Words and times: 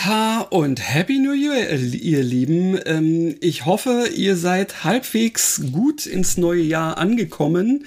Jeha 0.00 0.40
und 0.50 0.80
Happy 0.80 1.18
New 1.18 1.32
Year, 1.32 1.70
ihr 1.78 2.22
Lieben. 2.22 2.78
Ähm, 2.86 3.36
ich 3.40 3.66
hoffe, 3.66 4.06
ihr 4.14 4.36
seid 4.36 4.84
halbwegs 4.84 5.62
gut 5.72 6.06
ins 6.06 6.36
neue 6.36 6.62
Jahr 6.62 6.98
angekommen. 6.98 7.84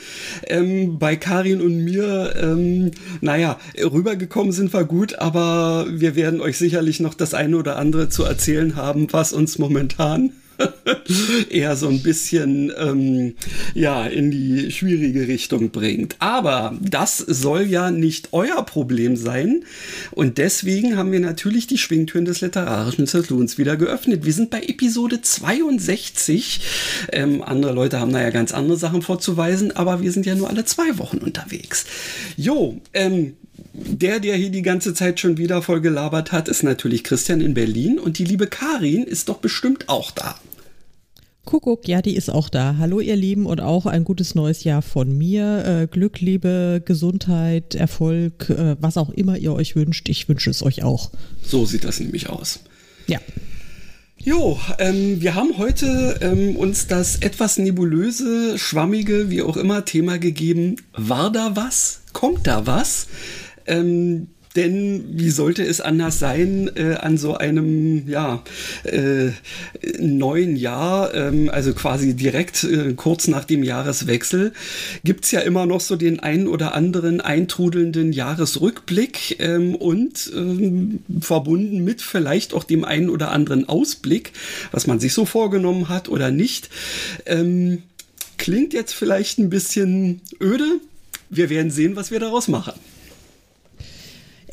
Ähm, 0.48 1.00
bei 1.00 1.16
Karin 1.16 1.62
und 1.62 1.84
mir, 1.84 2.36
ähm, 2.40 2.92
naja, 3.22 3.58
rübergekommen 3.78 4.52
sind 4.52 4.74
wir 4.74 4.84
gut, 4.84 5.16
aber 5.16 5.88
wir 5.90 6.16
werden 6.16 6.42
euch 6.42 6.58
sicherlich 6.58 7.00
noch 7.00 7.14
das 7.14 7.34
eine 7.34 7.58
oder 7.58 7.78
andere 7.78 8.10
zu 8.10 8.24
erzählen 8.24 8.76
haben, 8.76 9.08
was 9.12 9.34
uns 9.34 9.58
momentan 9.58 10.34
eher 11.50 11.76
so 11.76 11.88
ein 11.88 12.02
bisschen 12.02 12.72
ähm, 12.78 13.36
ja 13.74 14.06
in 14.06 14.32
die 14.32 14.72
schwierige 14.72 15.28
Richtung 15.28 15.72
bringt. 15.72 16.16
Aber 16.20 16.78
das 16.82 17.18
soll 17.18 17.64
ja 17.64 17.92
nicht 17.92 18.30
euer 18.32 18.64
Problem 18.66 19.16
sein 19.16 19.64
und 20.12 20.38
deswegen 20.38 20.98
haben 20.98 21.12
wir 21.12 21.20
natürlich 21.20 21.68
die 21.68 21.78
Schwingtüren 21.78 22.26
des 22.26 22.42
literarischen 22.42 23.06
Salons 23.06 23.58
wieder 23.58 23.78
geöffnet. 23.78 24.26
Wir 24.26 24.34
sind 24.34 24.50
bei 24.50 24.62
Episode 24.62 25.22
62. 25.22 26.62
Ähm, 27.12 27.42
andere 27.42 27.74
Leute 27.74 28.00
haben 28.00 28.14
da 28.14 28.22
ja 28.22 28.30
ganz 28.30 28.54
andere 28.54 28.78
Sachen 28.78 29.02
vorzuweisen, 29.02 29.76
aber 29.76 30.02
wir 30.02 30.12
sind 30.12 30.26
ja 30.26 30.36
nur 30.36 30.50
alle 30.50 30.66
zwei 30.66 30.98
Wochen 30.98 31.18
unterwegs. 31.18 31.86
Jo, 32.38 32.80
ähm, 32.94 33.34
der, 33.74 34.20
der 34.20 34.36
hier 34.36 34.52
die 34.52 34.62
ganze 34.62 34.94
Zeit 34.94 35.20
schon 35.20 35.38
wieder 35.38 35.62
voll 35.62 35.82
gelabert 35.82 36.32
hat, 36.32 36.48
ist 36.48 36.64
natürlich 36.64 37.04
Christian 37.04 37.42
in 37.42 37.54
Berlin 37.54 38.00
und 38.00 38.20
die 38.20 38.26
liebe 38.26 38.48
Karin 38.48 39.04
ist 39.04 39.30
doch 39.30 39.38
bestimmt 39.38 39.90
auch 39.90 40.12
da. 40.12 40.36
Kuckuck, 41.46 41.88
ja, 41.88 42.02
die 42.02 42.16
ist 42.16 42.30
auch 42.30 42.48
da. 42.48 42.78
Hallo 42.78 43.02
ihr 43.02 43.18
Lieben 43.18 43.46
und 43.46 43.60
auch 43.60 43.86
ein 43.86 44.06
gutes 44.06 44.34
neues 44.34 44.64
Jahr 44.64 44.82
von 44.82 45.18
mir. 45.18 45.66
Äh, 45.66 45.88
Glück, 45.88 46.22
Liebe, 46.22 46.82
Gesundheit, 46.86 47.76
Erfolg, 47.76 48.50
äh, 48.50 48.78
was 48.80 48.96
auch 48.96 49.10
immer 49.10 49.38
ihr 49.38 49.54
euch 49.54 49.76
wünscht. 49.76 50.08
Ich 50.08 50.30
wünsche 50.30 50.50
es 50.50 50.64
euch 50.64 50.84
auch. 50.84 51.12
So 51.44 51.66
sieht 51.66 51.84
das 51.84 52.00
nämlich 52.00 52.30
aus. 52.30 52.62
Ja. 53.08 53.20
Jo, 54.18 54.58
ähm, 54.80 55.22
wir 55.22 55.36
haben 55.36 55.58
heute 55.58 56.18
ähm, 56.22 56.56
uns 56.56 56.88
das 56.88 57.18
etwas 57.18 57.58
nebulöse, 57.58 58.58
schwammige, 58.58 59.30
wie 59.30 59.42
auch 59.42 59.58
immer 59.58 59.84
Thema 59.84 60.18
gegeben. 60.18 60.78
War 60.94 61.30
da 61.30 61.58
was? 61.58 62.04
Kommt 62.14 62.48
da 62.48 62.66
was? 62.66 63.08
Ähm, 63.66 64.28
denn 64.56 65.06
wie 65.14 65.32
sollte 65.32 65.64
es 65.64 65.82
anders 65.82 66.20
sein 66.20 66.70
äh, 66.76 66.96
an 66.96 67.18
so 67.18 67.36
einem 67.36 68.08
ja, 68.08 68.44
äh, 68.84 69.32
neuen 70.00 70.56
Jahr, 70.56 71.14
ähm, 71.16 71.50
also 71.50 71.74
quasi 71.74 72.14
direkt 72.14 72.64
äh, 72.64 72.94
kurz 72.94 73.28
nach 73.28 73.46
dem 73.46 73.64
Jahreswechsel, 73.64 74.54
gibt's 75.04 75.32
ja 75.32 75.40
immer 75.40 75.66
noch 75.66 75.82
so 75.82 75.96
den 75.96 76.20
einen 76.20 76.48
oder 76.48 76.76
anderen 76.76 77.20
eintrudelnden 77.20 78.14
Jahresrückblick 78.14 79.38
ähm, 79.40 79.76
und 79.76 80.32
ähm, 80.36 81.00
verbunden 81.20 81.84
mit 81.84 82.02
vielleicht 82.02 82.54
auch 82.54 82.64
dem 82.64 82.86
einen 82.86 83.10
oder 83.10 83.32
anderen 83.32 83.68
Ausblick, 83.68 84.34
was 84.72 84.86
man 84.86 85.00
sich 85.00 85.14
so 85.14 85.26
vorgenommen 85.26 85.90
hat 85.90 86.10
oder 86.10 86.30
nicht. 86.30 86.70
Ähm, 87.26 87.82
klingt 88.38 88.74
jetzt 88.74 88.94
vielleicht 88.94 89.40
ein 89.40 89.50
bisschen 89.50 90.22
öde. 90.40 90.80
Wir 91.30 91.50
werden 91.50 91.72
sehen, 91.72 91.96
was 91.96 92.12
wir 92.12 92.20
daraus 92.20 92.48
machen. 92.48 92.74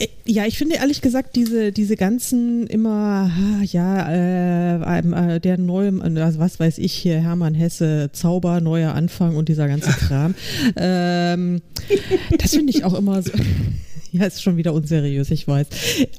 Äh, 0.01 0.09
ja, 0.25 0.47
ich 0.47 0.59
finde 0.59 0.77
ehrlich 0.77 1.01
gesagt, 1.03 1.37
diese, 1.37 1.73
diese 1.73 1.97
ganzen 1.97 2.67
immer, 2.67 3.31
ja, 3.65 4.11
äh, 4.11 5.35
äh, 5.35 5.41
der 5.41 5.59
neue, 5.59 6.01
also 6.03 6.39
was 6.39 6.59
weiß 6.59 6.79
ich 6.79 6.93
hier, 6.93 7.21
Hermann 7.21 7.55
Hesse, 7.55 8.11
Zauber, 8.13 8.61
neuer 8.61 8.95
Anfang 8.95 9.37
und 9.37 9.49
dieser 9.49 9.69
ganze 9.69 9.91
Kram, 9.91 10.35
ähm, 10.77 11.63
das 12.39 12.55
finde 12.55 12.71
ich 12.71 12.85
auch 12.85 12.95
immer 12.95 13.23
so. 13.23 13.33
Ja, 14.21 14.25
ist 14.25 14.43
schon 14.43 14.57
wieder 14.57 14.73
unseriös, 14.73 15.31
ich 15.31 15.47
weiß. 15.47 15.67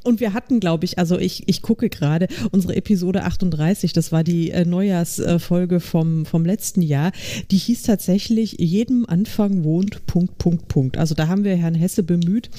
Und 0.03 0.19
wir 0.19 0.33
hatten, 0.33 0.59
glaube 0.59 0.85
ich, 0.85 0.97
also 0.97 1.19
ich, 1.19 1.43
ich 1.47 1.61
gucke 1.61 1.89
gerade 1.89 2.27
unsere 2.51 2.75
Episode 2.75 3.23
38, 3.23 3.91
das 3.91 4.11
war 4.11 4.23
die 4.23 4.51
äh, 4.51 4.65
Neujahrsfolge 4.65 5.79
vom, 5.79 6.25
vom 6.25 6.45
letzten 6.45 6.81
Jahr, 6.81 7.11
die 7.51 7.57
hieß 7.57 7.83
tatsächlich, 7.83 8.55
jedem 8.59 9.05
Anfang 9.05 9.63
wohnt 9.63 10.05
Punkt, 10.05 10.37
Punkt, 10.37 10.67
Punkt. 10.67 10.97
Also 10.97 11.15
da 11.15 11.27
haben 11.27 11.43
wir 11.43 11.55
Herrn 11.55 11.75
Hesse 11.75 12.03
bemüht. 12.03 12.49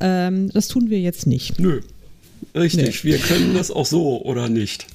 Ähm, 0.00 0.50
das 0.52 0.68
tun 0.68 0.88
wir 0.88 1.00
jetzt 1.00 1.26
nicht. 1.26 1.58
Nö. 1.58 1.80
Richtig, 2.54 3.02
nee. 3.02 3.10
wir 3.10 3.18
können 3.18 3.54
das 3.54 3.70
auch 3.70 3.86
so 3.86 4.22
oder 4.22 4.48
nicht 4.48 4.86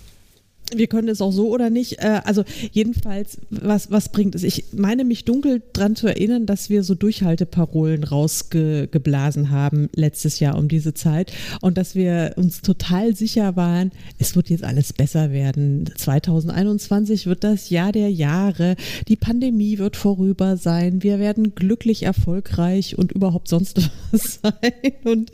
wir 0.76 0.88
können 0.88 1.08
es 1.08 1.22
auch 1.22 1.32
so 1.32 1.50
oder 1.50 1.70
nicht. 1.70 2.00
Äh, 2.00 2.22
also 2.24 2.44
jedenfalls, 2.72 3.38
was, 3.50 3.92
was 3.92 4.10
bringt 4.10 4.36
es? 4.36 4.44
Ich 4.44 4.66
meine 4.74 5.04
mich 5.04 5.26
dunkel 5.26 5.62
daran 5.74 5.96
zu 5.96 6.08
erinnern, 6.08 6.46
dass 6.46 6.70
wir 6.70 6.84
so 6.84 6.96
Durchhalteparolen 6.96 8.04
rausgeblasen 8.04 9.50
haben 9.50 9.90
letztes 9.96 10.40
Jahr 10.40 10.58
um 10.58 10.68
diese 10.68 10.94
Zeit 10.94 11.32
und 11.62 11.78
dass 11.78 11.96
wir 11.96 12.34
uns 12.36 12.62
total 12.62 13.16
sicher 13.16 13.56
waren, 13.56 13.92
es 14.20 14.36
wird 14.36 14.50
jetzt 14.50 14.64
alles 14.64 14.94
besser 14.94 15.32
werden. 15.32 15.90
2021 15.96 17.28
wird 17.28 17.44
das 17.44 17.70
Jahr 17.70 17.92
der 17.92 18.12
Jahre. 18.12 18.76
Die 19.08 19.16
Pandemie 19.16 19.78
wird 19.78 19.96
vorüber 19.96 20.58
sein. 20.58 21.04
Wir 21.04 21.20
werden 21.20 21.56
glücklich, 21.56 22.04
erfolgreich 22.04 22.98
und 22.98 23.12
überhaupt 23.12 23.48
sonst 23.48 23.90
was 24.12 24.40
sein. 24.42 24.94
Und 25.04 25.32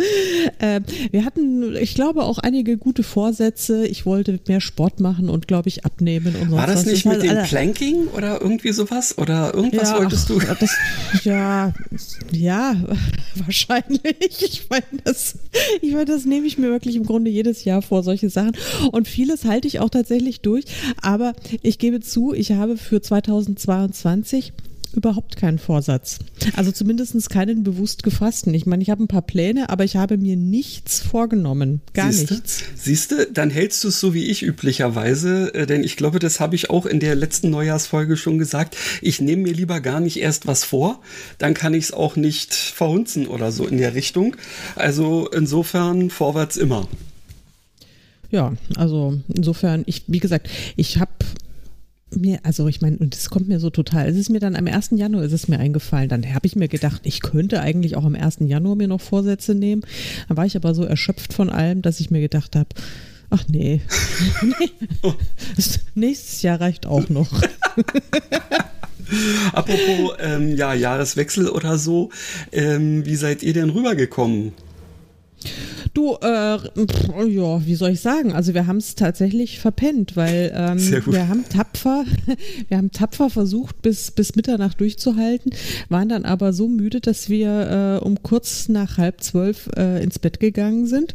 äh, 0.59 0.81
wir 1.11 1.25
hatten, 1.25 1.75
ich 1.75 1.95
glaube, 1.95 2.23
auch 2.23 2.39
einige 2.39 2.77
gute 2.77 3.03
Vorsätze. 3.03 3.85
Ich 3.87 4.05
wollte 4.05 4.39
mehr 4.47 4.61
Sport 4.61 4.99
machen 4.99 5.26
machen 5.27 5.29
und, 5.29 5.47
glaube 5.47 5.69
ich, 5.69 5.85
abnehmen 5.85 6.35
und 6.35 6.51
War 6.51 6.67
das 6.67 6.85
nicht 6.85 7.05
mit 7.05 7.23
dem 7.23 7.43
Planking 7.43 8.07
oder 8.07 8.41
irgendwie 8.41 8.71
sowas? 8.71 9.17
Oder 9.17 9.53
irgendwas 9.53 9.91
ja, 9.91 9.97
wolltest 9.99 10.29
du? 10.29 10.39
Das, 10.39 10.71
ja, 11.23 11.73
ja, 12.31 12.75
wahrscheinlich. 13.35 14.41
Ich 14.41 14.67
meine, 14.69 14.83
das, 15.03 15.35
ich 15.81 15.93
meine, 15.93 16.05
das 16.05 16.25
nehme 16.25 16.47
ich 16.47 16.57
mir 16.57 16.69
wirklich 16.69 16.95
im 16.95 17.05
Grunde 17.05 17.29
jedes 17.29 17.63
Jahr 17.63 17.81
vor, 17.81 18.03
solche 18.03 18.29
Sachen. 18.29 18.53
Und 18.91 19.07
vieles 19.07 19.45
halte 19.45 19.67
ich 19.67 19.79
auch 19.79 19.89
tatsächlich 19.89 20.41
durch. 20.41 20.65
Aber 21.01 21.33
ich 21.61 21.79
gebe 21.79 21.99
zu, 21.99 22.33
ich 22.33 22.51
habe 22.53 22.77
für 22.77 23.01
2022 23.01 24.53
überhaupt 24.93 25.37
keinen 25.37 25.59
Vorsatz. 25.59 26.19
Also 26.55 26.71
zumindest 26.71 27.29
keinen 27.29 27.63
bewusst 27.63 28.03
gefassten. 28.03 28.53
Ich 28.53 28.65
meine, 28.65 28.83
ich 28.83 28.89
habe 28.89 29.03
ein 29.03 29.07
paar 29.07 29.21
Pläne, 29.21 29.69
aber 29.69 29.83
ich 29.83 29.95
habe 29.95 30.17
mir 30.17 30.35
nichts 30.35 30.99
vorgenommen. 30.99 31.81
Gar 31.93 32.11
Siehste? 32.11 32.33
nichts. 32.35 32.63
Siehst 32.75 33.11
du, 33.11 33.27
dann 33.31 33.49
hältst 33.49 33.83
du 33.83 33.89
es 33.89 33.99
so 33.99 34.13
wie 34.13 34.25
ich 34.25 34.43
üblicherweise, 34.43 35.53
äh, 35.53 35.65
denn 35.65 35.83
ich 35.83 35.97
glaube, 35.97 36.19
das 36.19 36.39
habe 36.39 36.55
ich 36.55 36.69
auch 36.69 36.85
in 36.85 36.99
der 36.99 37.15
letzten 37.15 37.49
Neujahrsfolge 37.49 38.17
schon 38.17 38.37
gesagt. 38.37 38.77
Ich 39.01 39.21
nehme 39.21 39.43
mir 39.43 39.53
lieber 39.53 39.79
gar 39.79 39.99
nicht 39.99 40.19
erst 40.19 40.47
was 40.47 40.63
vor, 40.63 41.01
dann 41.37 41.53
kann 41.53 41.73
ich 41.73 41.85
es 41.85 41.93
auch 41.93 42.15
nicht 42.15 42.53
verhunzen 42.53 43.27
oder 43.27 43.51
so 43.51 43.67
in 43.67 43.77
der 43.77 43.95
Richtung. 43.95 44.35
Also 44.75 45.29
insofern 45.29 46.09
vorwärts 46.09 46.57
immer. 46.57 46.87
Ja, 48.29 48.53
also 48.75 49.19
insofern, 49.33 49.83
ich, 49.85 50.03
wie 50.07 50.19
gesagt, 50.19 50.49
ich 50.75 50.99
habe 50.99 51.11
mir, 52.15 52.39
also 52.43 52.67
ich 52.67 52.81
meine, 52.81 52.97
und 52.97 53.15
das 53.15 53.29
kommt 53.29 53.47
mir 53.47 53.59
so 53.59 53.69
total, 53.69 54.07
es 54.07 54.15
ist 54.15 54.29
mir 54.29 54.39
dann 54.39 54.55
am 54.55 54.67
1. 54.67 54.91
Januar 54.91 55.23
ist 55.23 55.33
es 55.33 55.47
mir 55.47 55.59
eingefallen, 55.59 56.09
dann 56.09 56.33
habe 56.33 56.47
ich 56.47 56.55
mir 56.55 56.67
gedacht, 56.67 57.01
ich 57.03 57.21
könnte 57.21 57.61
eigentlich 57.61 57.95
auch 57.95 58.05
am 58.05 58.15
1. 58.15 58.37
Januar 58.41 58.75
mir 58.75 58.87
noch 58.87 59.01
Vorsätze 59.01 59.55
nehmen. 59.55 59.83
Dann 60.27 60.37
war 60.37 60.45
ich 60.45 60.55
aber 60.55 60.73
so 60.73 60.83
erschöpft 60.83 61.33
von 61.33 61.49
allem, 61.49 61.81
dass 61.81 61.99
ich 61.99 62.09
mir 62.11 62.21
gedacht 62.21 62.55
habe, 62.55 62.69
ach 63.29 63.43
nee, 63.49 63.81
nee. 64.41 64.71
nächstes 65.95 66.41
Jahr 66.41 66.61
reicht 66.61 66.85
auch 66.85 67.09
noch. 67.09 67.29
Apropos 69.53 70.17
ähm, 70.19 70.55
ja, 70.55 70.73
Jahreswechsel 70.73 71.49
oder 71.49 71.77
so, 71.77 72.09
ähm, 72.51 73.05
wie 73.05 73.15
seid 73.15 73.43
ihr 73.43 73.53
denn 73.53 73.69
rübergekommen? 73.69 74.53
Du, 75.93 76.15
äh, 76.21 76.57
ja, 77.27 77.65
wie 77.65 77.75
soll 77.75 77.91
ich 77.91 78.01
sagen? 78.01 78.33
Also 78.33 78.53
wir 78.53 78.67
haben 78.67 78.77
es 78.77 78.95
tatsächlich 78.95 79.59
verpennt, 79.59 80.15
weil 80.15 80.51
ähm, 80.55 80.79
wir 81.07 81.27
haben 81.27 81.43
tapfer, 81.49 82.05
wir 82.67 82.77
haben 82.77 82.91
tapfer 82.91 83.29
versucht, 83.29 83.81
bis, 83.81 84.11
bis 84.11 84.35
Mitternacht 84.35 84.79
durchzuhalten, 84.79 85.51
waren 85.89 86.09
dann 86.09 86.25
aber 86.25 86.53
so 86.53 86.67
müde, 86.67 87.01
dass 87.01 87.29
wir 87.29 87.99
äh, 88.01 88.05
um 88.05 88.21
kurz 88.21 88.69
nach 88.69 88.97
halb 88.97 89.21
zwölf 89.21 89.69
äh, 89.75 90.03
ins 90.03 90.19
Bett 90.19 90.39
gegangen 90.39 90.85
sind. 90.85 91.13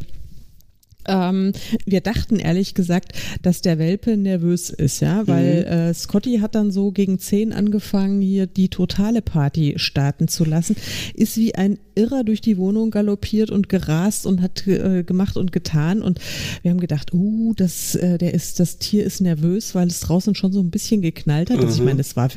Ähm, 1.06 1.52
wir 1.84 2.00
dachten 2.00 2.37
ehrlich 2.38 2.75
gesagt, 2.75 3.12
dass 3.43 3.61
der 3.62 3.79
Welpe 3.79 4.17
nervös 4.17 4.70
ist, 4.70 5.00
ja, 5.00 5.26
weil 5.26 5.61
mhm. 5.61 5.67
äh, 5.67 5.94
Scotty 5.94 6.38
hat 6.38 6.55
dann 6.55 6.70
so 6.70 6.93
gegen 6.93 7.19
zehn 7.19 7.52
angefangen, 7.52 8.20
hier 8.20 8.46
die 8.46 8.69
totale 8.69 9.23
Party 9.23 9.75
starten 9.76 10.29
zu 10.29 10.44
lassen, 10.44 10.76
ist 11.14 11.37
wie 11.37 11.55
ein 11.55 11.79
Irrer 11.94 12.25
durch 12.25 12.41
die 12.41 12.56
Wohnung 12.56 12.91
galoppiert 12.91 13.50
und 13.50 13.69
gerast 13.69 14.27
und 14.27 14.43
hat 14.43 14.67
äh, 14.67 15.03
gemacht 15.03 15.37
und 15.37 15.53
getan. 15.53 16.03
Und 16.03 16.21
wir 16.62 16.71
haben 16.71 16.81
gedacht, 16.81 17.12
uh, 17.12 17.55
das, 17.56 17.94
äh, 17.94 18.19
der 18.19 18.35
ist, 18.35 18.61
das 18.61 18.79
Tier 18.79 19.05
ist 19.05 19.21
nervös, 19.21 19.75
weil 19.75 19.89
es 19.89 20.00
draußen 20.00 20.35
schon 20.35 20.53
so 20.53 20.61
ein 20.61 20.71
bisschen 20.71 21.03
geknallt 21.03 21.50
hat. 21.50 21.59
Also 21.59 21.81
ich 21.81 21.85
meine, 21.85 22.00
es 22.00 22.17
war 22.17 22.29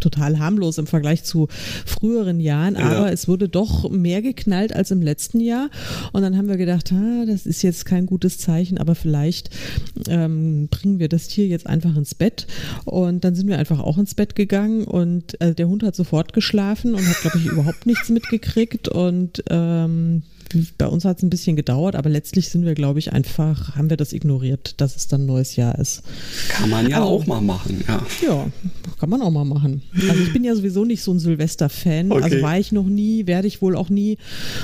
total 0.00 0.38
harmlos 0.38 0.78
im 0.78 0.86
Vergleich 0.86 1.24
zu 1.24 1.48
früheren 1.86 2.40
Jahren, 2.40 2.76
aber 2.76 3.06
ja. 3.06 3.08
es 3.08 3.28
wurde 3.28 3.48
doch 3.48 3.90
mehr 3.90 4.22
geknallt 4.22 4.74
als 4.74 4.90
im 4.90 5.02
letzten 5.02 5.40
Jahr. 5.40 5.70
Und 6.12 6.22
dann 6.22 6.36
haben 6.36 6.48
wir 6.48 6.56
gedacht, 6.56 6.92
ah, 6.92 7.24
das 7.26 7.46
ist 7.46 7.62
jetzt 7.62 7.84
kein 7.84 8.06
gutes 8.06 8.38
Zeichen, 8.38 8.78
aber 8.78 8.94
vielleicht 8.94 9.50
ähm, 10.08 10.68
bringen 10.68 10.98
wir 10.98 11.08
das 11.08 11.28
Tier 11.28 11.46
jetzt 11.46 11.66
einfach 11.66 11.96
ins 11.96 12.14
Bett. 12.14 12.46
Und 12.84 13.24
dann 13.24 13.34
sind 13.34 13.48
wir 13.48 13.58
einfach 13.58 13.80
auch 13.80 13.98
ins 13.98 14.14
Bett 14.14 14.34
gegangen 14.34 14.84
und 14.84 15.40
äh, 15.40 15.54
der 15.54 15.68
Hund 15.68 15.82
hat 15.82 15.94
sofort 15.94 16.32
geschlafen 16.32 16.94
und 16.94 17.06
hat, 17.06 17.20
glaube 17.20 17.38
ich, 17.38 17.46
überhaupt 17.46 17.86
nichts 17.86 18.08
mitgekriegt. 18.08 18.88
Und 18.98 19.44
ähm, 19.48 20.24
bei 20.78 20.86
uns 20.86 21.04
hat 21.04 21.18
es 21.18 21.22
ein 21.22 21.30
bisschen 21.30 21.56
gedauert, 21.56 21.94
aber 21.94 22.08
letztlich 22.08 22.48
sind 22.48 22.64
wir, 22.64 22.74
glaube 22.74 22.98
ich, 22.98 23.12
einfach, 23.12 23.76
haben 23.76 23.90
wir 23.90 23.96
das 23.96 24.12
ignoriert, 24.12 24.74
dass 24.80 24.96
es 24.96 25.08
dann 25.08 25.22
ein 25.22 25.26
neues 25.26 25.56
Jahr 25.56 25.78
ist. 25.78 26.02
Kann 26.48 26.70
man 26.70 26.88
ja 26.88 26.98
also, 26.98 27.08
auch 27.08 27.26
mal 27.26 27.40
machen, 27.40 27.84
ja. 27.86 28.00
Ja, 28.26 28.46
kann 28.98 29.10
man 29.10 29.20
auch 29.22 29.30
mal 29.30 29.44
machen. 29.44 29.82
Also 30.08 30.22
ich 30.22 30.32
bin 30.32 30.44
ja 30.44 30.54
sowieso 30.54 30.84
nicht 30.84 31.02
so 31.02 31.12
ein 31.12 31.18
Silvester-Fan. 31.18 32.10
Okay. 32.10 32.22
Also 32.22 32.42
war 32.42 32.58
ich 32.58 32.72
noch 32.72 32.86
nie, 32.86 33.26
werde 33.26 33.46
ich 33.46 33.60
wohl 33.60 33.76
auch 33.76 33.90
nie. 33.90 34.18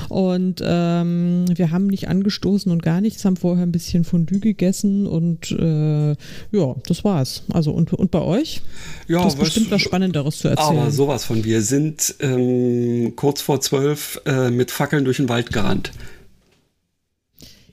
Und 0.08 0.62
ähm, 0.64 1.44
wir 1.54 1.70
haben 1.70 1.86
nicht 1.86 2.08
angestoßen 2.08 2.72
und 2.72 2.82
gar 2.82 3.00
nichts, 3.00 3.24
haben 3.24 3.36
vorher 3.36 3.64
ein 3.64 3.72
bisschen 3.72 4.04
Fondue 4.04 4.40
gegessen 4.40 5.06
und 5.06 5.50
äh, 5.52 6.10
ja, 6.10 6.74
das 6.86 7.04
war's. 7.04 7.42
Also 7.52 7.72
und, 7.72 7.92
und 7.92 8.10
bei 8.10 8.20
euch? 8.20 8.62
Ja, 9.08 9.22
das 9.22 9.34
ist 9.34 9.40
bestimmt 9.40 9.70
was 9.70 9.82
Spannenderes 9.82 10.38
zu 10.38 10.48
erzählen. 10.48 10.78
Aber 10.78 10.90
sowas 10.90 11.24
von. 11.24 11.44
Wir 11.44 11.62
sind 11.62 12.14
ähm, 12.20 13.12
kurz 13.16 13.42
vor 13.42 13.60
zwölf 13.60 14.20
äh, 14.24 14.50
mit 14.50 14.70
Fackeln 14.70 15.04
durch 15.04 15.18
den 15.18 15.28
Wald 15.28 15.52
gerannt 15.52 15.73
gerannt. 15.74 15.92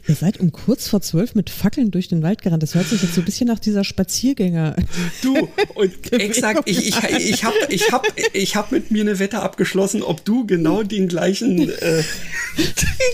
Ihr 0.08 0.16
seid 0.16 0.40
um 0.40 0.52
kurz 0.52 0.88
vor 0.88 1.02
zwölf 1.02 1.36
mit 1.36 1.50
Fackeln 1.50 1.92
durch 1.92 2.08
den 2.08 2.24
Wald 2.24 2.42
gerannt. 2.42 2.64
Das 2.64 2.74
hört 2.74 2.88
sich 2.88 3.04
jetzt 3.04 3.14
so 3.14 3.22
ein 3.22 3.26
bisschen 3.26 3.48
nach 3.48 3.60
dieser 3.60 3.84
Spaziergänger. 3.84 4.76
Du, 5.22 5.48
und 5.76 6.12
exakt, 6.12 6.64
ich, 6.66 6.88
ich, 6.88 6.96
ich 7.18 7.44
habe 7.44 7.56
ich 7.70 7.92
hab, 7.92 8.06
ich 8.34 8.56
hab 8.56 8.72
mit 8.72 8.90
mir 8.90 9.02
eine 9.02 9.20
Wette 9.20 9.42
abgeschlossen, 9.42 10.02
ob 10.02 10.26
du 10.26 10.46
genau 10.48 10.82
den 10.82 11.08
gleichen, 11.08 11.70
äh, 11.70 12.04
den 12.58 12.74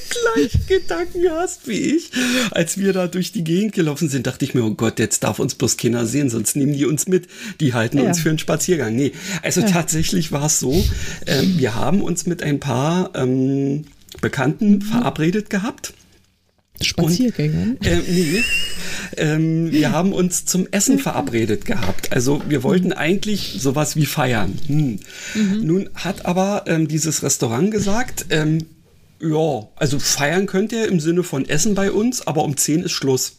gleichen 0.10 0.66
Gedanken 0.68 1.30
hast 1.30 1.68
wie 1.68 1.74
ich. 1.74 2.12
Als 2.52 2.78
wir 2.78 2.94
da 2.94 3.08
durch 3.08 3.34
die 3.34 3.44
Gegend 3.44 3.74
gelaufen 3.74 4.08
sind, 4.08 4.26
dachte 4.26 4.46
ich 4.46 4.54
mir, 4.56 4.64
oh 4.64 4.74
Gott, 4.74 4.98
jetzt 4.98 5.24
darf 5.24 5.40
uns 5.40 5.56
bloß 5.56 5.76
keiner 5.76 6.06
sehen, 6.06 6.30
sonst 6.30 6.56
nehmen 6.56 6.74
die 6.74 6.86
uns 6.86 7.08
mit. 7.08 7.28
Die 7.60 7.74
halten 7.74 7.98
ja. 7.98 8.06
uns 8.06 8.22
für 8.22 8.30
einen 8.30 8.40
Spaziergang. 8.40 8.96
Nee, 8.96 9.12
also 9.44 9.60
ja. 9.62 9.68
tatsächlich 9.68 10.32
war 10.32 10.46
es 10.46 10.60
so, 10.60 10.74
äh, 11.26 11.44
wir 11.44 11.76
haben 11.76 12.02
uns 12.02 12.26
mit 12.26 12.42
ein 12.42 12.62
paar 12.62 13.12
ähm, 13.14 13.84
Bekannten 14.22 14.76
mhm. 14.76 14.82
verabredet 14.82 15.50
gehabt. 15.50 15.94
Spaziergängern? 16.82 17.78
äh, 17.82 17.98
nee. 18.08 18.44
Ähm, 19.16 19.72
wir 19.72 19.92
haben 19.92 20.14
uns 20.14 20.46
zum 20.46 20.68
Essen 20.72 21.00
verabredet 21.00 21.66
gehabt. 21.66 22.12
Also 22.12 22.42
wir 22.48 22.62
wollten 22.62 22.94
eigentlich 22.94 23.58
sowas 23.60 23.96
wie 23.96 24.06
feiern. 24.06 24.60
Hm. 24.68 25.00
Mhm. 25.34 25.66
Nun 25.66 25.90
hat 25.96 26.26
aber 26.26 26.66
ähm, 26.68 26.88
dieses 26.88 27.24
Restaurant 27.24 27.72
gesagt, 27.72 28.28
ähm, 28.30 28.66
ja, 29.20 29.68
also 29.76 29.98
feiern 29.98 30.46
könnt 30.46 30.72
ihr 30.72 30.88
im 30.88 31.00
Sinne 31.00 31.24
von 31.24 31.48
Essen 31.48 31.74
bei 31.74 31.92
uns, 31.92 32.28
aber 32.28 32.44
um 32.44 32.56
10 32.56 32.84
ist 32.84 32.92
Schluss. 32.92 33.38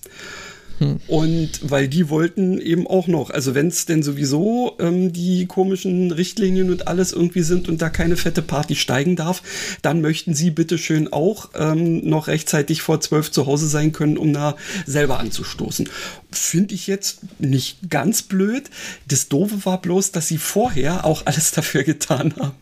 Und 1.06 1.60
weil 1.62 1.88
die 1.88 2.08
wollten 2.08 2.60
eben 2.60 2.86
auch 2.86 3.08
noch, 3.08 3.30
also 3.30 3.54
wenn 3.54 3.68
es 3.68 3.86
denn 3.86 4.02
sowieso 4.02 4.76
ähm, 4.78 5.12
die 5.12 5.46
komischen 5.46 6.12
Richtlinien 6.12 6.70
und 6.70 6.86
alles 6.86 7.12
irgendwie 7.12 7.42
sind 7.42 7.68
und 7.68 7.82
da 7.82 7.88
keine 7.88 8.16
fette 8.16 8.42
Party 8.42 8.76
steigen 8.76 9.16
darf, 9.16 9.42
dann 9.82 10.00
möchten 10.00 10.34
sie 10.34 10.50
bitteschön 10.50 11.12
auch 11.12 11.50
ähm, 11.54 12.08
noch 12.08 12.28
rechtzeitig 12.28 12.82
vor 12.82 13.00
zwölf 13.00 13.30
zu 13.30 13.46
Hause 13.46 13.68
sein 13.68 13.92
können, 13.92 14.16
um 14.16 14.32
da 14.32 14.56
selber 14.86 15.18
anzustoßen. 15.18 15.88
Finde 16.30 16.74
ich 16.74 16.86
jetzt 16.86 17.20
nicht 17.40 17.90
ganz 17.90 18.22
blöd. 18.22 18.70
Das 19.08 19.28
Doofe 19.28 19.64
war 19.64 19.80
bloß, 19.80 20.12
dass 20.12 20.28
sie 20.28 20.38
vorher 20.38 21.04
auch 21.04 21.26
alles 21.26 21.50
dafür 21.52 21.82
getan 21.82 22.34
haben, 22.38 22.54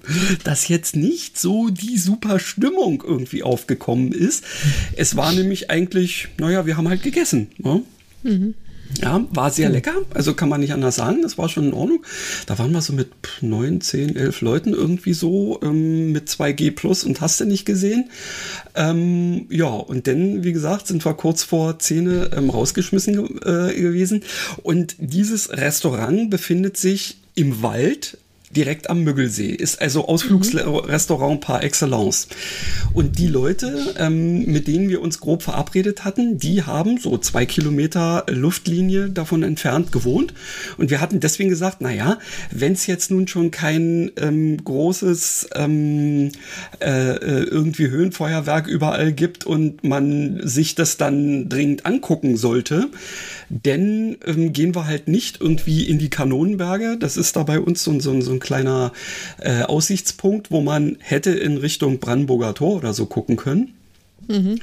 dass 0.45 0.69
jetzt 0.69 0.97
nicht 0.97 1.39
so 1.39 1.69
die 1.69 1.99
super 1.99 2.39
Stimmung 2.39 3.03
irgendwie 3.07 3.43
aufgekommen 3.43 4.13
ist. 4.13 4.45
Es 4.97 5.17
war 5.17 5.33
nämlich 5.33 5.71
eigentlich, 5.71 6.29
naja, 6.39 6.67
wir 6.67 6.77
haben 6.77 6.89
halt 6.89 7.03
gegessen. 7.03 7.49
Ne? 7.59 7.83
Mhm. 8.23 8.55
Ja, 9.01 9.25
war 9.31 9.51
sehr 9.51 9.69
lecker. 9.69 9.95
Also 10.15 10.35
kann 10.35 10.49
man 10.49 10.61
nicht 10.61 10.73
anders 10.73 10.97
sagen. 10.97 11.23
Das 11.23 11.37
war 11.39 11.49
schon 11.49 11.67
in 11.67 11.75
Ordnung. 11.75 12.05
Da 12.47 12.59
waren 12.59 12.73
wir 12.73 12.81
so 12.81 12.93
mit 12.93 13.09
neun, 13.41 13.81
zehn, 13.81 14.17
elf 14.17 14.41
Leuten 14.41 14.73
irgendwie 14.73 15.13
so 15.13 15.61
ähm, 15.63 16.13
mit 16.13 16.29
2G 16.29 16.75
plus 16.75 17.05
und 17.05 17.21
hast 17.21 17.41
du 17.41 17.45
nicht 17.45 17.67
gesehen. 17.67 18.11
Ähm, 18.75 19.47
ja, 19.51 19.67
und 19.67 20.07
dann, 20.07 20.45
wie 20.45 20.53
gesagt, 20.53 20.87
sind 20.87 21.05
wir 21.05 21.15
kurz 21.15 21.43
vor 21.43 21.79
Zähne 21.79 22.31
ähm, 22.37 22.51
rausgeschmissen 22.51 23.15
äh, 23.43 23.75
gewesen. 23.75 24.23
Und 24.63 24.97
dieses 24.99 25.51
Restaurant 25.51 26.31
befindet 26.31 26.77
sich 26.77 27.19
im 27.35 27.63
Wald 27.63 28.19
direkt 28.55 28.89
am 28.91 29.03
Müggelsee. 29.03 29.51
Ist 29.51 29.81
also 29.81 30.07
Ausflugsrestaurant 30.07 31.41
par 31.41 31.65
excellence. 31.65 32.29
Und 32.95 33.19
die 33.19 33.27
Leute, 33.27 33.95
ähm, 33.99 34.45
mit 34.47 34.69
denen 34.69 34.89
wir 34.89 35.03
uns 35.03 35.21
grob 35.21 35.43
verabredet 35.43 36.05
hatten, 36.05 36.39
die 36.39 36.63
haben 36.63 36.99
so 36.99 37.19
zwei 37.19 37.45
Kilometer 37.47 38.25
Luftlinie 38.29 39.11
davon 39.11 39.43
entfernt 39.43 39.91
gewohnt. 39.93 40.33
Und 40.77 40.91
wir 40.91 41.01
hatten 41.01 41.21
deswegen 41.21 41.51
gesagt, 41.51 41.81
naja, 41.81 42.19
wenn 42.51 42.73
es 42.73 42.87
jetzt 42.87 43.11
nun 43.11 43.27
schon 43.27 43.51
kein 43.51 44.13
ähm, 44.17 44.63
großes 44.63 45.49
ähm, 45.55 46.31
äh, 46.81 47.17
äh, 47.17 47.43
irgendwie 47.45 47.89
Höhenfeuerwerk 47.89 48.69
überall 48.69 49.13
gibt 49.13 49.45
und 49.45 49.83
man 49.83 50.47
sich 50.47 50.75
das 50.75 50.97
dann 50.97 51.49
dringend 51.49 51.85
angucken 51.85 52.37
sollte, 52.37 52.89
denn 53.49 54.17
ähm, 54.27 54.53
gehen 54.53 54.75
wir 54.75 54.87
halt 54.87 55.09
nicht 55.09 55.41
irgendwie 55.41 55.85
in 55.85 55.99
die 55.99 56.11
Kanonenberge. 56.11 56.97
Das 56.99 57.17
ist 57.17 57.37
da 57.37 57.43
bei 57.43 57.61
uns 57.61 57.83
so, 57.83 57.99
so, 58.01 58.21
so 58.21 58.36
ein 58.37 58.41
kleiner 58.41 58.93
äh, 59.41 59.63
Aussichtspunkt, 59.63 60.51
wo 60.51 60.61
man 60.61 60.97
hätte 61.01 61.31
in 61.31 61.57
Richtung 61.57 61.99
Brandenburger 61.99 62.55
Tor 62.55 62.77
oder 62.77 62.93
so 62.93 63.07
gucken 63.07 63.37
können. 63.37 63.75
Mhm. 64.29 64.61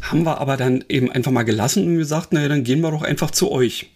Haben 0.00 0.24
wir 0.24 0.40
aber 0.40 0.56
dann 0.56 0.84
eben 0.88 1.10
einfach 1.10 1.30
mal 1.30 1.44
gelassen 1.44 1.86
und 1.86 1.98
gesagt, 1.98 2.32
naja, 2.32 2.48
dann 2.48 2.64
gehen 2.64 2.80
wir 2.80 2.90
doch 2.90 3.02
einfach 3.02 3.30
zu 3.30 3.50
euch. 3.50 3.90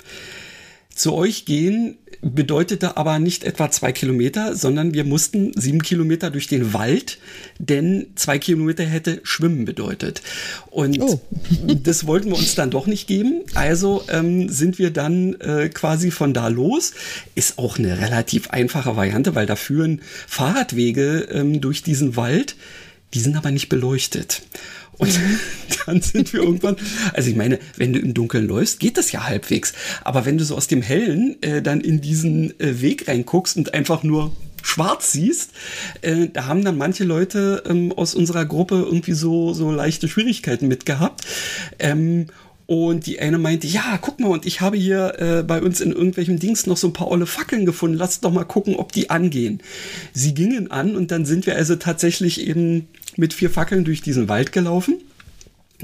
Zu 0.95 1.15
euch 1.15 1.45
gehen 1.45 1.99
bedeutete 2.35 2.97
aber 2.97 3.19
nicht 3.19 3.45
etwa 3.45 3.71
zwei 3.71 3.93
Kilometer, 3.93 4.55
sondern 4.57 4.95
wir 4.95 5.05
mussten 5.05 5.53
sieben 5.55 5.83
Kilometer 5.83 6.31
durch 6.31 6.47
den 6.47 6.73
Wald, 6.73 7.19
denn 7.59 8.07
zwei 8.15 8.39
Kilometer 8.39 8.85
hätte 8.85 9.21
Schwimmen 9.23 9.65
bedeutet. 9.65 10.23
Und 10.71 11.01
oh. 11.01 11.21
das 11.83 12.07
wollten 12.07 12.31
wir 12.31 12.37
uns 12.37 12.55
dann 12.55 12.71
doch 12.71 12.87
nicht 12.87 13.07
geben. 13.07 13.43
Also 13.55 14.03
ähm, 14.09 14.49
sind 14.49 14.79
wir 14.79 14.91
dann 14.91 15.35
äh, 15.41 15.69
quasi 15.69 16.11
von 16.11 16.35
da 16.35 16.49
los. 16.49 16.93
Ist 17.35 17.59
auch 17.59 17.79
eine 17.79 17.99
relativ 18.01 18.51
einfache 18.51 18.97
Variante, 18.97 19.35
weil 19.35 19.47
da 19.47 19.57
führen 19.57 20.01
Fahrradwege 20.27 21.29
ähm, 21.33 21.61
durch 21.61 21.83
diesen 21.83 22.17
Wald. 22.17 22.57
Die 23.15 23.21
sind 23.21 23.37
aber 23.37 23.51
nicht 23.51 23.69
beleuchtet. 23.69 24.43
Und 24.99 25.19
dann 25.87 26.01
sind 26.01 26.33
wir 26.33 26.41
irgendwann, 26.41 26.77
also 27.13 27.31
ich 27.31 27.37
meine, 27.37 27.59
wenn 27.77 27.93
du 27.93 27.99
im 27.99 28.15
Dunkeln 28.15 28.47
läufst, 28.47 28.81
geht 28.81 28.97
das 28.97 29.13
ja 29.13 29.25
halbwegs. 29.25 29.73
Aber 30.05 30.25
wenn 30.25 30.39
du 30.39 30.45
so 30.45 30.57
aus 30.57 30.67
dem 30.67 30.83
Hellen 30.83 31.41
äh, 31.43 31.63
dann 31.63 31.81
in 31.81 32.01
diesen 32.01 32.59
äh, 32.61 32.81
Weg 32.81 33.09
reinguckst 33.09 33.57
und 33.57 33.75
einfach 33.75 34.03
nur 34.03 34.33
schwarz 34.63 35.13
siehst, 35.13 35.53
äh, 36.03 36.29
da 36.33 36.47
haben 36.47 36.65
dann 36.65 36.77
manche 36.77 37.05
Leute 37.05 37.63
ähm, 37.69 37.93
aus 37.93 38.15
unserer 38.15 38.45
Gruppe 38.45 38.83
irgendwie 38.87 39.13
so, 39.13 39.53
so 39.53 39.71
leichte 39.71 40.09
Schwierigkeiten 40.09 40.67
mit 40.67 40.87
gehabt. 40.87 41.25
Ähm, 41.79 42.27
und 42.67 43.07
die 43.07 43.21
eine 43.21 43.39
meinte, 43.39 43.67
ja, 43.69 43.99
guck 44.01 44.19
mal, 44.19 44.29
und 44.29 44.45
ich 44.45 44.61
habe 44.61 44.77
hier 44.77 45.15
äh, 45.19 45.43
bei 45.45 45.63
uns 45.63 45.81
in 45.81 45.93
irgendwelchen 45.93 46.39
Dings 46.39 46.67
noch 46.67 46.77
so 46.77 46.89
ein 46.89 46.93
paar 46.93 47.09
olle 47.09 47.27
Fackeln 47.27 47.65
gefunden. 47.65 47.97
Lass 47.97 48.21
doch 48.21 48.33
mal 48.33 48.45
gucken, 48.45 48.75
ob 48.75 48.93
die 48.93 49.09
angehen. 49.09 49.61
Sie 50.13 50.35
gingen 50.35 50.71
an 50.71 50.97
und 50.97 51.13
dann 51.13 51.25
sind 51.25 51.47
wir 51.47 51.55
also 51.55 51.77
tatsächlich 51.77 52.45
eben 52.45 52.89
mit 53.17 53.33
vier 53.33 53.51
Fackeln 53.51 53.85
durch 53.85 54.03
diesen 54.03 54.29
Wald 54.29 54.51
gelaufen. 54.51 54.97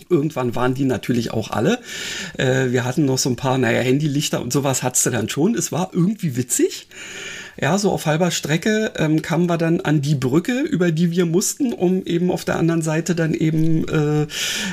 Irgendwann 0.08 0.54
waren 0.54 0.74
die 0.74 0.84
natürlich 0.84 1.32
auch 1.32 1.50
alle. 1.50 1.78
Äh, 2.36 2.70
wir 2.70 2.84
hatten 2.84 3.04
noch 3.04 3.18
so 3.18 3.28
ein 3.30 3.36
paar, 3.36 3.58
naja, 3.58 3.80
Handylichter 3.80 4.42
und 4.42 4.52
sowas 4.52 4.82
hattest 4.82 5.06
du 5.06 5.10
dann 5.10 5.28
schon. 5.28 5.54
Es 5.54 5.70
war 5.70 5.90
irgendwie 5.92 6.36
witzig. 6.36 6.88
Ja, 7.60 7.76
so 7.76 7.90
auf 7.90 8.06
halber 8.06 8.30
Strecke 8.30 8.92
ähm, 8.96 9.20
kamen 9.20 9.46
wir 9.48 9.58
dann 9.58 9.80
an 9.82 10.00
die 10.00 10.14
Brücke, 10.14 10.60
über 10.60 10.90
die 10.90 11.10
wir 11.10 11.26
mussten, 11.26 11.72
um 11.74 12.04
eben 12.06 12.30
auf 12.30 12.44
der 12.44 12.56
anderen 12.56 12.80
Seite 12.80 13.14
dann 13.14 13.34
eben 13.34 13.86
äh, 13.88 14.26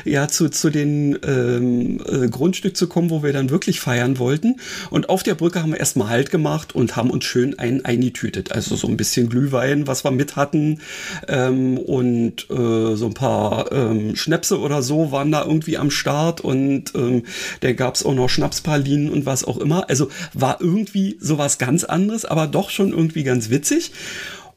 ja 0.06 0.30
zu, 0.30 0.50
zu 0.50 0.70
den 0.70 1.20
ähm, 1.28 2.02
äh, 2.08 2.30
Grundstück 2.30 2.78
zu 2.78 2.88
kommen, 2.88 3.10
wo 3.10 3.22
wir 3.22 3.34
dann 3.34 3.50
wirklich 3.50 3.82
feiern 3.82 4.18
wollten. 4.18 4.56
Und 4.92 5.10
auf 5.10 5.24
der 5.24 5.36
Brücke 5.36 5.62
haben 5.62 5.72
wir 5.72 5.80
erstmal 5.80 6.10
Halt 6.10 6.32
gemacht 6.32 6.74
und 6.74 6.96
haben 6.96 7.12
uns 7.12 7.26
schön 7.26 7.60
ein 7.60 7.84
eingetütet. 7.84 8.52
Also 8.54 8.76
so 8.76 8.88
ein 8.88 8.98
bisschen 8.98 9.30
Glühwein, 9.30 9.86
was 9.86 10.04
wir 10.04 10.12
mit 10.12 10.38
hatten 10.38 10.80
ähm, 11.28 11.78
und 11.78 12.50
äh, 12.50 12.96
so 12.96 13.06
ein 13.06 13.14
paar 13.14 13.72
ähm, 13.72 14.16
Schnäpse 14.16 14.60
oder 14.60 14.82
so 14.82 15.12
waren 15.12 15.32
da 15.32 15.44
irgendwie 15.44 15.78
am 15.78 15.92
Start 15.92 16.42
und 16.42 16.96
ähm, 16.96 17.24
da 17.60 17.74
gab 17.74 17.96
es 17.96 18.06
auch 18.06 18.14
noch 18.14 18.30
Schnapspralinen 18.30 19.10
und 19.10 19.26
was 19.26 19.44
auch 19.44 19.58
immer. 19.58 19.90
Also 19.90 20.10
war 20.34 20.62
irgendwie 20.62 21.18
sowas 21.20 21.58
ganz 21.58 21.84
anderes, 21.84 22.26
aber 22.26 22.48
doch 22.48 22.69
schon 22.70 22.92
irgendwie 22.92 23.24
ganz 23.24 23.50
witzig. 23.50 23.92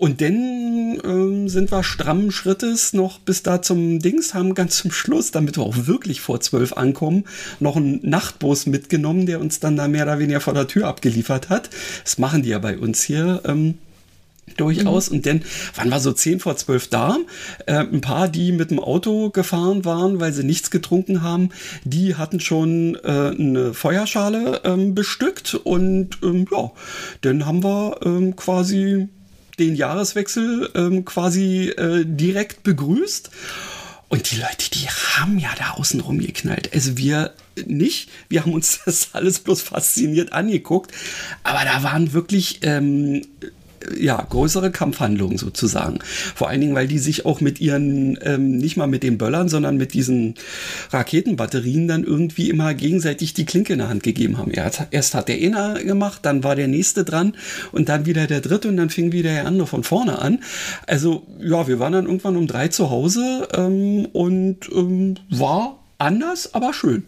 Und 0.03 0.21
dann 0.21 1.01
ähm, 1.05 1.49
sind 1.49 1.71
wir 1.71 1.85
strammen 1.85 2.33
Schrittes 2.33 2.93
noch 2.93 3.21
bis 3.21 3.45
da 3.45 3.63
zum 3.63 4.01
Dings, 4.01 4.35
haben 4.35 4.55
ganz 4.55 4.79
zum 4.79 4.91
Schluss, 4.91 5.31
damit 5.31 5.57
wir 5.57 5.63
auch 5.63 5.87
wirklich 5.87 6.21
vor 6.21 6.41
zwölf 6.41 6.73
ankommen, 6.73 7.23
noch 7.61 7.77
einen 7.77 8.01
Nachtbus 8.03 8.67
mitgenommen, 8.67 9.27
der 9.27 9.41
uns 9.41 9.61
dann 9.61 9.77
da 9.77 9.87
mehr 9.87 10.03
oder 10.03 10.19
weniger 10.19 10.41
vor 10.41 10.55
der 10.55 10.67
Tür 10.67 10.89
abgeliefert 10.89 11.51
hat. 11.51 11.71
Das 12.03 12.19
machen 12.19 12.43
die 12.43 12.49
ja 12.49 12.59
bei 12.59 12.79
uns 12.79 13.03
hier. 13.03 13.43
Ähm, 13.45 13.75
durchaus. 14.57 15.11
Mhm. 15.11 15.17
Und 15.17 15.27
dann 15.27 15.45
waren 15.75 15.89
wir 15.89 16.01
so 16.01 16.13
zehn 16.13 16.41
vor 16.41 16.57
zwölf 16.57 16.89
da. 16.89 17.19
Äh, 17.67 17.79
ein 17.79 18.01
paar, 18.01 18.29
die 18.29 18.53
mit 18.53 18.71
dem 18.71 18.79
Auto 18.79 19.31
gefahren 19.31 19.85
waren, 19.85 20.21
weil 20.21 20.33
sie 20.33 20.45
nichts 20.45 20.71
getrunken 20.71 21.23
haben, 21.23 21.51
die 21.85 22.17
hatten 22.17 22.41
schon 22.41 22.97
äh, 22.97 23.09
eine 23.09 23.75
Feuerschale 23.75 24.63
ähm, 24.65 24.95
bestückt. 24.95 25.55
Und 25.55 26.19
ähm, 26.23 26.47
ja, 26.51 26.71
dann 27.23 27.47
haben 27.47 27.63
wir 27.63 28.01
ähm, 28.05 28.37
quasi 28.37 29.09
den 29.59 29.77
Jahreswechsel 29.77 30.71
ähm, 30.75 31.05
quasi 31.05 31.69
äh, 31.69 32.05
direkt 32.05 32.63
begrüßt. 32.63 33.31
Und 34.09 34.31
die 34.31 34.37
Leute, 34.37 34.71
die 34.71 34.89
haben 34.89 35.39
ja 35.39 35.49
da 35.57 35.71
außen 35.71 36.01
rumgeknallt. 36.01 36.75
Also 36.75 36.99
wir 36.99 37.33
nicht. 37.67 38.11
Wir 38.29 38.43
haben 38.43 38.53
uns 38.53 38.81
das 38.85 39.11
alles 39.13 39.41
bloß 39.41 39.63
fasziniert 39.63 40.33
angeguckt. 40.33 40.93
Aber 41.45 41.65
da 41.65 41.83
waren 41.83 42.13
wirklich 42.13 42.61
ähm, 42.63 43.23
ja, 43.99 44.25
größere 44.29 44.71
Kampfhandlungen 44.71 45.39
sozusagen. 45.39 45.99
Vor 46.35 46.49
allen 46.49 46.61
Dingen, 46.61 46.75
weil 46.75 46.89
die 46.89 46.99
sich 46.99 47.27
auch 47.27 47.41
mit 47.41 47.61
ihren, 47.61 48.19
ähm, 48.23 48.57
nicht 48.59 48.77
mal 48.77 48.87
mit 48.87 49.03
den 49.03 49.19
Böllern, 49.19 49.49
sondern 49.49 49.77
mit 49.77 49.95
diesen 49.95 50.35
Raketenbatterien 50.91 51.89
dann 51.89 52.05
irgendwie 52.05 52.51
immer 52.51 52.75
gegenseitig 52.75 53.35
die 53.35 53.45
Klinke 53.45 53.73
in 53.75 53.79
der 53.81 53.89
Hand 53.89 54.03
gegeben 54.03 54.39
haben. 54.39 54.53
Erst 54.53 55.15
hat 55.15 55.29
der 55.29 55.37
eine 55.37 55.85
gemacht, 55.85 56.21
dann 56.23 56.45
war 56.45 56.57
der 56.57 56.69
nächste 56.69 57.05
dran 57.05 57.35
und 57.73 57.89
dann 57.89 58.07
wieder 58.07 58.27
der 58.27 58.41
dritte 58.41 58.69
und 58.69 58.77
dann 58.77 58.91
fing 58.91 59.13
wieder 59.13 59.31
der 59.31 59.47
andere 59.47 59.67
von 59.67 59.85
vorne 59.85 60.19
an. 60.21 60.41
Also 60.87 61.27
ja, 61.41 61.67
wir 61.69 61.79
waren 61.79 61.93
dann 61.93 62.07
irgendwann 62.07 62.37
um 62.37 62.47
drei 62.47 62.69
zu 62.69 62.91
Hause 62.91 63.49
ähm, 63.55 64.07
und 64.13 64.69
ähm, 64.75 65.17
war 65.31 65.79
anders, 65.99 66.55
aber 66.55 66.73
schön. 66.73 67.05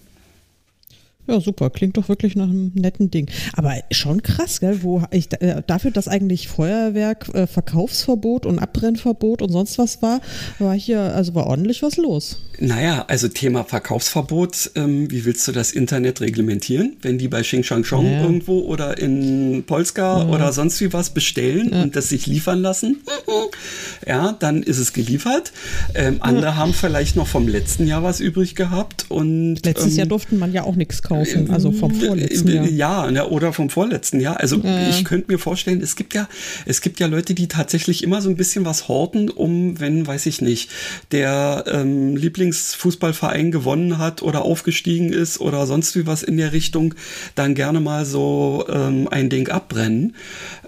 Ja, 1.26 1.40
super. 1.40 1.70
Klingt 1.70 1.96
doch 1.96 2.08
wirklich 2.08 2.36
nach 2.36 2.48
einem 2.48 2.70
netten 2.74 3.10
Ding. 3.10 3.30
Aber 3.54 3.74
schon 3.90 4.22
krass, 4.22 4.60
gell? 4.60 4.82
Wo 4.82 5.02
ich 5.10 5.32
äh, 5.40 5.62
dafür, 5.66 5.90
dass 5.90 6.06
eigentlich 6.06 6.48
Feuerwerk, 6.48 7.34
äh, 7.34 7.46
Verkaufsverbot 7.46 8.44
und 8.44 8.58
Abbrennverbot 8.58 9.40
und 9.40 9.50
sonst 9.50 9.78
was 9.78 10.02
war, 10.02 10.20
war 10.58 10.74
hier, 10.74 11.00
also 11.00 11.34
war 11.34 11.46
ordentlich 11.46 11.82
was 11.82 11.96
los. 11.96 12.40
Naja, 12.60 13.06
also 13.08 13.28
Thema 13.28 13.64
Verkaufsverbot, 13.64 14.72
ähm, 14.76 15.10
wie 15.10 15.24
willst 15.24 15.48
du 15.48 15.52
das 15.52 15.72
Internet 15.72 16.20
reglementieren? 16.20 16.96
Wenn 17.00 17.16
die 17.16 17.28
bei 17.28 17.40
Xing 17.40 17.62
Shang 17.62 17.84
Chong 17.84 18.06
ja. 18.06 18.22
irgendwo 18.22 18.60
oder 18.60 18.98
in 18.98 19.64
Polska 19.66 20.20
ja. 20.22 20.28
oder 20.28 20.52
sonst 20.52 20.80
wie 20.80 20.92
was 20.92 21.10
bestellen 21.10 21.70
ja. 21.72 21.82
und 21.82 21.96
das 21.96 22.10
sich 22.10 22.26
liefern 22.26 22.60
lassen, 22.60 23.02
ja, 24.06 24.32
dann 24.38 24.62
ist 24.62 24.78
es 24.78 24.92
geliefert. 24.92 25.52
Ähm, 25.94 26.18
andere 26.20 26.56
haben 26.56 26.74
vielleicht 26.74 27.16
noch 27.16 27.26
vom 27.26 27.48
letzten 27.48 27.86
Jahr 27.86 28.02
was 28.02 28.20
übrig 28.20 28.54
gehabt 28.54 29.06
und 29.08 29.64
letztes 29.64 29.92
ähm, 29.92 29.98
Jahr 29.98 30.06
durfte 30.06 30.34
man 30.34 30.52
ja 30.52 30.64
auch 30.64 30.76
nichts 30.76 31.02
kaufen 31.02 31.13
kaufen, 31.18 31.50
also 31.50 31.72
vom 31.72 31.94
vorletzten 31.94 32.48
Jahr. 32.48 32.68
Ja, 32.68 33.10
ne, 33.10 33.28
oder 33.28 33.52
vom 33.52 33.70
vorletzten 33.70 34.20
Jahr. 34.20 34.40
Also 34.40 34.62
äh. 34.62 34.90
ich 34.90 35.04
könnte 35.04 35.30
mir 35.32 35.38
vorstellen, 35.38 35.80
es 35.80 35.96
gibt 35.96 36.14
ja, 36.14 36.28
es 36.66 36.80
gibt 36.80 37.00
ja 37.00 37.06
Leute, 37.06 37.34
die 37.34 37.48
tatsächlich 37.48 38.02
immer 38.02 38.20
so 38.20 38.28
ein 38.28 38.36
bisschen 38.36 38.64
was 38.64 38.88
horten, 38.88 39.30
um, 39.30 39.80
wenn, 39.80 40.06
weiß 40.06 40.26
ich 40.26 40.40
nicht, 40.40 40.70
der 41.12 41.64
ähm, 41.68 42.16
Lieblingsfußballverein 42.16 43.50
gewonnen 43.50 43.98
hat 43.98 44.22
oder 44.22 44.42
aufgestiegen 44.42 45.12
ist 45.12 45.40
oder 45.40 45.66
sonst 45.66 45.96
wie 45.96 46.06
was 46.06 46.22
in 46.22 46.36
der 46.36 46.52
Richtung, 46.52 46.94
dann 47.34 47.54
gerne 47.54 47.80
mal 47.80 48.04
so 48.04 48.64
ähm, 48.68 49.08
ein 49.10 49.30
Ding 49.30 49.48
abbrennen. 49.48 50.14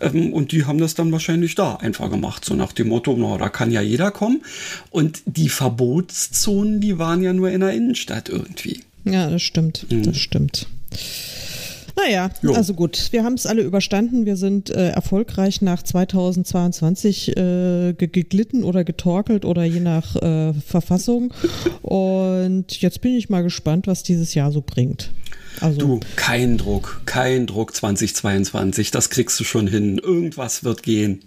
Ähm, 0.01 0.33
und 0.33 0.53
die 0.53 0.65
haben 0.65 0.79
das 0.79 0.95
dann 0.95 1.13
wahrscheinlich 1.13 1.55
da 1.55 1.77
einfach 1.77 2.11
gemacht, 2.11 2.45
so 2.45 2.55
nach 2.55 2.73
dem 2.73 2.89
Motto, 2.89 3.17
na, 3.19 3.39
da 3.39 3.49
kann 3.49 3.71
ja 3.71 3.81
jeder 3.81 4.11
kommen. 4.11 4.43
Und 4.91 5.23
die 5.27 5.49
Verbotszonen, 5.49 6.81
die 6.81 6.99
waren 6.99 7.23
ja 7.23 7.33
nur 7.33 7.51
in 7.51 7.61
der 7.61 7.73
Innenstadt 7.73 8.29
irgendwie. 8.29 8.83
Ja, 9.07 9.31
das 9.31 9.43
stimmt. 9.43 9.87
Mhm. 9.91 10.03
Das 10.03 10.17
stimmt. 10.17 10.67
Naja, 11.97 12.31
jo. 12.43 12.53
also 12.53 12.75
gut, 12.75 13.09
wir 13.13 13.25
haben 13.25 13.35
es 13.35 13.47
alle 13.47 13.63
überstanden. 13.63 14.27
Wir 14.27 14.37
sind 14.37 14.69
äh, 14.69 14.91
erfolgreich 14.91 15.63
nach 15.63 15.83
2022 15.83 17.37
äh, 17.37 17.95
geglitten 17.95 18.65
oder 18.65 18.85
getorkelt 18.85 19.47
oder 19.47 19.65
je 19.65 19.81
nach 19.81 20.15
äh, 20.17 20.53
Verfassung. 20.53 21.33
Und 21.81 22.83
jetzt 22.83 23.01
bin 23.01 23.17
ich 23.17 23.31
mal 23.31 23.43
gespannt, 23.43 23.87
was 23.87 24.03
dieses 24.03 24.35
Jahr 24.35 24.53
so 24.53 24.63
bringt. 24.65 25.11
Also, 25.61 25.79
du, 25.79 26.01
kein 26.17 26.59
Druck, 26.59 27.01
kein 27.07 27.47
Druck 27.47 27.75
2022, 27.75 28.91
das 28.91 29.09
kriegst 29.09 29.41
du 29.41 29.45
schon 29.45 29.67
hin. 29.67 29.97
Irgendwas 29.97 30.65
wird 30.65 30.83
gehen. 30.83 31.23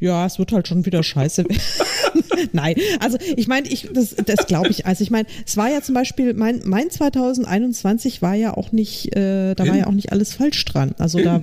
Ja, 0.00 0.24
es 0.24 0.38
wird 0.38 0.52
halt 0.52 0.68
schon 0.68 0.86
wieder 0.86 1.02
scheiße 1.02 1.44
werden. 1.48 2.24
Nein, 2.52 2.76
also 3.00 3.18
ich 3.36 3.48
meine, 3.48 3.68
ich, 3.68 3.88
das, 3.92 4.14
das 4.14 4.46
glaube 4.46 4.68
ich. 4.68 4.86
Also 4.86 5.02
ich 5.02 5.10
meine, 5.10 5.28
es 5.46 5.56
war 5.56 5.70
ja 5.70 5.82
zum 5.82 5.94
Beispiel, 5.94 6.34
mein, 6.34 6.62
mein 6.64 6.90
2021 6.90 8.22
war 8.22 8.34
ja 8.34 8.54
auch 8.54 8.72
nicht, 8.72 9.16
äh, 9.16 9.54
da 9.54 9.66
war 9.66 9.76
ja 9.76 9.86
auch 9.86 9.92
nicht 9.92 10.12
alles 10.12 10.34
falsch 10.34 10.64
dran. 10.64 10.94
Also 10.98 11.20
da 11.20 11.42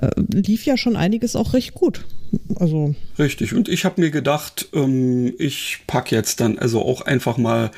äh, 0.00 0.10
lief 0.32 0.64
ja 0.66 0.76
schon 0.76 0.96
einiges 0.96 1.36
auch 1.36 1.54
recht 1.54 1.74
gut. 1.74 2.04
Also. 2.56 2.94
Richtig. 3.18 3.54
Und 3.54 3.68
ich 3.68 3.84
habe 3.84 4.00
mir 4.00 4.10
gedacht, 4.10 4.68
ähm, 4.72 5.34
ich 5.38 5.80
packe 5.86 6.14
jetzt 6.14 6.40
dann 6.40 6.58
also 6.58 6.82
auch 6.82 7.02
einfach 7.02 7.36
mal 7.36 7.70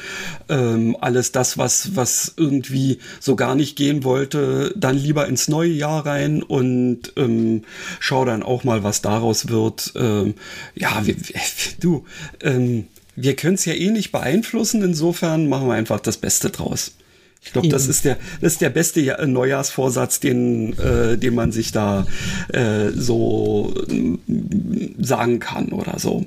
ähm, 0.49 0.97
alles 1.01 1.33
das, 1.33 1.57
was, 1.57 1.97
was 1.97 2.35
irgendwie 2.37 2.99
so 3.21 3.37
gar 3.37 3.55
nicht 3.55 3.77
gehen 3.77 4.05
wollte, 4.05 4.75
dann 4.77 4.97
lieber 4.97 5.27
ins 5.27 5.49
neue 5.49 5.71
Jahr 5.71 6.05
rein 6.05 6.43
und 6.43 7.13
ähm, 7.17 7.63
schau 8.01 8.25
dann 8.25 8.43
auch 8.43 8.65
mal, 8.65 8.83
was 8.83 9.03
daraus 9.03 9.49
wird. 9.49 9.93
Ähm, 9.97 10.35
ja, 10.75 11.01
wir, 11.05 11.17
du, 11.81 12.05
ähm, 12.43 12.87
wir 13.17 13.37
können 13.37 13.55
es 13.55 13.65
ja 13.65 13.75
eh 13.75 13.91
nicht 13.91 14.13
beeinflussen, 14.13 14.83
insofern 14.83 15.49
machen 15.49 15.69
wir 15.69 15.75
einfach 15.75 16.01
das 16.01 16.17
Beste 16.17 16.51
draus. 16.51 16.93
Ich 17.45 17.53
glaube, 17.53 17.69
das 17.69 17.89
ist 17.89 18.05
der, 18.05 18.19
das 18.41 18.53
ist 18.53 18.61
der 18.61 18.71
beste 18.71 19.27
Neujahrsvorsatz, 19.27 20.21
den, 20.21 20.79
äh, 20.79 21.19
den 21.19 21.35
man 21.35 21.51
sich 21.51 21.73
da 21.73 22.07
äh, 22.53 22.91
so 22.95 23.75
äh, 23.91 24.19
sagen 25.01 25.41
kann 25.41 25.71
oder 25.71 25.99
so. 25.99 26.25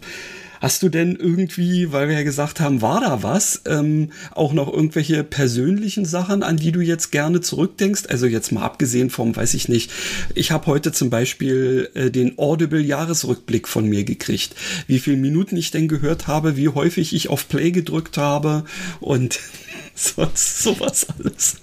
Hast 0.66 0.82
du 0.82 0.90
denn 0.90 1.16
irgendwie, 1.16 1.92
weil 1.92 2.08
wir 2.08 2.16
ja 2.16 2.24
gesagt 2.24 2.60
haben, 2.60 2.82
war 2.82 3.00
da 3.00 3.22
was, 3.22 3.62
ähm, 3.68 4.10
auch 4.32 4.52
noch 4.52 4.74
irgendwelche 4.74 5.24
persönlichen 5.24 6.06
Sachen, 6.06 6.42
an 6.42 6.58
die 6.58 6.72
du 6.72 6.82
jetzt 6.82 7.12
gerne 7.12 7.40
zurückdenkst? 7.40 8.08
Also 8.10 8.26
jetzt 8.26 8.52
mal 8.52 8.64
abgesehen 8.64 9.12
vom, 9.12 9.36
weiß 9.36 9.54
ich 9.54 9.70
nicht, 9.70 9.92
ich 10.34 10.50
habe 10.50 10.66
heute 10.66 10.92
zum 10.92 11.12
Beispiel 11.12 11.92
äh, 11.94 12.10
den 12.10 12.40
Audible-Jahresrückblick 12.40 13.68
von 13.68 13.88
mir 13.88 14.06
gekriegt. 14.06 14.56
Wie 14.88 14.98
viele 14.98 15.18
Minuten 15.18 15.56
ich 15.56 15.70
denn 15.70 15.88
gehört 15.88 16.26
habe, 16.26 16.58
wie 16.58 16.70
häufig 16.70 17.14
ich 17.14 17.30
auf 17.30 17.48
Play 17.48 17.70
gedrückt 17.70 18.18
habe 18.18 18.66
und 19.00 19.40
sonst 19.94 20.64
sowas 20.64 21.06
alles. 21.20 21.58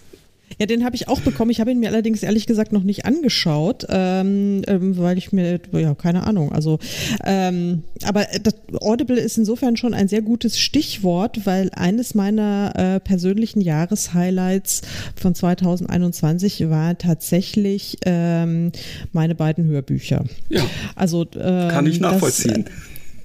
Ja, 0.63 0.67
den 0.67 0.85
habe 0.85 0.95
ich 0.95 1.09
auch 1.09 1.21
bekommen. 1.21 1.51
Ich 1.51 1.59
habe 1.59 1.73
ihn 1.73 1.81
mir 1.81 1.89
allerdings 1.89 2.23
ehrlich 2.23 2.47
gesagt 2.47 2.71
noch 2.71 2.85
nicht 2.85 3.05
angeschaut, 3.05 3.85
ähm, 3.89 4.63
ähm, 4.69 4.97
weil 4.97 5.19
ich 5.19 5.33
mir, 5.33 5.59
ja, 5.73 5.93
keine 5.97 6.25
Ahnung. 6.25 6.53
Also, 6.53 6.79
ähm, 7.25 7.83
aber 8.05 8.29
das 8.41 8.55
Audible 8.81 9.19
ist 9.19 9.39
insofern 9.39 9.77
schon 9.77 9.93
ein 9.93 10.07
sehr 10.07 10.23
gutes 10.23 10.61
Stichwort, 10.61 11.47
weil 11.47 11.71
eines 11.75 12.15
meiner 12.15 12.75
äh, 12.77 13.01
persönlichen 13.01 13.61
Jahreshighlights 13.61 14.83
von 15.17 15.35
2021 15.35 16.71
war 16.71 16.97
tatsächlich 16.97 17.99
ähm, 18.07 18.71
meine 19.11 19.35
beiden 19.35 19.65
Hörbücher. 19.65 20.27
Ja. 20.49 20.65
Also, 20.95 21.25
kann 21.25 21.87
ich 21.87 21.97
ähm, 21.97 22.03
nachvollziehen. 22.03 22.67
Das, 22.67 22.73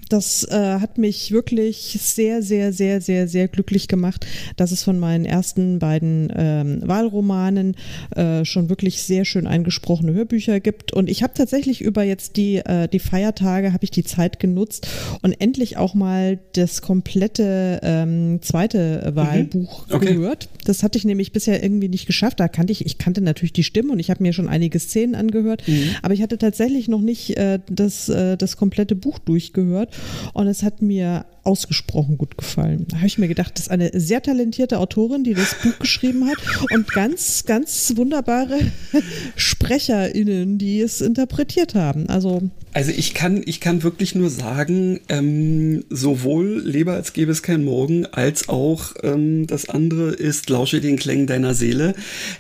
das 0.10 0.44
äh, 0.50 0.80
hat 0.80 0.98
mich 0.98 1.32
wirklich 1.32 1.98
sehr, 2.02 2.42
sehr, 2.42 2.74
sehr, 2.74 3.02
sehr, 3.02 3.28
sehr 3.28 3.48
glücklich 3.48 3.88
gemacht, 3.88 4.26
dass 4.56 4.72
es 4.72 4.84
von 4.84 5.00
meinen 5.00 5.26
ersten 5.26 5.80
beiden 5.80 6.32
ähm, 6.36 6.82
Wahlromanen 6.84 7.76
äh, 8.16 8.46
schon 8.46 8.70
wirklich 8.70 9.02
sehr 9.02 9.26
schön 9.26 9.48
eingesprochene 9.48 10.14
Hörbücher 10.14 10.60
gibt. 10.60 10.94
Und 10.94 11.10
ich 11.10 11.24
habe 11.24 11.34
tatsächlich 11.34 11.82
über 11.82 12.04
jetzt 12.04 12.38
die, 12.38 12.58
äh, 12.58 12.88
die 12.88 13.00
Feiertage, 13.00 13.74
habe 13.74 13.84
ich 13.84 13.92
die 13.92 14.04
Zeit 14.04 14.40
genutzt 14.40 14.88
und 15.22 15.34
endlich 15.34 15.78
auch 15.78 15.94
mal 15.94 16.40
das 16.54 16.82
komplette 16.82 17.80
ähm, 17.84 18.40
zweite 18.42 19.12
Wahlbuch 19.14 19.88
mhm. 19.88 19.96
okay. 19.96 20.14
gehört. 20.14 20.50
Das 20.66 20.84
hatte 20.84 20.98
ich 20.98 21.06
nämlich 21.06 21.32
bisher 21.32 21.64
irgendwie 21.64 21.90
nicht 21.90 22.06
geschafft. 22.06 22.40
Da 22.40 22.48
kannte 22.48 22.72
ich, 22.72 22.86
ich 22.86 22.98
kannte 22.98 23.22
natürlich 23.22 23.54
die 23.54 23.64
Stimme 23.64 23.92
und 23.92 24.00
ich 24.00 24.10
habe 24.10 24.24
mir 24.24 24.34
schon 24.34 24.50
einige 24.50 24.80
Szenen 24.80 25.16
angehört, 25.16 25.68
mhm. 25.68 25.90
aber 26.02 26.14
ich 26.14 26.22
hatte 26.22 26.38
tatsächlich 26.38 26.88
noch 26.88 27.02
nicht 27.02 27.38
äh, 27.38 27.60
das, 27.70 28.10
äh, 28.10 28.38
das 28.38 28.58
komplette 28.58 28.96
Buch 28.96 29.20
durchgehört. 29.20 29.97
Und 30.34 30.48
es 30.48 30.64
hat 30.64 30.82
mir 30.82 31.26
ausgesprochen 31.48 32.18
gut 32.18 32.38
gefallen. 32.38 32.86
Da 32.90 32.98
habe 32.98 33.08
ich 33.08 33.18
mir 33.18 33.28
gedacht, 33.28 33.54
das 33.56 33.64
ist 33.64 33.72
eine 33.72 33.90
sehr 33.94 34.22
talentierte 34.22 34.80
Autorin, 34.80 35.24
die 35.24 35.34
das 35.34 35.56
Buch 35.64 35.80
geschrieben 35.80 36.28
hat 36.28 36.38
und 36.72 36.92
ganz, 36.92 37.46
ganz 37.46 37.94
wunderbare 37.96 38.60
SprecherInnen, 39.36 40.58
die 40.58 40.82
es 40.82 41.02
interpretiert 41.02 41.74
haben. 41.74 42.10
Also 42.10 42.52
also 42.78 42.92
ich 42.96 43.16
kann, 43.16 43.42
ich 43.44 43.60
kann 43.60 43.82
wirklich 43.82 44.14
nur 44.14 44.30
sagen, 44.30 45.00
ähm, 45.10 45.84
sowohl 45.90 46.62
Leber 46.64 46.94
als 46.94 47.14
gäbe 47.14 47.32
es 47.32 47.42
kein 47.42 47.64
Morgen, 47.64 48.06
als 48.06 48.50
auch 48.50 48.94
ähm, 49.02 49.48
das 49.48 49.68
andere 49.68 50.12
ist 50.12 50.52
Lausche 50.52 50.80
den 50.80 50.98
Klängen 50.98 51.26
deiner 51.26 51.56
Seele, 51.56 51.96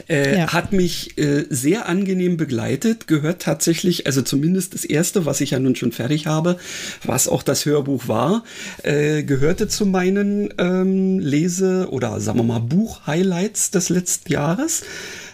äh, 0.08 0.38
ja. 0.38 0.54
hat 0.54 0.74
mich 0.74 1.18
äh, 1.18 1.46
sehr 1.50 1.90
angenehm 1.90 2.38
begleitet, 2.38 3.08
gehört 3.08 3.42
tatsächlich, 3.42 4.06
also 4.06 4.22
zumindest 4.22 4.76
das 4.76 4.86
erste, 4.86 5.26
was 5.26 5.42
ich 5.42 5.52
ja 5.52 5.60
nun 5.60 5.76
schon 5.76 5.92
fertig 5.92 6.28
habe, 6.28 6.58
was 7.04 7.28
auch 7.28 7.42
das 7.42 7.66
Hörbuch 7.66 8.08
war, 8.08 8.44
äh, 8.84 8.97
gehörte 9.24 9.68
zu 9.68 9.86
meinen 9.86 10.54
ähm, 10.58 11.20
Lese- 11.20 11.90
oder 11.92 12.20
sagen 12.20 12.40
wir 12.40 12.44
mal 12.44 12.60
Buch-Highlights 12.60 13.72
des 13.72 13.90
letzten 13.90 14.32
Jahres 14.32 14.84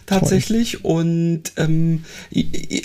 tatsächlich. 0.06 0.80
Toll. 0.82 0.92
Und 0.92 1.44
ähm, 1.58 2.04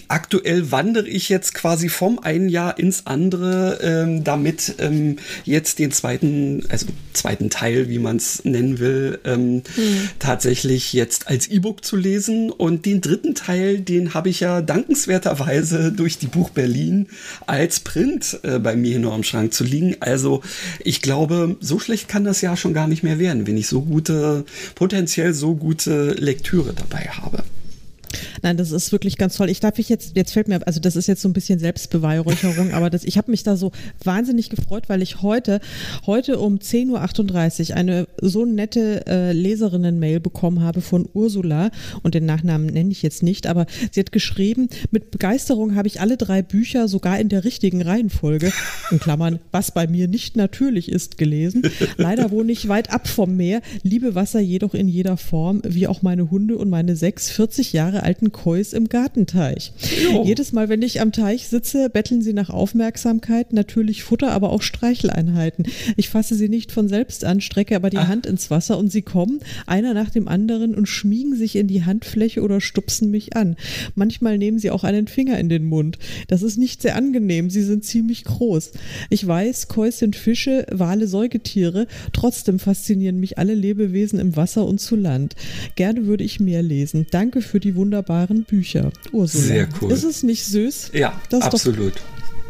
aktuell 0.09 0.71
wandere 0.71 1.09
ich 1.09 1.29
jetzt 1.29 1.55
quasi 1.55 1.89
vom 1.89 2.19
einen 2.19 2.49
Jahr 2.49 2.79
ins 2.79 3.07
andere, 3.07 3.79
ähm, 3.83 4.25
damit 4.25 4.75
ähm, 4.79 5.17
jetzt 5.45 5.79
den 5.79 5.91
zweiten, 5.91 6.65
also 6.69 6.87
zweiten 7.13 7.51
Teil, 7.51 7.89
wie 7.89 7.99
man 7.99 8.17
es 8.17 8.45
nennen 8.45 8.79
will, 8.79 9.19
ähm, 9.25 9.63
hm. 9.75 10.09
tatsächlich 10.19 10.93
jetzt 10.93 11.29
als 11.29 11.49
E-Book 11.49 11.85
zu 11.85 11.97
lesen. 11.97 12.51
Und 12.51 12.87
den 12.87 13.01
dritten 13.01 13.35
Teil, 13.35 13.81
den 13.81 14.15
habe 14.15 14.29
ich 14.29 14.41
ja 14.41 14.63
dankenswerterweise 14.63 15.93
durch 15.93 16.19
die 16.19 16.27
Buch 16.27 16.51
Berlin 16.51 17.09
als 17.47 17.81
Print 17.81 18.41
äh, 18.43 18.59
bei 18.59 18.77
mir 18.77 18.99
nur 18.99 19.13
am 19.13 19.25
Schrank 19.25 19.53
zu 19.53 19.65
liegen. 19.65 19.97
Also 20.01 20.43
ich 20.85 21.03
glaube, 21.03 21.57
so 21.61 21.79
schlecht 21.79 22.09
kann 22.09 22.25
das 22.25 22.41
ja 22.41 22.57
schon 22.57 22.75
gar 22.75 22.87
nicht 22.87 23.03
mehr 23.03 23.19
werden, 23.19 23.47
wenn 23.47 23.57
ich 23.57 23.67
so 23.67 23.83
gute, 23.83 24.45
potenziell 24.75 25.35
so 25.35 25.55
gute 25.55 26.13
Lektüre 26.13 26.73
dabei 26.75 27.08
habe. 27.17 27.45
Nein, 28.43 28.57
das 28.57 28.71
ist 28.71 28.93
wirklich 28.93 29.17
ganz 29.17 29.37
toll. 29.37 29.51
Ich 29.51 29.61
darf 29.61 29.79
ich 29.79 29.89
jetzt, 29.89 30.17
jetzt 30.17 30.33
fällt 30.33 30.49
mir, 30.49 30.67
also 30.67 30.81
das 30.81 30.97
ist 30.97 31.07
jetzt 31.07 31.23
so 31.23 31.29
ein 31.29 31.33
bisschen 31.33 31.59
Selbstbeweihräucherung, 31.59 32.73
aber 32.73 32.91
das, 32.91 33.05
ich 33.05 33.19
habe 33.19 33.31
mich 33.31 33.43
da 33.43 33.57
so 33.57 33.73
wahnsinnig 34.03 34.51
gefreut, 34.51 34.85
weil 34.89 35.03
ich 35.03 35.23
heute, 35.23 35.61
heute 36.07 36.39
um 36.39 36.57
10.38 36.57 37.71
Uhr 37.71 37.77
eine 37.77 38.09
so 38.21 38.45
nette 38.45 39.07
äh, 39.07 39.33
Leserinnen-Mail 39.33 40.21
bekommen 40.21 40.63
habe 40.63 40.81
von 40.81 41.09
Ursula 41.13 41.71
und 42.03 42.15
den 42.15 42.27
Nachnamen 42.27 42.67
nenne 42.67 42.91
ich 42.91 43.03
jetzt 43.03 43.23
nicht, 43.23 43.47
aber 43.47 43.67
sie 43.91 44.01
hat 44.01 44.13
geschrieben, 44.13 44.69
mit 44.91 45.11
Begeisterung 45.11 45.75
habe 45.75 45.89
ich 45.89 46.01
alle 46.01 46.17
drei 46.17 46.43
Bücher 46.43 46.89
sogar 46.89 47.19
in 47.19 47.29
der 47.29 47.45
richtigen 47.45 47.83
Reihenfolge, 47.83 48.53
in 48.91 49.01
Klammern, 49.01 49.39
was 49.53 49.73
bei 49.73 49.87
mir 49.87 50.09
nicht 50.09 50.37
natürlich 50.37 50.91
ist, 50.91 51.19
gelesen. 51.19 51.63
Leider 51.97 52.31
wohne 52.31 52.53
ich 52.53 52.69
weit 52.69 52.93
ab 52.93 53.09
vom 53.09 53.37
Meer, 53.37 53.63
liebe 53.83 54.15
Wasser 54.15 54.41
jedoch 54.41 54.75
in 54.75 54.89
jeder 54.89 55.17
Form, 55.17 55.63
wie 55.65 55.87
auch 55.87 56.03
meine 56.03 56.31
Hunde 56.31 56.57
und 56.57 56.71
meine 56.71 56.97
sechs 56.97 57.31
40 57.31 57.73
Jahre 57.73 57.98
alten 58.03 58.33
Kois 58.33 58.73
im 58.73 58.89
Gartenteich. 58.89 59.73
Jo. 60.03 60.25
Jedes 60.25 60.53
Mal, 60.53 60.69
wenn 60.69 60.83
ich 60.83 61.01
am 61.01 61.13
Teich 61.13 61.49
sitze, 61.49 61.91
betteln 61.91 62.23
sie 62.23 62.33
nach 62.33 62.51
Aufmerksamkeit, 62.51 63.53
natürlich 63.53 64.03
Futter, 64.03 64.33
aber 64.33 64.51
auch 64.51 64.63
Streicheleinheiten. 64.63 65.67
Ich 65.97 66.09
fasse 66.09 66.35
sie 66.35 66.49
nicht 66.49 66.73
von 66.73 66.89
selbst 66.89 67.25
an, 67.25 67.41
strecke 67.41 67.77
aber 67.77 67.91
die 67.91 67.99
Ach. 67.99 68.09
Hand 68.09 68.27
ins 68.27 68.51
Wasser 68.51 68.79
und 68.79 68.91
sie 68.91 69.03
kommen, 69.03 69.41
einer 69.67 69.95
nach 69.95 70.11
dem 70.11 70.29
anderen 70.29 70.75
und 70.75 70.87
schmiegen 70.87 71.37
sich 71.37 71.57
in 71.57 71.67
die 71.67 71.85
Handfläche 71.85 72.43
oder 72.43 72.61
stupsen 72.61 73.11
mich 73.11 73.37
an. 73.37 73.57
Manchmal 73.95 74.39
nehmen 74.39 74.59
sie 74.59 74.71
auch 74.71 74.85
einen 74.85 75.09
Finger 75.09 75.39
in 75.39 75.49
den 75.49 75.65
Mund. 75.65 75.99
Das 76.29 76.43
ist 76.43 76.59
nicht 76.59 76.83
sehr 76.83 76.97
angenehm, 76.97 77.51
sie 77.51 77.63
sind 77.63 77.85
ziemlich 77.85 78.25
groß. 78.25 78.73
Ich 79.11 79.27
weiß, 79.27 79.69
Kois 79.69 79.93
sind 79.93 80.17
Fische, 80.17 80.67
Wale 80.71 81.07
Säugetiere, 81.07 81.87
trotzdem 82.13 82.59
faszinieren 82.59 83.21
mich 83.21 83.39
alle 83.39 83.55
Lebewesen 83.55 84.19
im 84.19 84.37
Wasser 84.37 84.67
und 84.67 84.81
zu 84.81 84.97
Land. 84.97 85.35
Gerne 85.75 86.07
würde 86.07 86.25
ich 86.25 86.41
mehr 86.41 86.63
lesen. 86.63 87.07
Danke 87.11 87.43
für 87.43 87.61
die 87.61 87.75
wunderbaren 87.89 88.45
Bücher. 88.45 88.91
Ursula. 89.13 89.45
Sehr 89.45 89.69
cool. 89.81 89.93
Ist 89.93 90.05
es 90.05 90.23
nicht 90.23 90.45
süß? 90.45 90.91
Ja, 90.93 91.19
absolut. 91.41 91.95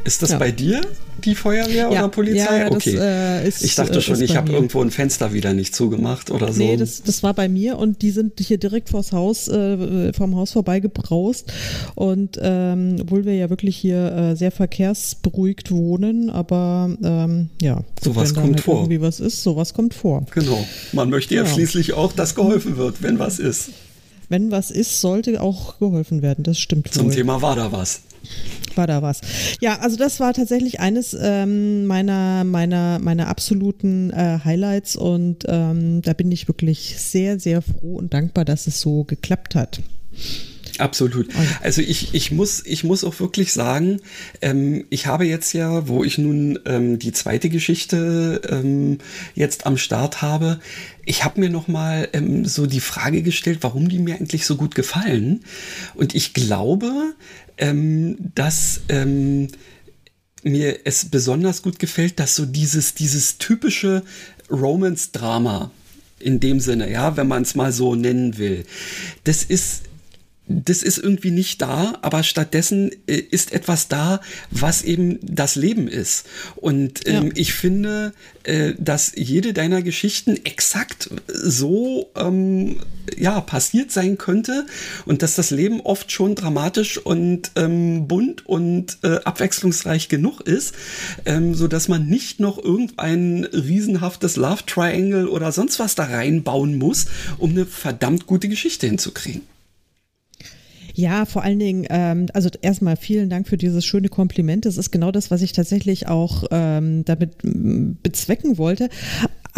Ist 0.04 0.22
das 0.22 0.30
ja. 0.30 0.38
bei 0.38 0.50
dir 0.50 0.80
die 1.24 1.34
Feuerwehr 1.34 1.74
ja. 1.74 1.88
oder 1.90 2.08
Polizei? 2.08 2.60
Ja, 2.60 2.70
okay. 2.70 2.94
Das, 2.94 3.02
äh, 3.02 3.48
ist, 3.48 3.62
ich 3.62 3.74
dachte 3.74 4.00
schon, 4.00 4.20
ich 4.20 4.36
habe 4.36 4.50
irgendwo 4.50 4.80
ein 4.82 4.90
Fenster 4.90 5.32
wieder 5.32 5.52
nicht 5.52 5.74
zugemacht 5.74 6.30
oder 6.30 6.52
so. 6.52 6.62
Nee, 6.62 6.76
das, 6.76 7.02
das 7.02 7.22
war 7.22 7.34
bei 7.34 7.48
mir 7.48 7.78
und 7.78 8.02
die 8.02 8.10
sind 8.10 8.40
hier 8.40 8.58
direkt 8.58 8.88
vors 8.88 9.12
Haus, 9.12 9.48
äh, 9.48 10.12
vom 10.12 10.34
Haus 10.34 10.52
vorbei 10.52 10.80
gebraust. 10.80 11.52
Und 11.94 12.38
ähm, 12.40 12.96
obwohl 13.00 13.24
wir 13.24 13.34
ja 13.34 13.50
wirklich 13.50 13.76
hier 13.76 14.12
äh, 14.12 14.36
sehr 14.36 14.50
verkehrsberuhigt 14.50 15.70
wohnen, 15.70 16.30
aber 16.30 16.96
ähm, 17.04 17.50
ja, 17.62 17.84
sowas 18.02 18.34
kommt 18.34 18.56
halt 18.56 18.60
vor. 18.60 18.76
Irgendwie 18.78 19.00
was 19.00 19.20
ist, 19.20 19.42
sowas 19.42 19.74
kommt 19.74 19.94
vor. 19.94 20.26
Genau. 20.34 20.66
Man 20.92 21.10
möchte 21.10 21.34
ja, 21.34 21.46
schließlich 21.46 21.92
auch, 21.92 22.12
dass 22.12 22.34
geholfen 22.34 22.76
wird, 22.76 23.02
wenn 23.02 23.18
was 23.18 23.38
ist 23.38 23.70
wenn 24.28 24.50
was 24.50 24.70
ist, 24.70 25.00
sollte 25.00 25.40
auch 25.40 25.78
geholfen 25.78 26.22
werden. 26.22 26.44
Das 26.44 26.58
stimmt. 26.58 26.92
Zum 26.92 27.06
wohl. 27.06 27.14
Thema 27.14 27.42
war 27.42 27.56
da 27.56 27.72
was. 27.72 28.02
War 28.74 28.86
da 28.86 29.02
was. 29.02 29.20
Ja, 29.60 29.78
also 29.78 29.96
das 29.96 30.20
war 30.20 30.34
tatsächlich 30.34 30.80
eines 30.80 31.16
ähm, 31.18 31.86
meiner, 31.86 32.44
meiner, 32.44 32.98
meiner 32.98 33.28
absoluten 33.28 34.10
äh, 34.10 34.38
Highlights 34.44 34.96
und 34.96 35.44
ähm, 35.48 36.02
da 36.02 36.12
bin 36.12 36.30
ich 36.30 36.48
wirklich 36.48 36.98
sehr, 36.98 37.40
sehr 37.40 37.62
froh 37.62 37.96
und 37.96 38.12
dankbar, 38.14 38.44
dass 38.44 38.66
es 38.66 38.80
so 38.80 39.04
geklappt 39.04 39.54
hat. 39.54 39.80
Absolut. 40.78 41.28
Also 41.62 41.82
ich, 41.82 42.14
ich, 42.14 42.30
muss, 42.30 42.64
ich 42.64 42.84
muss 42.84 43.04
auch 43.04 43.18
wirklich 43.20 43.52
sagen, 43.52 44.00
ähm, 44.40 44.86
ich 44.90 45.06
habe 45.06 45.24
jetzt 45.24 45.52
ja, 45.52 45.88
wo 45.88 46.04
ich 46.04 46.18
nun 46.18 46.58
ähm, 46.66 46.98
die 46.98 47.12
zweite 47.12 47.48
Geschichte 47.48 48.40
ähm, 48.48 48.98
jetzt 49.34 49.66
am 49.66 49.76
Start 49.76 50.22
habe, 50.22 50.60
ich 51.04 51.24
habe 51.24 51.40
mir 51.40 51.50
noch 51.50 51.68
mal 51.68 52.08
ähm, 52.12 52.44
so 52.44 52.66
die 52.66 52.80
Frage 52.80 53.22
gestellt, 53.22 53.58
warum 53.62 53.88
die 53.88 53.98
mir 53.98 54.14
eigentlich 54.16 54.44
so 54.44 54.56
gut 54.56 54.74
gefallen. 54.74 55.40
Und 55.94 56.14
ich 56.14 56.34
glaube, 56.34 57.14
ähm, 57.56 58.16
dass 58.34 58.82
ähm, 58.88 59.48
mir 60.42 60.80
es 60.84 61.06
besonders 61.06 61.62
gut 61.62 61.78
gefällt, 61.78 62.20
dass 62.20 62.36
so 62.36 62.46
dieses, 62.46 62.94
dieses 62.94 63.38
typische 63.38 64.02
Romance-Drama 64.50 65.70
in 66.20 66.40
dem 66.40 66.60
Sinne, 66.60 66.90
ja, 66.90 67.16
wenn 67.16 67.28
man 67.28 67.42
es 67.42 67.54
mal 67.54 67.72
so 67.72 67.94
nennen 67.94 68.38
will, 68.38 68.64
das 69.24 69.44
ist 69.44 69.84
das 70.48 70.82
ist 70.82 70.98
irgendwie 70.98 71.30
nicht 71.30 71.60
da, 71.60 71.98
aber 72.00 72.22
stattdessen 72.22 72.90
äh, 73.06 73.16
ist 73.16 73.52
etwas 73.52 73.88
da, 73.88 74.20
was 74.50 74.82
eben 74.82 75.18
das 75.22 75.56
Leben 75.56 75.88
ist. 75.88 76.26
Und 76.56 77.06
ähm, 77.06 77.26
ja. 77.26 77.32
ich 77.34 77.52
finde, 77.52 78.12
äh, 78.44 78.72
dass 78.78 79.12
jede 79.14 79.52
deiner 79.52 79.82
Geschichten 79.82 80.36
exakt 80.44 81.10
so 81.26 82.10
ähm, 82.16 82.80
ja 83.16 83.40
passiert 83.42 83.92
sein 83.92 84.16
könnte 84.16 84.66
und 85.04 85.22
dass 85.22 85.34
das 85.34 85.50
Leben 85.50 85.82
oft 85.82 86.10
schon 86.12 86.34
dramatisch 86.34 86.96
und 86.96 87.50
ähm, 87.56 88.08
bunt 88.08 88.46
und 88.46 88.98
äh, 89.02 89.20
abwechslungsreich 89.24 90.08
genug 90.08 90.40
ist, 90.40 90.74
ähm, 91.26 91.54
so 91.54 91.68
dass 91.68 91.88
man 91.88 92.06
nicht 92.06 92.40
noch 92.40 92.62
irgendein 92.62 93.44
riesenhaftes 93.44 94.36
Love 94.36 94.64
Triangle 94.66 95.28
oder 95.28 95.52
sonst 95.52 95.78
was 95.78 95.94
da 95.94 96.04
reinbauen 96.04 96.78
muss, 96.78 97.06
um 97.36 97.50
eine 97.50 97.66
verdammt 97.66 98.26
gute 98.26 98.48
Geschichte 98.48 98.86
hinzukriegen. 98.86 99.42
Ja, 100.98 101.26
vor 101.26 101.44
allen 101.44 101.60
Dingen, 101.60 101.86
ähm, 101.90 102.26
also 102.34 102.50
erstmal 102.60 102.96
vielen 102.96 103.30
Dank 103.30 103.46
für 103.46 103.56
dieses 103.56 103.86
schöne 103.86 104.08
Kompliment. 104.08 104.66
Das 104.66 104.76
ist 104.76 104.90
genau 104.90 105.12
das, 105.12 105.30
was 105.30 105.42
ich 105.42 105.52
tatsächlich 105.52 106.08
auch 106.08 106.42
ähm, 106.50 107.04
damit 107.04 107.36
bezwecken 108.02 108.58
wollte 108.58 108.88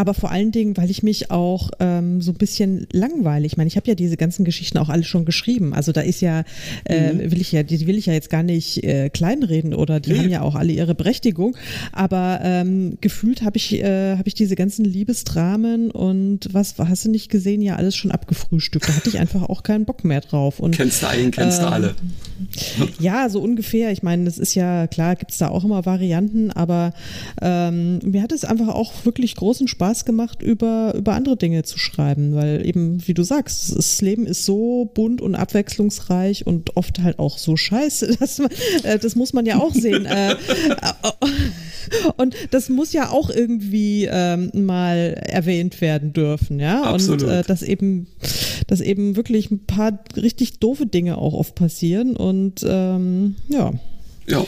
aber 0.00 0.14
vor 0.14 0.30
allen 0.30 0.50
Dingen, 0.50 0.78
weil 0.78 0.90
ich 0.90 1.02
mich 1.02 1.30
auch 1.30 1.68
ähm, 1.78 2.22
so 2.22 2.30
ein 2.30 2.38
bisschen 2.38 2.86
langweilig, 2.90 3.52
ich 3.52 3.56
meine, 3.58 3.68
ich 3.68 3.76
habe 3.76 3.86
ja 3.86 3.94
diese 3.94 4.16
ganzen 4.16 4.46
Geschichten 4.46 4.78
auch 4.78 4.88
alle 4.88 5.04
schon 5.04 5.26
geschrieben. 5.26 5.74
Also 5.74 5.92
da 5.92 6.00
ist 6.00 6.22
ja, 6.22 6.44
äh, 6.84 7.12
mhm. 7.12 7.30
will 7.30 7.38
ich 7.42 7.52
ja, 7.52 7.62
die 7.62 7.86
will 7.86 7.98
ich 7.98 8.06
ja 8.06 8.14
jetzt 8.14 8.30
gar 8.30 8.42
nicht 8.42 8.82
äh, 8.82 9.10
kleinreden 9.10 9.74
oder 9.74 10.00
die 10.00 10.14
mhm. 10.14 10.18
haben 10.18 10.28
ja 10.30 10.40
auch 10.40 10.54
alle 10.54 10.72
ihre 10.72 10.94
Berechtigung. 10.94 11.54
Aber 11.92 12.40
ähm, 12.42 12.96
gefühlt 13.02 13.42
habe 13.42 13.58
ich, 13.58 13.74
äh, 13.74 14.16
habe 14.16 14.26
ich 14.26 14.32
diese 14.32 14.56
ganzen 14.56 14.86
Liebesdramen 14.86 15.90
und 15.90 16.48
was 16.50 16.76
hast 16.78 17.04
du 17.04 17.10
nicht 17.10 17.28
gesehen, 17.28 17.60
ja 17.60 17.76
alles 17.76 17.94
schon 17.94 18.10
abgefrühstückt. 18.10 18.88
Da 18.88 18.96
hatte 18.96 19.10
ich 19.10 19.18
einfach 19.18 19.42
auch 19.42 19.62
keinen 19.62 19.84
Bock 19.84 20.02
mehr 20.04 20.22
drauf. 20.22 20.60
Und, 20.60 20.76
kennst 20.76 21.02
du 21.02 21.08
einen, 21.08 21.30
kennst 21.30 21.60
du 21.60 21.66
ähm, 21.66 21.72
alle. 21.74 21.94
Ja, 22.98 23.28
so 23.28 23.42
ungefähr. 23.42 23.92
Ich 23.92 24.02
meine, 24.02 24.24
das 24.24 24.38
ist 24.38 24.54
ja 24.54 24.86
klar, 24.86 25.14
gibt 25.16 25.32
es 25.32 25.36
da 25.36 25.48
auch 25.48 25.62
immer 25.62 25.84
Varianten, 25.84 26.50
aber 26.50 26.94
ähm, 27.42 27.98
mir 28.02 28.22
hat 28.22 28.32
es 28.32 28.46
einfach 28.46 28.68
auch 28.68 29.04
wirklich 29.04 29.36
großen 29.36 29.68
Spaß 29.68 29.89
Spaß 29.90 30.04
gemacht, 30.04 30.42
über, 30.42 30.94
über 30.96 31.14
andere 31.14 31.36
Dinge 31.36 31.64
zu 31.64 31.78
schreiben, 31.78 32.34
weil 32.34 32.64
eben, 32.64 33.06
wie 33.06 33.14
du 33.14 33.22
sagst, 33.22 33.76
das 33.76 34.00
Leben 34.00 34.26
ist 34.26 34.44
so 34.44 34.90
bunt 34.94 35.20
und 35.20 35.34
abwechslungsreich 35.34 36.46
und 36.46 36.76
oft 36.76 37.00
halt 37.00 37.18
auch 37.18 37.38
so 37.38 37.56
scheiße. 37.56 38.16
dass 38.20 38.38
man, 38.38 38.50
äh, 38.84 38.98
das 38.98 39.16
muss 39.16 39.32
man 39.32 39.46
ja 39.46 39.58
auch 39.58 39.74
sehen. 39.74 40.06
äh, 40.06 40.36
und 42.16 42.36
das 42.52 42.68
muss 42.68 42.92
ja 42.92 43.10
auch 43.10 43.30
irgendwie 43.30 44.08
ähm, 44.10 44.50
mal 44.54 45.20
erwähnt 45.26 45.80
werden 45.80 46.12
dürfen, 46.12 46.60
ja. 46.60 46.82
Absolut. 46.82 47.24
Und 47.24 47.30
äh, 47.30 47.42
dass 47.42 47.62
eben, 47.62 48.06
dass 48.68 48.80
eben 48.80 49.16
wirklich 49.16 49.50
ein 49.50 49.66
paar 49.66 49.98
richtig 50.16 50.60
doofe 50.60 50.86
Dinge 50.86 51.18
auch 51.18 51.34
oft 51.34 51.54
passieren 51.56 52.16
und 52.16 52.64
ähm, 52.66 53.36
ja. 53.48 53.72
Ja. 54.28 54.46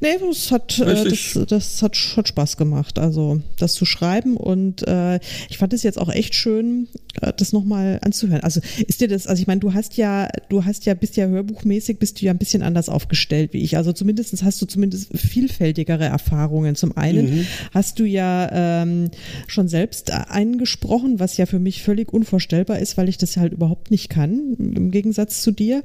Nee, 0.00 0.16
das 0.20 0.50
hat, 0.50 0.78
äh, 0.78 1.04
das, 1.04 1.38
das 1.48 1.82
hat, 1.82 1.96
hat 2.16 2.28
Spaß 2.28 2.56
gemacht, 2.56 2.98
also 2.98 3.40
das 3.58 3.74
zu 3.74 3.84
schreiben 3.84 4.36
und 4.36 4.86
äh, 4.86 5.20
ich 5.48 5.58
fand 5.58 5.72
es 5.72 5.82
jetzt 5.82 5.98
auch 5.98 6.08
echt 6.08 6.34
schön, 6.34 6.88
äh, 7.20 7.32
das 7.36 7.52
nochmal 7.52 7.98
anzuhören. 8.02 8.42
Also 8.42 8.60
ist 8.86 9.00
dir 9.00 9.08
das, 9.08 9.26
also 9.26 9.40
ich 9.40 9.46
meine, 9.46 9.60
du 9.60 9.74
hast 9.74 9.96
ja, 9.96 10.28
du 10.48 10.64
hast 10.64 10.86
ja, 10.86 10.94
bist 10.94 11.16
ja 11.16 11.26
hörbuchmäßig, 11.26 11.98
bist 11.98 12.20
du 12.20 12.26
ja 12.26 12.32
ein 12.32 12.38
bisschen 12.38 12.62
anders 12.62 12.88
aufgestellt 12.88 13.52
wie 13.52 13.62
ich. 13.62 13.76
Also 13.76 13.92
zumindest 13.92 14.42
hast 14.42 14.60
du 14.62 14.66
zumindest 14.66 15.16
vielfältigere 15.16 16.04
Erfahrungen. 16.04 16.74
Zum 16.74 16.96
einen 16.96 17.38
mhm. 17.38 17.46
hast 17.72 17.98
du 17.98 18.04
ja 18.04 18.82
ähm, 18.82 19.10
schon 19.46 19.68
selbst 19.68 20.10
eingesprochen, 20.10 21.20
was 21.20 21.36
ja 21.36 21.46
für 21.46 21.58
mich 21.58 21.82
völlig 21.82 22.12
unvorstellbar 22.12 22.78
ist, 22.78 22.96
weil 22.96 23.08
ich 23.08 23.18
das 23.18 23.36
halt 23.36 23.52
überhaupt 23.52 23.90
nicht 23.90 24.08
kann, 24.08 24.54
im 24.58 24.90
Gegensatz 24.90 25.42
zu 25.42 25.50
dir. 25.50 25.82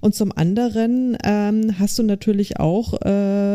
Und 0.00 0.14
zum 0.14 0.32
anderen 0.32 1.16
ähm, 1.24 1.78
hast 1.78 1.98
du 1.98 2.02
natürlich 2.02 2.60
auch 2.60 3.00
äh, 3.02 3.47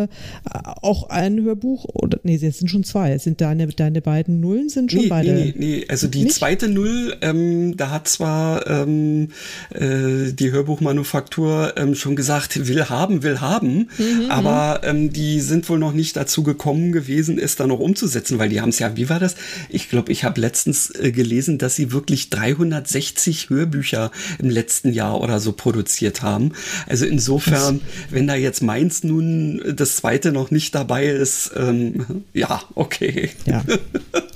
auch 0.82 1.10
ein 1.10 1.44
Hörbuch 1.44 1.86
oder 1.86 2.20
nee, 2.24 2.40
es 2.42 2.60
sind 2.60 2.70
schon 2.70 2.84
zwei. 2.84 3.18
Sind 3.18 3.42
deine 3.42 3.68
deine 3.68 4.02
beiden 4.02 4.40
Nullen 4.40 4.70
sind 4.70 4.92
schon 4.92 5.02
nee, 5.02 5.08
beide. 5.08 5.34
Nee, 5.34 5.54
nee, 5.56 5.78
nee, 5.78 5.86
also 5.88 6.08
die 6.08 6.24
nicht? 6.24 6.36
zweite 6.36 6.68
Null, 6.68 7.16
ähm, 7.22 7.78
da 7.78 7.90
hat 7.90 8.08
zwar 8.08 8.68
ähm, 8.68 9.30
äh, 9.72 10.32
die 10.32 10.52
Hörbuchmanufaktur 10.52 11.74
ähm, 11.78 11.96
schon 11.96 12.16
gesagt, 12.16 12.68
will 12.68 12.86
haben, 12.90 13.24
will 13.24 13.42
haben, 13.42 13.90
mhm, 13.98 14.30
aber 14.30 14.82
ähm, 14.84 15.12
die 15.12 15.42
sind 15.42 15.68
wohl 15.70 15.80
noch 15.80 15.94
nicht 15.94 16.16
dazu 16.16 16.44
gekommen 16.44 16.92
gewesen, 16.92 17.40
es 17.40 17.56
dann 17.56 17.70
noch 17.70 17.80
umzusetzen, 17.80 18.40
weil 18.40 18.50
die 18.50 18.62
haben 18.62 18.70
es 18.70 18.80
ja, 18.80 18.96
wie 18.96 19.10
war 19.10 19.20
das? 19.20 19.36
Ich 19.70 19.90
glaube, 19.90 20.12
ich 20.12 20.24
habe 20.24 20.40
letztens 20.40 20.90
äh, 20.92 21.12
gelesen, 21.12 21.58
dass 21.58 21.76
sie 21.76 21.92
wirklich 21.92 22.30
360 22.30 23.50
Hörbücher 23.50 24.12
im 24.40 24.50
letzten 24.50 24.92
Jahr 24.92 25.22
oder 25.22 25.40
so 25.40 25.52
produziert 25.54 26.22
haben. 26.22 26.52
Also 26.88 27.06
insofern, 27.06 27.82
wenn 28.10 28.28
da 28.28 28.36
jetzt 28.36 28.62
meins 28.62 29.04
nun 29.04 29.62
das 29.76 29.83
zweite 29.86 30.32
noch 30.32 30.52
nicht 30.52 30.74
dabei 30.76 31.08
ist, 31.08 31.52
ähm, 31.56 32.24
ja, 32.34 32.62
okay. 32.76 33.30
Ja, 33.46 33.64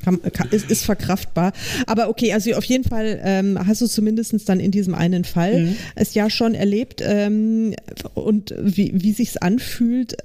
kann, 0.03 0.21
kann, 0.33 0.49
ist, 0.51 0.69
ist, 0.69 0.85
verkraftbar. 0.85 1.53
Aber 1.85 2.09
okay, 2.09 2.33
also 2.33 2.53
auf 2.53 2.63
jeden 2.63 2.83
Fall 2.83 3.19
ähm, 3.23 3.59
hast 3.65 3.81
du 3.81 3.87
zumindest 3.87 4.47
dann 4.47 4.59
in 4.59 4.71
diesem 4.71 4.93
einen 4.93 5.23
Fall 5.23 5.61
mhm. 5.61 5.75
es 5.95 6.13
ja 6.13 6.29
schon 6.29 6.53
erlebt 6.53 7.01
ähm, 7.03 7.75
und 8.13 8.53
wie, 8.59 8.91
wie 8.95 9.13
sich's 9.13 9.37
anfühlt, 9.37 10.17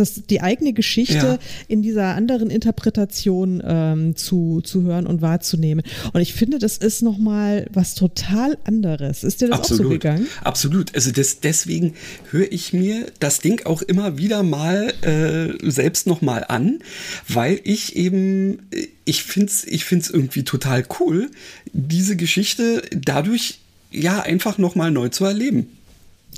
das, 0.00 0.22
die 0.28 0.40
eigene 0.40 0.72
Geschichte 0.72 1.14
ja. 1.14 1.38
in 1.68 1.82
dieser 1.82 2.14
anderen 2.14 2.50
Interpretation 2.50 3.62
ähm, 3.64 4.16
zu, 4.16 4.60
zu 4.62 4.82
hören 4.82 5.06
und 5.06 5.22
wahrzunehmen. 5.22 5.84
Und 6.12 6.20
ich 6.20 6.34
finde, 6.34 6.58
das 6.58 6.78
ist 6.78 7.02
nochmal 7.02 7.66
was 7.72 7.94
total 7.94 8.58
anderes. 8.64 9.24
Ist 9.24 9.40
dir 9.40 9.48
das 9.48 9.58
Absolut. 9.58 9.80
auch 9.80 9.84
so 9.84 9.90
gegangen? 9.90 10.26
Absolut. 10.42 10.94
Also 10.94 11.10
das, 11.10 11.40
deswegen 11.40 11.94
höre 12.30 12.50
ich 12.50 12.72
mir 12.72 13.06
das 13.20 13.40
Ding 13.40 13.64
auch 13.66 13.82
immer 13.82 14.18
wieder 14.18 14.42
mal 14.42 14.92
äh, 15.02 15.70
selbst 15.70 16.06
nochmal 16.06 16.44
an, 16.48 16.80
weil 17.28 17.60
ich 17.64 17.96
eben, 17.96 18.68
ich 19.04 19.22
finde 19.22 19.52
es 19.52 19.64
ich 19.64 19.84
find's 19.84 20.10
irgendwie 20.10 20.44
total 20.44 20.84
cool, 21.00 21.30
diese 21.72 22.16
Geschichte 22.16 22.82
dadurch 22.90 23.60
ja 23.90 24.20
einfach 24.20 24.58
nochmal 24.58 24.90
neu 24.90 25.08
zu 25.08 25.24
erleben. 25.24 25.77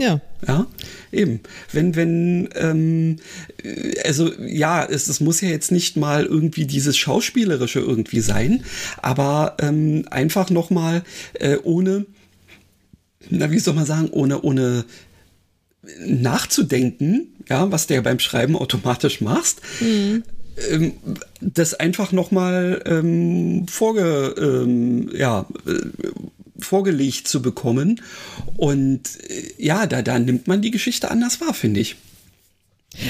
Ja. 0.00 0.20
Ja, 0.46 0.66
eben. 1.12 1.40
Wenn, 1.70 1.94
wenn, 1.94 2.48
ähm, 2.54 3.16
also 4.04 4.32
ja, 4.40 4.82
es, 4.82 5.08
es 5.08 5.20
muss 5.20 5.42
ja 5.42 5.50
jetzt 5.50 5.70
nicht 5.70 5.98
mal 5.98 6.24
irgendwie 6.24 6.64
dieses 6.64 6.96
Schauspielerische 6.96 7.80
irgendwie 7.80 8.20
sein, 8.20 8.64
aber 9.02 9.56
ähm, 9.60 10.06
einfach 10.10 10.48
nochmal 10.48 11.02
äh, 11.34 11.58
ohne, 11.62 12.06
na, 13.28 13.50
wie 13.50 13.58
soll 13.58 13.74
man 13.74 13.84
sagen, 13.84 14.08
ohne, 14.10 14.40
ohne 14.40 14.86
nachzudenken, 16.06 17.34
ja, 17.48 17.70
was 17.70 17.86
der 17.86 18.00
beim 18.00 18.18
Schreiben 18.18 18.56
automatisch 18.56 19.20
machst. 19.20 19.60
Mhm 19.80 20.22
ähm, 20.68 20.92
das 21.40 21.72
einfach 21.72 22.12
nochmal 22.12 22.82
ähm, 22.84 23.66
vorge, 23.66 24.34
ähm, 24.38 25.10
ja, 25.14 25.46
äh, 25.66 26.08
vorgelegt 26.64 27.28
zu 27.28 27.42
bekommen. 27.42 28.00
Und 28.56 29.02
äh, 29.28 29.52
ja, 29.58 29.86
da, 29.86 30.02
da 30.02 30.18
nimmt 30.18 30.46
man 30.46 30.62
die 30.62 30.70
Geschichte 30.70 31.10
anders 31.10 31.40
wahr, 31.40 31.54
finde 31.54 31.80
ich. 31.80 31.96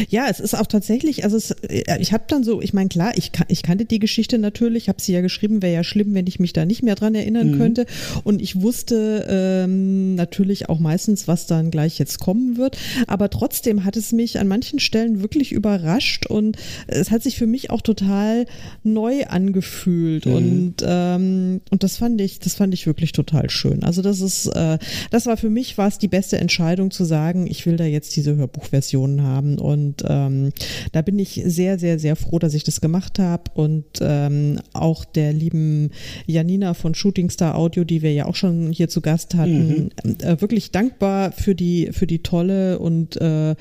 Ja, 0.09 0.27
es 0.29 0.41
ist 0.41 0.55
auch 0.55 0.67
tatsächlich, 0.67 1.25
also 1.25 1.39
es, 1.39 1.53
äh, 1.53 1.99
ich 2.01 2.13
habe 2.13 2.25
dann 2.29 2.45
so, 2.45 2.61
ich 2.61 2.75
meine, 2.75 2.91
klar, 2.91 3.13
ich, 3.17 3.33
ich 3.49 3.63
kannte 3.63 3.87
die 3.87 3.99
Geschichte 3.99 4.39
natürlich, 4.39 4.89
habe 4.89 5.01
sie 5.01 5.13
ja 5.13 5.23
geschrieben, 5.23 5.63
wäre 5.63 5.73
ja 5.73 5.85
schlimm, 5.85 6.13
wenn 6.13 6.27
ich 6.27 6.39
mich 6.39 6.53
da 6.53 6.67
nicht 6.67 6.83
mehr 6.83 6.97
dran 6.97 7.15
erinnern 7.15 7.53
mhm. 7.53 7.59
könnte. 7.59 7.87
Und 8.23 8.43
ich 8.43 8.61
wusste 8.61 9.27
ähm, 9.29 10.17
natürlich 10.17 10.69
auch 10.69 10.81
meistens, 10.81 11.29
was 11.29 11.47
dann 11.47 11.71
gleich 11.71 11.99
jetzt 11.99 12.21
kommen 12.21 12.59
wird. 12.59 12.77
Aber 13.07 13.31
trotzdem 13.31 13.85
hat 13.85 13.97
es 13.97 14.13
mich 14.13 14.39
an 14.39 14.49
manchen 14.49 14.81
Stellen 14.81 15.23
wirklich 15.23 15.51
überrascht 15.51 16.27
und 16.27 16.57
es 16.87 17.11
hat 17.11 17.23
sich 17.23 17.39
für 17.39 17.47
mich 17.47 17.71
auch 17.71 17.81
total 17.81 18.45
neu 18.83 19.25
angefühlt. 19.25 20.27
Mhm. 20.27 20.33
Und, 20.35 20.75
ähm, 20.83 21.61
und 21.71 21.83
das 21.83 21.97
fand 21.97 22.21
ich, 22.21 22.39
das 22.39 22.55
fand 22.55 22.75
ich 22.75 22.87
wirklich 22.87 23.13
total 23.13 23.49
schön. 23.49 23.83
Also 23.83 24.03
das 24.03 24.21
ist, 24.21 24.47
äh, 24.47 24.79
das 25.11 25.25
war 25.25 25.39
für 25.39 25.51
mich 25.51 25.79
war 25.79 25.89
es 25.89 25.97
die 25.97 26.09
beste 26.09 26.37
Entscheidung 26.37 26.91
zu 26.91 27.05
sagen, 27.05 27.47
ich 27.47 27.65
will 27.65 27.77
da 27.77 27.85
jetzt 27.85 28.15
diese 28.17 28.37
Hörbuchversionen 28.37 29.23
haben. 29.23 29.59
Und 29.59 29.70
ähm, 29.77 30.51
da 30.93 31.03
bin 31.03 31.19
ich 31.19 31.43
sehr, 31.45 31.79
sehr, 31.79 31.99
sehr 31.99 32.17
froh, 32.17 32.39
dass 32.39 32.55
ich 32.55 32.65
das 32.65 32.81
gemacht 32.81 33.19
habe. 33.19 33.45
Und 33.55 33.85
ähm, 34.01 34.61
auch 34.73 35.05
der 35.05 35.33
lieben 35.33 35.91
Janina 36.27 36.75
von 36.75 36.95
Shooting 36.95 37.31
Star 37.31 37.57
Audio, 37.57 37.85
die 37.85 38.03
wir 38.03 38.13
ja 38.13 38.27
auch 38.27 38.37
schon 38.37 38.73
hier 38.73 38.89
zu 38.89 39.01
Gast 39.01 39.35
hatten, 39.35 39.91
mhm. 40.05 40.17
äh, 40.23 40.41
wirklich 40.41 40.71
dankbar 40.71 41.33
für 41.33 41.55
die, 41.55 41.91
für 41.93 42.07
die 42.07 42.21
tolle 42.21 42.79
und 42.79 43.17
äh, 43.21 43.55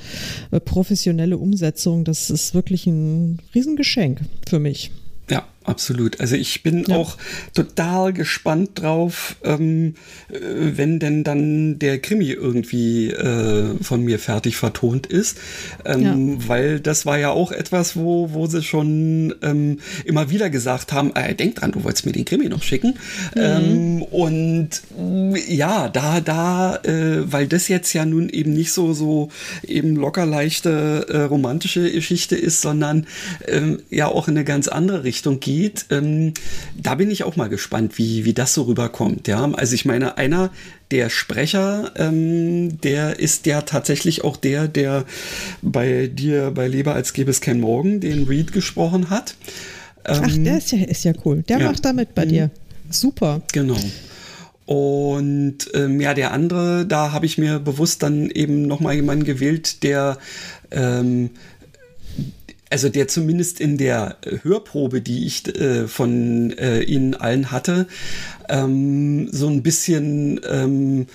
professionelle 0.66 1.38
Umsetzung. 1.38 2.04
Das 2.04 2.30
ist 2.30 2.54
wirklich 2.54 2.88
ein 2.88 3.40
Riesengeschenk 3.54 4.22
für 4.48 4.60
mich. 4.60 4.92
Absolut. 5.70 6.20
Also 6.20 6.36
ich 6.36 6.64
bin 6.64 6.86
ja. 6.88 6.96
auch 6.96 7.16
total 7.54 8.12
gespannt 8.12 8.82
drauf, 8.82 9.36
ähm, 9.44 9.94
äh, 10.30 10.40
wenn 10.42 11.00
denn 11.00 11.24
dann 11.24 11.78
der 11.78 12.00
Krimi 12.00 12.32
irgendwie 12.32 13.12
äh, 13.12 13.76
von 13.84 14.04
mir 14.04 14.18
fertig 14.18 14.58
vertont 14.58 15.06
ist. 15.06 15.38
Ähm, 15.86 16.40
ja. 16.40 16.48
Weil 16.48 16.80
das 16.80 17.06
war 17.06 17.20
ja 17.20 17.30
auch 17.30 17.52
etwas, 17.52 17.96
wo, 17.96 18.34
wo 18.34 18.48
sie 18.48 18.64
schon 18.64 19.36
ähm, 19.44 19.78
immer 20.06 20.32
wieder 20.32 20.50
gesagt 20.50 20.92
haben, 20.92 21.16
äh, 21.16 21.36
denk 21.36 21.58
dran, 21.58 21.72
du 21.72 21.84
wolltest 21.84 22.08
mir 22.08 22.14
den 22.14 22.26
Krimi 22.26 22.50
noch 22.50 22.64
schicken. 22.64 22.96
Mhm. 23.36 23.42
Ähm, 23.42 24.02
und 24.02 24.70
ja, 25.48 25.88
da, 25.88 26.20
da, 26.20 26.78
äh, 26.78 27.32
weil 27.32 27.46
das 27.46 27.68
jetzt 27.68 27.94
ja 27.94 28.06
nun 28.06 28.30
eben 28.30 28.54
nicht 28.54 28.72
so, 28.72 28.94
so 28.94 29.30
eben 29.62 29.96
locker 29.96 30.26
leichte 30.26 31.06
äh, 31.10 31.22
romantische 31.22 31.92
Geschichte 31.92 32.36
ist, 32.36 32.62
sondern 32.62 33.06
ähm, 33.48 33.84
ja 33.92 34.08
auch 34.08 34.28
in 34.28 34.36
eine 34.36 34.46
ganz 34.46 34.68
andere 34.68 35.04
Richtung 35.04 35.40
geht 35.40 35.59
geht. 35.60 35.86
Ähm, 35.90 36.34
da 36.76 36.96
bin 36.96 37.12
ich 37.12 37.24
auch 37.24 37.36
mal 37.36 37.50
gespannt, 37.50 37.98
wie, 37.98 38.26
wie 38.26 38.34
das 38.34 38.54
so 38.54 38.64
rüberkommt. 38.64 39.28
Ja, 39.28 39.52
also 39.52 39.76
ich 39.76 39.86
meine, 39.86 40.18
einer 40.18 40.52
der 40.92 41.10
Sprecher, 41.10 41.92
ähm, 41.96 42.80
der 42.82 43.20
ist 43.20 43.46
ja 43.46 43.62
tatsächlich 43.62 44.24
auch 44.24 44.38
der, 44.38 44.68
der 44.68 45.06
bei 45.62 46.08
dir 46.08 46.52
bei 46.52 46.68
Leber 46.68 46.96
als 46.96 47.14
gäbe 47.14 47.32
es 47.32 47.42
kein 47.42 47.60
Morgen 47.60 48.00
den 48.00 48.24
Reed 48.28 48.54
gesprochen 48.54 49.10
hat. 49.10 49.36
Ähm, 50.06 50.22
Ach, 50.24 50.38
der 50.38 50.58
ist 50.58 50.72
ja, 50.72 50.84
ist 50.84 51.04
ja 51.04 51.14
cool. 51.26 51.44
Der 51.44 51.60
ja. 51.60 51.72
macht 51.72 51.84
damit 51.86 52.16
bei 52.16 52.26
mhm. 52.26 52.30
dir. 52.30 52.52
Super. 52.90 53.42
Genau. 53.54 53.78
Und 54.66 55.58
ähm, 55.74 56.00
ja, 56.00 56.14
der 56.14 56.32
andere, 56.32 56.86
da 56.86 57.12
habe 57.12 57.26
ich 57.26 57.38
mir 57.38 57.60
bewusst 57.60 58.04
dann 58.04 58.30
eben 58.30 58.64
nochmal 58.68 58.96
jemanden 58.96 59.26
gewählt, 59.26 59.84
der 59.84 60.20
ähm, 60.72 61.32
also 62.70 62.90
der 62.90 63.08
zumindest 63.08 63.60
in 63.60 63.78
der 63.78 64.18
Hörprobe, 64.44 65.02
die 65.02 65.26
ich 65.26 65.48
äh, 65.48 65.88
von 65.88 66.52
äh, 66.58 66.82
Ihnen 66.82 67.16
allen 67.16 67.52
hatte, 67.52 67.88
ähm, 68.48 69.30
so 69.32 69.48
ein 69.48 69.64
bisschen, 69.64 70.40
ähm, 70.48 71.08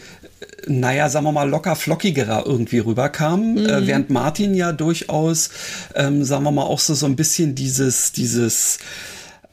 naja, 0.66 1.08
sagen 1.08 1.26
wir 1.26 1.32
mal, 1.32 1.48
locker 1.48 1.76
flockigerer 1.76 2.44
irgendwie 2.46 2.78
rüberkam, 2.78 3.54
mhm. 3.54 3.66
äh, 3.66 3.86
während 3.86 4.10
Martin 4.10 4.54
ja 4.54 4.72
durchaus, 4.72 5.50
ähm, 5.94 6.24
sagen 6.24 6.44
wir 6.44 6.52
mal, 6.52 6.62
auch 6.62 6.80
so, 6.80 6.94
so 6.94 7.06
ein 7.06 7.16
bisschen 7.16 7.54
dieses, 7.54 8.12
dieses, 8.12 8.78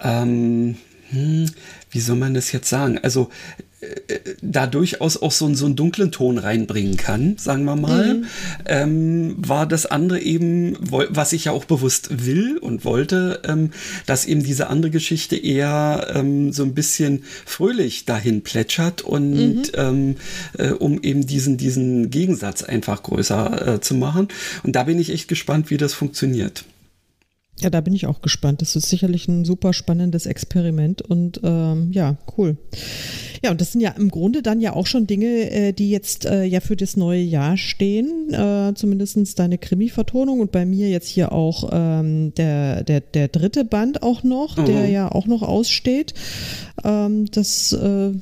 ähm, 0.01 0.77
hm, 1.09 1.51
wie 1.91 1.99
soll 1.99 2.15
man 2.15 2.33
das 2.33 2.51
jetzt 2.51 2.69
sagen? 2.69 2.99
Also 3.03 3.29
da 4.41 4.67
durchaus 4.67 5.17
auch 5.21 5.31
so, 5.31 5.51
so 5.55 5.65
einen 5.65 5.75
dunklen 5.75 6.11
Ton 6.11 6.37
reinbringen 6.37 6.97
kann, 6.97 7.37
sagen 7.37 7.63
wir 7.65 7.75
mal, 7.75 8.15
mhm. 8.15 8.25
ähm, 8.65 9.35
war 9.37 9.65
das 9.65 9.85
andere 9.87 10.19
eben, 10.19 10.77
was 10.79 11.33
ich 11.33 11.45
ja 11.45 11.51
auch 11.51 11.65
bewusst 11.65 12.25
will 12.25 12.57
und 12.57 12.85
wollte, 12.85 13.41
ähm, 13.45 13.71
dass 14.05 14.25
eben 14.25 14.43
diese 14.43 14.67
andere 14.67 14.91
Geschichte 14.91 15.35
eher 15.35 16.11
ähm, 16.13 16.51
so 16.51 16.63
ein 16.63 16.75
bisschen 16.75 17.23
fröhlich 17.45 18.05
dahin 18.05 18.43
plätschert 18.43 19.01
und 19.01 19.33
mhm. 19.33 19.61
ähm, 19.73 20.15
äh, 20.57 20.69
um 20.71 21.01
eben 21.01 21.25
diesen, 21.25 21.57
diesen 21.57 22.11
Gegensatz 22.11 22.61
einfach 22.63 23.01
größer 23.01 23.75
äh, 23.75 23.81
zu 23.81 23.95
machen. 23.95 24.27
Und 24.63 24.75
da 24.75 24.83
bin 24.83 24.99
ich 24.99 25.09
echt 25.09 25.27
gespannt, 25.27 25.71
wie 25.71 25.77
das 25.77 25.93
funktioniert. 25.93 26.65
Ja, 27.61 27.69
da 27.69 27.81
bin 27.81 27.93
ich 27.93 28.07
auch 28.07 28.21
gespannt. 28.21 28.61
Das 28.61 28.75
ist 28.75 28.89
sicherlich 28.89 29.27
ein 29.27 29.45
super 29.45 29.71
spannendes 29.73 30.25
Experiment 30.25 31.03
und 31.03 31.41
ähm, 31.43 31.91
ja, 31.91 32.17
cool. 32.37 32.57
Ja, 33.43 33.51
und 33.51 33.61
das 33.61 33.71
sind 33.71 33.81
ja 33.81 33.91
im 33.91 34.09
Grunde 34.09 34.41
dann 34.41 34.61
ja 34.61 34.73
auch 34.73 34.87
schon 34.87 35.05
Dinge, 35.05 35.51
äh, 35.51 35.71
die 35.71 35.91
jetzt 35.91 36.25
äh, 36.25 36.43
ja 36.43 36.59
für 36.59 36.75
das 36.75 36.97
neue 36.97 37.21
Jahr 37.21 37.57
stehen. 37.57 38.33
Äh, 38.33 38.73
Zumindest 38.73 39.37
deine 39.37 39.59
Krimi-Vertonung 39.59 40.39
und 40.39 40.51
bei 40.51 40.65
mir 40.65 40.89
jetzt 40.89 41.07
hier 41.07 41.31
auch 41.31 41.69
ähm, 41.71 42.33
der, 42.35 42.83
der, 42.83 43.01
der 43.01 43.27
dritte 43.27 43.63
Band 43.63 44.01
auch 44.01 44.23
noch, 44.23 44.57
mhm. 44.57 44.65
der 44.65 44.89
ja 44.89 45.11
auch 45.11 45.27
noch 45.27 45.43
aussteht. 45.43 46.15
Ähm, 46.83 47.25
das 47.31 47.73
äh, 47.73 48.13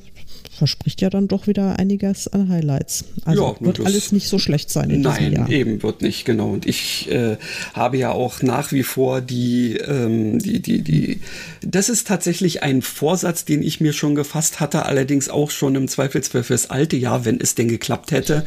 verspricht 0.60 1.00
ja 1.00 1.08
dann 1.08 1.26
doch 1.26 1.46
wieder 1.46 1.78
einiges 1.78 2.28
an 2.28 2.50
Highlights. 2.50 3.06
Also 3.24 3.56
ja, 3.58 3.64
wird 3.64 3.80
alles 3.80 4.12
nicht 4.12 4.28
so 4.28 4.38
schlecht 4.38 4.68
sein 4.68 4.90
in 4.90 5.00
nein, 5.00 5.16
diesem 5.16 5.32
Jahr. 5.32 5.42
Nein, 5.44 5.52
eben 5.52 5.82
wird 5.82 6.02
nicht, 6.02 6.26
genau. 6.26 6.50
Und 6.50 6.66
ich 6.66 7.10
äh, 7.10 7.38
habe 7.72 7.96
ja 7.96 8.10
auch 8.10 8.42
nach 8.42 8.70
wie 8.70 8.82
vor 8.82 9.22
die, 9.22 9.78
ähm, 9.78 10.38
die, 10.38 10.60
die, 10.60 10.82
die, 10.82 11.20
das 11.62 11.88
ist 11.88 12.06
tatsächlich 12.06 12.62
ein 12.62 12.82
Vorsatz, 12.82 13.46
den 13.46 13.62
ich 13.62 13.80
mir 13.80 13.94
schon 13.94 14.14
gefasst 14.14 14.60
hatte, 14.60 14.84
allerdings 14.84 15.30
auch 15.30 15.50
schon 15.50 15.76
im 15.76 15.88
Zweifelsfall 15.88 16.42
fürs 16.42 16.68
alte 16.68 16.98
Jahr, 16.98 17.24
wenn 17.24 17.40
es 17.40 17.54
denn 17.54 17.68
geklappt 17.68 18.12
hätte, 18.12 18.44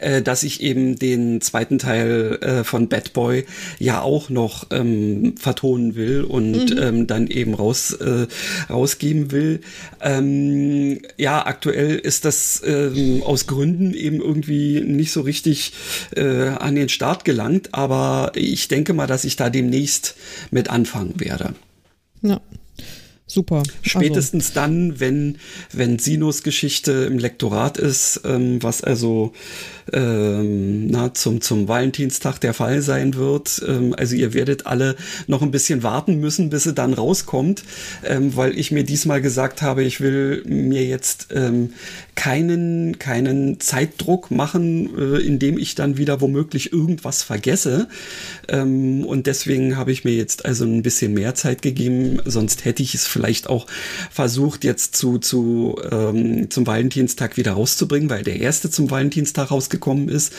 äh, 0.00 0.22
dass 0.22 0.44
ich 0.44 0.62
eben 0.62 0.96
den 0.96 1.40
zweiten 1.40 1.80
Teil 1.80 2.38
äh, 2.42 2.62
von 2.62 2.88
Bad 2.88 3.12
Boy 3.12 3.44
ja 3.80 4.02
auch 4.02 4.30
noch 4.30 4.68
ähm, 4.70 5.34
vertonen 5.36 5.96
will 5.96 6.22
und 6.22 6.70
mhm. 6.70 6.78
ähm, 6.80 7.06
dann 7.08 7.26
eben 7.26 7.54
raus, 7.54 7.92
äh, 7.94 8.28
rausgeben 8.70 9.32
will. 9.32 9.62
Ähm, 10.00 11.00
ja, 11.16 11.44
aktuell 11.56 11.96
ist 11.96 12.26
das 12.26 12.62
ähm, 12.66 13.22
aus 13.22 13.46
Gründen 13.46 13.94
eben 13.94 14.20
irgendwie 14.20 14.82
nicht 14.82 15.10
so 15.10 15.22
richtig 15.22 15.72
äh, 16.14 16.48
an 16.48 16.74
den 16.74 16.90
Start 16.90 17.24
gelangt, 17.24 17.72
aber 17.72 18.32
ich 18.34 18.68
denke 18.68 18.92
mal, 18.92 19.06
dass 19.06 19.24
ich 19.24 19.36
da 19.36 19.48
demnächst 19.48 20.16
mit 20.50 20.68
anfangen 20.68 21.18
werde. 21.18 21.54
Ja. 22.20 22.42
Super. 23.26 23.62
Spätestens 23.82 24.50
also. 24.50 24.60
dann, 24.60 25.00
wenn, 25.00 25.38
wenn 25.72 25.98
Sinus 25.98 26.42
Geschichte 26.42 26.92
im 27.10 27.18
Lektorat 27.18 27.78
ist, 27.78 28.20
ähm, 28.24 28.62
was 28.62 28.84
also 28.84 29.32
ähm, 29.92 30.88
na, 30.88 31.14
zum, 31.14 31.40
zum 31.40 31.68
Valentinstag 31.68 32.40
der 32.40 32.54
Fall 32.54 32.82
sein 32.82 33.14
wird. 33.14 33.62
Ähm, 33.66 33.94
also 33.96 34.16
ihr 34.16 34.34
werdet 34.34 34.66
alle 34.66 34.96
noch 35.26 35.42
ein 35.42 35.50
bisschen 35.50 35.82
warten 35.82 36.16
müssen, 36.20 36.50
bis 36.50 36.64
sie 36.64 36.74
dann 36.74 36.92
rauskommt, 36.92 37.62
ähm, 38.04 38.36
weil 38.36 38.58
ich 38.58 38.72
mir 38.72 38.84
diesmal 38.84 39.20
gesagt 39.20 39.62
habe, 39.62 39.84
ich 39.84 40.00
will 40.00 40.42
mir 40.46 40.84
jetzt 40.84 41.28
ähm, 41.32 41.70
keinen, 42.14 42.98
keinen 42.98 43.60
Zeitdruck 43.60 44.30
machen, 44.30 44.90
äh, 44.98 45.18
indem 45.18 45.58
ich 45.58 45.74
dann 45.74 45.96
wieder 45.96 46.20
womöglich 46.20 46.72
irgendwas 46.72 47.22
vergesse. 47.22 47.88
Ähm, 48.48 49.04
und 49.04 49.26
deswegen 49.26 49.76
habe 49.76 49.92
ich 49.92 50.04
mir 50.04 50.14
jetzt 50.14 50.44
also 50.44 50.64
ein 50.64 50.82
bisschen 50.82 51.14
mehr 51.14 51.34
Zeit 51.34 51.62
gegeben, 51.62 52.18
sonst 52.24 52.64
hätte 52.64 52.82
ich 52.82 52.94
es 52.94 53.06
vielleicht 53.06 53.48
auch 53.48 53.66
versucht, 54.10 54.64
jetzt 54.64 54.96
zu, 54.96 55.18
zu 55.18 55.76
ähm, 55.90 56.50
zum 56.50 56.66
Valentinstag 56.66 57.36
wieder 57.36 57.52
rauszubringen, 57.52 58.10
weil 58.10 58.24
der 58.24 58.40
erste 58.40 58.70
zum 58.70 58.90
Valentinstag 58.90 59.50
rausgekommen 59.50 59.75
rausgekommen 59.76 60.08
ist. 60.08 60.32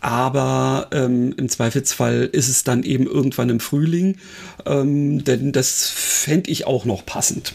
Aber 0.00 0.88
ähm, 0.92 1.34
im 1.36 1.48
Zweifelsfall 1.48 2.28
ist 2.32 2.48
es 2.48 2.64
dann 2.64 2.82
eben 2.82 3.06
irgendwann 3.06 3.50
im 3.50 3.60
Frühling, 3.60 4.16
ähm, 4.66 5.24
denn 5.24 5.52
das 5.52 5.88
fände 5.90 6.50
ich 6.50 6.66
auch 6.66 6.84
noch 6.84 7.06
passend 7.06 7.54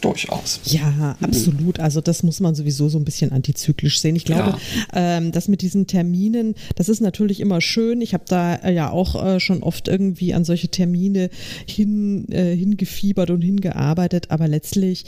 durchaus. 0.00 0.60
Ja, 0.66 1.16
absolut. 1.22 1.80
Also 1.80 2.02
das 2.02 2.22
muss 2.22 2.38
man 2.40 2.54
sowieso 2.54 2.90
so 2.90 2.98
ein 2.98 3.06
bisschen 3.06 3.32
antizyklisch 3.32 4.00
sehen. 4.00 4.16
Ich 4.16 4.26
glaube, 4.26 4.58
ja. 4.92 5.16
ähm, 5.16 5.32
das 5.32 5.48
mit 5.48 5.62
diesen 5.62 5.86
Terminen, 5.86 6.56
das 6.76 6.90
ist 6.90 7.00
natürlich 7.00 7.40
immer 7.40 7.62
schön. 7.62 8.02
Ich 8.02 8.12
habe 8.12 8.24
da 8.28 8.56
äh, 8.56 8.74
ja 8.74 8.90
auch 8.90 9.24
äh, 9.24 9.40
schon 9.40 9.62
oft 9.62 9.88
irgendwie 9.88 10.34
an 10.34 10.44
solche 10.44 10.68
Termine 10.68 11.30
hin, 11.66 12.30
äh, 12.30 12.54
hingefiebert 12.54 13.30
und 13.30 13.40
hingearbeitet, 13.40 14.30
aber 14.30 14.46
letztlich 14.46 15.06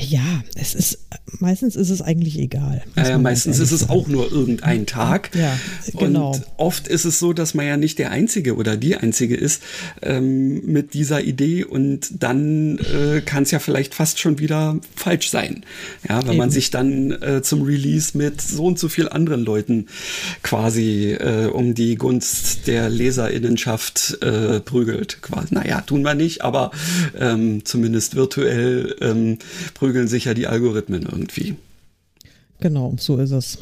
ja, 0.00 0.42
es 0.54 0.74
ist 0.74 0.98
meistens 1.40 1.76
ist 1.76 1.90
es 1.90 2.02
eigentlich 2.02 2.38
egal. 2.38 2.82
Äh, 2.96 3.18
meistens 3.18 3.58
ist 3.58 3.72
es 3.72 3.88
auch 3.88 4.06
nur 4.08 4.30
irgendein 4.30 4.86
Tag. 4.86 5.30
Ja, 5.34 5.58
genau. 5.98 6.32
Und 6.32 6.46
oft 6.56 6.88
ist 6.88 7.04
es 7.04 7.18
so, 7.18 7.32
dass 7.32 7.54
man 7.54 7.66
ja 7.66 7.76
nicht 7.76 7.98
der 7.98 8.10
Einzige 8.10 8.56
oder 8.56 8.76
die 8.76 8.96
Einzige 8.96 9.36
ist 9.36 9.62
ähm, 10.02 10.64
mit 10.66 10.94
dieser 10.94 11.22
Idee 11.22 11.64
und 11.64 12.22
dann 12.22 12.78
äh, 12.78 13.20
kann 13.20 13.42
es 13.42 13.50
ja 13.50 13.58
vielleicht 13.58 13.94
fast 13.94 14.20
schon 14.20 14.38
wieder 14.38 14.78
falsch 14.94 15.30
sein. 15.30 15.64
Ja, 16.08 16.22
wenn 16.22 16.30
Eben. 16.30 16.38
man 16.38 16.50
sich 16.50 16.70
dann 16.70 17.10
äh, 17.22 17.42
zum 17.42 17.62
Release 17.62 18.16
mit 18.16 18.40
so 18.40 18.64
und 18.64 18.78
so 18.78 18.88
viel 18.88 19.08
anderen 19.08 19.44
Leuten 19.44 19.86
quasi 20.42 21.12
äh, 21.12 21.46
um 21.46 21.74
die 21.74 21.96
Gunst 21.96 22.66
der 22.66 22.88
Leserinnenschaft 22.88 24.18
äh, 24.22 24.60
prügelt. 24.60 25.22
Quasi. 25.22 25.54
Naja, 25.54 25.80
tun 25.80 26.02
wir 26.02 26.14
nicht, 26.14 26.42
aber 26.42 26.70
ähm, 27.18 27.64
zumindest 27.64 28.14
virtuell 28.14 28.96
ähm, 29.00 29.38
prügeln 29.74 30.08
sich 30.08 30.26
ja 30.26 30.34
die 30.34 30.46
Algorithmen 30.46 31.02
irgendwie. 31.02 31.56
Genau, 32.60 32.94
so 32.98 33.18
ist 33.18 33.32
es. 33.32 33.58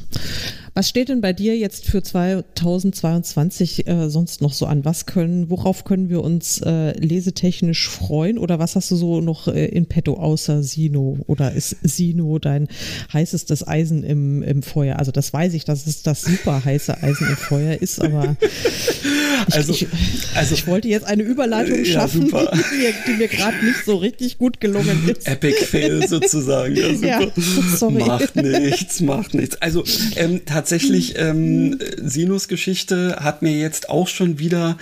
Was 0.74 0.88
steht 0.88 1.08
denn 1.08 1.20
bei 1.20 1.32
dir 1.32 1.56
jetzt 1.56 1.86
für 1.86 2.02
2022 2.02 3.86
äh, 3.86 4.08
sonst 4.08 4.40
noch 4.40 4.52
so 4.52 4.66
an? 4.66 4.84
Was 4.84 5.06
können, 5.06 5.50
worauf 5.50 5.84
können 5.84 6.08
wir 6.08 6.22
uns 6.22 6.60
äh, 6.60 6.92
lesetechnisch 6.98 7.88
freuen? 7.88 8.38
Oder 8.38 8.58
was 8.58 8.76
hast 8.76 8.90
du 8.90 8.96
so 8.96 9.20
noch 9.20 9.48
äh, 9.48 9.66
in 9.66 9.86
petto 9.86 10.14
außer 10.14 10.62
Sino? 10.62 11.18
Oder 11.26 11.52
ist 11.52 11.76
Sino 11.82 12.38
dein 12.38 12.68
heißestes 13.12 13.66
Eisen 13.66 14.04
im, 14.04 14.42
im 14.42 14.62
Feuer? 14.62 14.98
Also 14.98 15.12
das 15.12 15.32
weiß 15.32 15.54
ich, 15.54 15.64
dass 15.64 15.86
es 15.86 16.02
das 16.02 16.22
super 16.22 16.64
heiße 16.64 17.02
Eisen 17.02 17.26
im 17.28 17.36
Feuer 17.36 17.80
ist, 17.80 18.00
aber 18.00 18.36
ich, 19.48 19.54
also, 19.54 19.72
ich, 19.72 19.86
also, 20.34 20.54
ich 20.54 20.66
wollte 20.66 20.88
jetzt 20.88 21.06
eine 21.06 21.22
Überleitung 21.22 21.84
schaffen, 21.84 22.28
ja, 22.28 22.50
die 22.72 22.76
mir, 22.76 22.92
die 23.06 23.12
mir 23.12 23.28
gerade 23.28 23.64
nicht 23.64 23.84
so 23.84 23.96
richtig 23.96 24.38
gut 24.38 24.60
gelungen 24.60 25.08
ist. 25.08 25.26
Epic 25.26 25.64
Fail 25.64 26.06
sozusagen. 26.06 26.76
Ja, 26.76 26.94
super. 26.94 27.32
Ja, 27.36 27.76
sorry. 27.76 28.04
Macht 28.04 28.36
nichts, 28.36 29.00
macht 29.00 29.34
nichts. 29.34 29.60
Also 29.60 29.84
ähm, 30.16 30.42
tatsächlich, 30.44 30.59
ähm, 31.16 31.78
Sinus-Geschichte 31.96 33.16
hat 33.20 33.42
mir 33.42 33.52
jetzt 33.52 33.88
auch 33.88 34.08
schon 34.08 34.38
wieder 34.38 34.76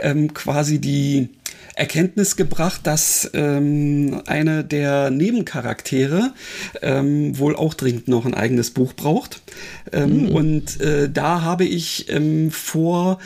ähm, 0.00 0.34
quasi 0.34 0.78
die 0.78 1.28
Erkenntnis 1.74 2.36
gebracht, 2.36 2.82
dass 2.84 3.30
ähm, 3.34 4.22
eine 4.26 4.64
der 4.64 5.10
Nebencharaktere 5.10 6.32
ähm, 6.82 7.38
wohl 7.38 7.56
auch 7.56 7.74
dringend 7.74 8.08
noch 8.08 8.26
ein 8.26 8.34
eigenes 8.34 8.70
Buch 8.70 8.92
braucht. 8.92 9.42
Ähm, 9.92 10.26
mhm. 10.26 10.28
Und 10.28 10.80
äh, 10.80 11.10
da 11.10 11.42
habe 11.42 11.64
ich 11.64 12.10
ähm, 12.10 12.50
vor 12.50 13.18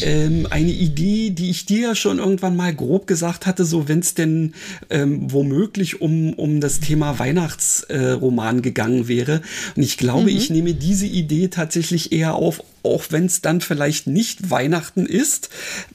ähm, 0.00 0.46
eine 0.50 0.70
Idee, 0.70 1.30
die 1.30 1.50
ich 1.50 1.66
dir 1.66 1.80
ja 1.80 1.94
schon 1.94 2.18
irgendwann 2.18 2.56
mal 2.56 2.74
grob 2.74 3.06
gesagt 3.06 3.46
hatte, 3.46 3.64
so 3.64 3.88
wenn 3.88 4.00
es 4.00 4.14
denn 4.14 4.54
ähm, 4.88 5.30
womöglich 5.30 6.00
um, 6.00 6.32
um 6.34 6.60
das 6.60 6.80
Thema 6.80 7.18
Weihnachtsroman 7.18 8.58
äh, 8.58 8.62
gegangen 8.62 9.08
wäre. 9.08 9.42
Und 9.76 9.82
ich 9.82 9.98
glaube, 9.98 10.30
mhm. 10.30 10.36
ich 10.36 10.50
nehme 10.50 10.74
diese 10.74 11.06
Idee 11.06 11.48
tatsächlich 11.48 12.12
eher 12.12 12.34
auf, 12.34 12.62
auch 12.82 13.04
wenn 13.10 13.26
es 13.26 13.40
dann 13.40 13.60
vielleicht 13.60 14.06
nicht 14.06 14.50
Weihnachten 14.50 15.06
ist, 15.06 15.50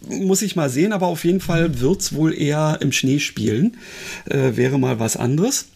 muss 0.08 0.42
ich 0.42 0.56
mal 0.56 0.70
sehen, 0.70 0.94
aber 0.94 1.08
auf 1.08 1.26
jeden 1.26 1.42
Fall 1.42 1.80
wird 1.80 2.02
es 2.02 2.14
wohl 2.14 2.34
eher 2.34 2.80
im 2.82 2.92
Schnee 2.92 3.20
spielen. 3.20 3.78
Äh, 4.26 4.56
wäre 4.56 4.80
mal 4.80 5.00
was 5.00 5.18
anderes. 5.18 5.68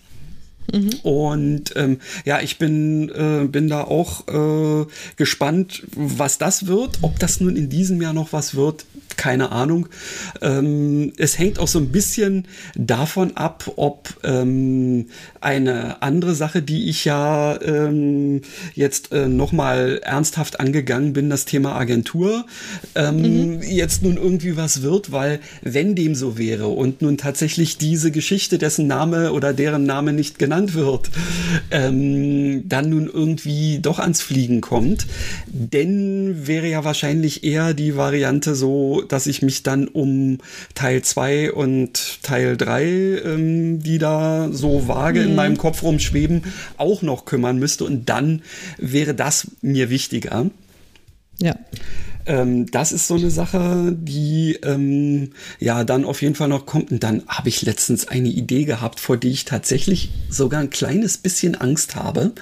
Mhm. 0.72 0.90
Und 1.04 1.74
ähm, 1.76 2.00
ja, 2.26 2.42
ich 2.42 2.58
bin, 2.58 3.10
äh, 3.10 3.48
bin 3.48 3.68
da 3.68 3.84
auch 3.84 4.28
äh, 4.28 4.86
gespannt, 5.16 5.84
was 5.96 6.38
das 6.38 6.68
wird. 6.68 7.00
Ob 7.02 7.20
das 7.20 7.40
nun 7.40 7.56
in 7.56 7.70
diesem 7.70 8.02
Jahr 8.02 8.14
noch 8.14 8.34
was 8.34 8.56
wird, 8.56 8.86
keine 9.20 9.52
Ahnung. 9.52 9.88
Ähm, 10.42 11.12
es 11.18 11.38
hängt 11.38 11.60
auch 11.60 11.68
so 11.68 11.78
ein 11.78 11.90
bisschen 11.90 12.48
davon 12.76 13.36
ab, 13.36 13.70
ob 13.76 14.16
ähm, 14.24 15.08
eine 15.42 16.02
andere 16.02 16.36
Sache, 16.36 16.62
die 16.62 16.90
ich 16.90 17.04
ja 17.04 17.62
ähm, 17.62 18.42
jetzt 18.76 19.12
äh, 19.12 19.28
nochmal 19.28 20.00
ernsthaft 20.04 20.62
angegangen 20.62 21.12
bin, 21.12 21.30
das 21.30 21.44
Thema 21.44 21.76
Agentur, 21.76 22.46
ähm, 22.96 23.58
mhm. 23.58 23.62
jetzt 23.62 24.04
nun 24.04 24.16
irgendwie 24.16 24.56
was 24.56 24.84
wird, 24.84 25.12
weil 25.12 25.42
wenn 25.62 25.96
dem 25.96 26.16
so 26.16 26.38
wäre 26.38 26.68
und 26.68 27.02
nun 27.02 27.18
tatsächlich 27.18 27.78
diese 27.78 28.12
Geschichte, 28.12 28.58
dessen 28.58 28.88
Name 28.88 29.34
oder 29.34 29.52
deren 29.52 29.84
Name 29.84 30.14
nicht 30.14 30.40
genannt 30.40 30.76
wird, 30.76 31.10
ähm, 31.72 32.70
dann 32.70 32.90
nun 32.90 33.08
irgendwie 33.08 33.80
doch 33.80 34.00
ans 34.00 34.22
Fliegen 34.22 34.62
kommt, 34.62 35.08
denn 35.48 36.48
wäre 36.48 36.70
ja 36.70 36.86
wahrscheinlich 36.86 37.44
eher 37.44 37.74
die 37.74 37.98
Variante 37.98 38.56
so, 38.56 39.04
dass 39.12 39.28
ich 39.28 39.42
mich 39.42 39.64
dann 39.64 39.88
um 39.88 40.40
Teil 40.76 41.02
2 41.02 41.52
und 41.52 42.24
Teil 42.24 42.58
3, 42.58 42.84
ähm, 42.84 43.84
die 43.84 43.98
da 43.98 44.50
so 44.52 44.88
vage 44.88 45.22
mhm. 45.22 45.28
in 45.28 45.36
meinem 45.36 45.58
Kopf 45.58 45.84
rumschweben, 45.84 46.44
auch 46.78 47.02
noch 47.02 47.26
kümmern 47.26 47.60
müsste. 47.60 47.86
Und 47.86 48.10
dann 48.10 48.42
wäre 48.78 49.14
das 49.14 49.48
mir 49.62 49.90
wichtiger. 49.90 50.50
Ja. 51.40 51.56
Ähm, 52.26 52.70
das 52.70 52.92
ist 52.92 53.08
so 53.08 53.16
eine 53.16 53.32
Sache, 53.32 53.96
die 53.98 54.60
ähm, 54.64 55.32
ja 55.60 55.84
dann 55.84 56.06
auf 56.06 56.22
jeden 56.22 56.36
Fall 56.36 56.50
noch 56.50 56.66
kommt. 56.66 56.92
Und 56.92 57.04
dann 57.04 57.24
habe 57.28 57.50
ich 57.50 57.62
letztens 57.62 58.08
eine 58.08 58.30
Idee 58.30 58.66
gehabt, 58.66 59.00
vor 59.00 59.18
die 59.18 59.30
ich 59.30 59.46
tatsächlich 59.46 60.12
sogar 60.30 60.62
ein 60.62 60.70
kleines 60.70 61.18
bisschen 61.18 61.56
Angst 61.56 61.96
habe. 61.96 62.34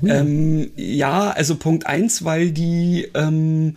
Mhm. 0.00 0.10
Ähm, 0.10 0.70
ja, 0.76 1.30
also 1.30 1.56
Punkt 1.56 1.86
eins, 1.86 2.24
weil 2.24 2.50
die 2.50 3.08
ähm, 3.14 3.76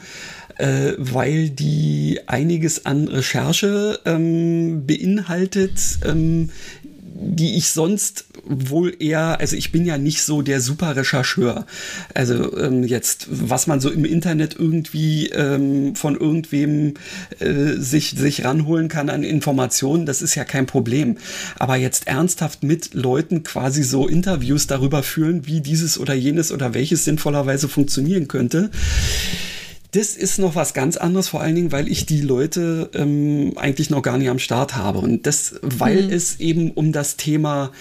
äh, 0.58 0.94
weil 0.98 1.50
die 1.50 2.20
einiges 2.28 2.86
an 2.86 3.08
Recherche 3.08 4.00
ähm, 4.06 4.86
beinhaltet, 4.86 6.00
ähm, 6.06 6.50
die 7.20 7.58
ich 7.58 7.70
sonst 7.70 8.26
wohl 8.50 8.96
eher, 9.00 9.40
also 9.40 9.56
ich 9.56 9.72
bin 9.72 9.86
ja 9.86 9.98
nicht 9.98 10.22
so 10.22 10.42
der 10.42 10.62
super 10.62 10.96
Rechercheur. 10.96 11.66
Also 12.14 12.58
ähm, 12.58 12.84
jetzt, 12.84 13.28
was 13.30 13.68
man 13.68 13.80
so 13.80 13.90
im 13.90 14.06
Internet 14.06 14.56
irgendwie 14.58 15.28
ähm, 15.30 15.96
von 15.96 16.16
irgendwem 16.16 16.94
äh, 17.40 17.74
sich, 17.78 18.12
sich 18.12 18.46
ranholen 18.46 18.88
kann 18.88 19.10
an 19.10 19.24
Informationen, 19.24 20.06
das 20.06 20.22
ist 20.22 20.36
ja 20.36 20.46
kein 20.46 20.66
Problem. 20.66 21.18
Aber 21.58 21.76
jetzt 21.76 22.08
ernsthaft 22.08 22.64
mit 22.64 22.94
Leuten 22.94 23.44
quasi 23.44 23.84
so 23.84 24.08
Interviews 24.08 24.68
darüber 24.68 25.04
führen, 25.04 25.46
wie 25.48 25.62
dieses 25.62 26.00
oder 26.00 26.14
jenes 26.14 26.52
oder 26.52 26.74
welches 26.74 27.04
sinnvollerweise 27.04 27.68
funktionieren 27.68 28.28
könnte 28.28 28.70
das 29.98 30.16
ist 30.16 30.38
noch 30.38 30.54
was 30.54 30.76
ganz 30.76 30.96
anderes, 30.96 31.28
vor 31.28 31.42
allen 31.42 31.56
Dingen, 31.56 31.72
weil 31.72 31.88
ich 31.88 32.06
die 32.06 32.22
Leute 32.22 32.92
ähm, 32.94 33.54
eigentlich 33.56 33.90
noch 33.90 34.04
gar 34.04 34.20
nicht 34.20 34.30
am 34.30 34.38
Start 34.38 34.76
habe. 34.76 35.00
Und 35.00 35.26
das, 35.26 35.56
weil 35.64 36.04
mhm. 36.04 36.14
es 36.14 36.40
eben 36.40 36.72
um 36.72 36.92
das 36.92 37.18
Thema 37.18 37.72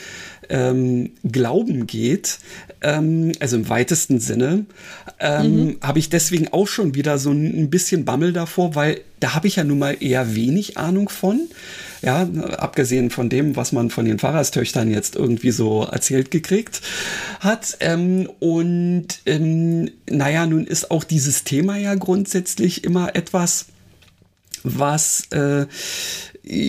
ähm, 0.48 1.10
Glauben 1.24 1.86
geht, 1.86 2.38
ähm, 2.82 3.32
also 3.40 3.56
im 3.56 3.68
weitesten 3.68 4.20
Sinne, 4.20 4.66
ähm, 5.20 5.64
mhm. 5.64 5.76
habe 5.80 5.98
ich 5.98 6.10
deswegen 6.10 6.48
auch 6.52 6.68
schon 6.68 6.94
wieder 6.94 7.18
so 7.18 7.30
ein 7.30 7.70
bisschen 7.70 8.04
Bammel 8.04 8.32
davor, 8.32 8.74
weil 8.74 9.00
da 9.20 9.34
habe 9.34 9.46
ich 9.46 9.56
ja 9.56 9.64
nun 9.64 9.78
mal 9.78 9.96
eher 10.00 10.34
wenig 10.34 10.76
Ahnung 10.76 11.08
von. 11.08 11.40
Ja, 12.02 12.28
abgesehen 12.58 13.10
von 13.10 13.30
dem, 13.30 13.56
was 13.56 13.72
man 13.72 13.90
von 13.90 14.04
den 14.04 14.18
Pfarrerstöchtern 14.18 14.90
jetzt 14.90 15.16
irgendwie 15.16 15.50
so 15.50 15.82
erzählt 15.84 16.30
gekriegt 16.30 16.82
hat. 17.40 17.78
Ähm, 17.80 18.28
und 18.38 19.08
ähm, 19.24 19.90
naja, 20.08 20.46
nun 20.46 20.66
ist 20.66 20.90
auch 20.90 21.04
dieses 21.04 21.44
Thema 21.44 21.78
ja 21.78 21.94
grundsätzlich 21.94 22.84
immer 22.84 23.16
etwas, 23.16 23.66
was 24.62 25.24
äh, 25.30 25.66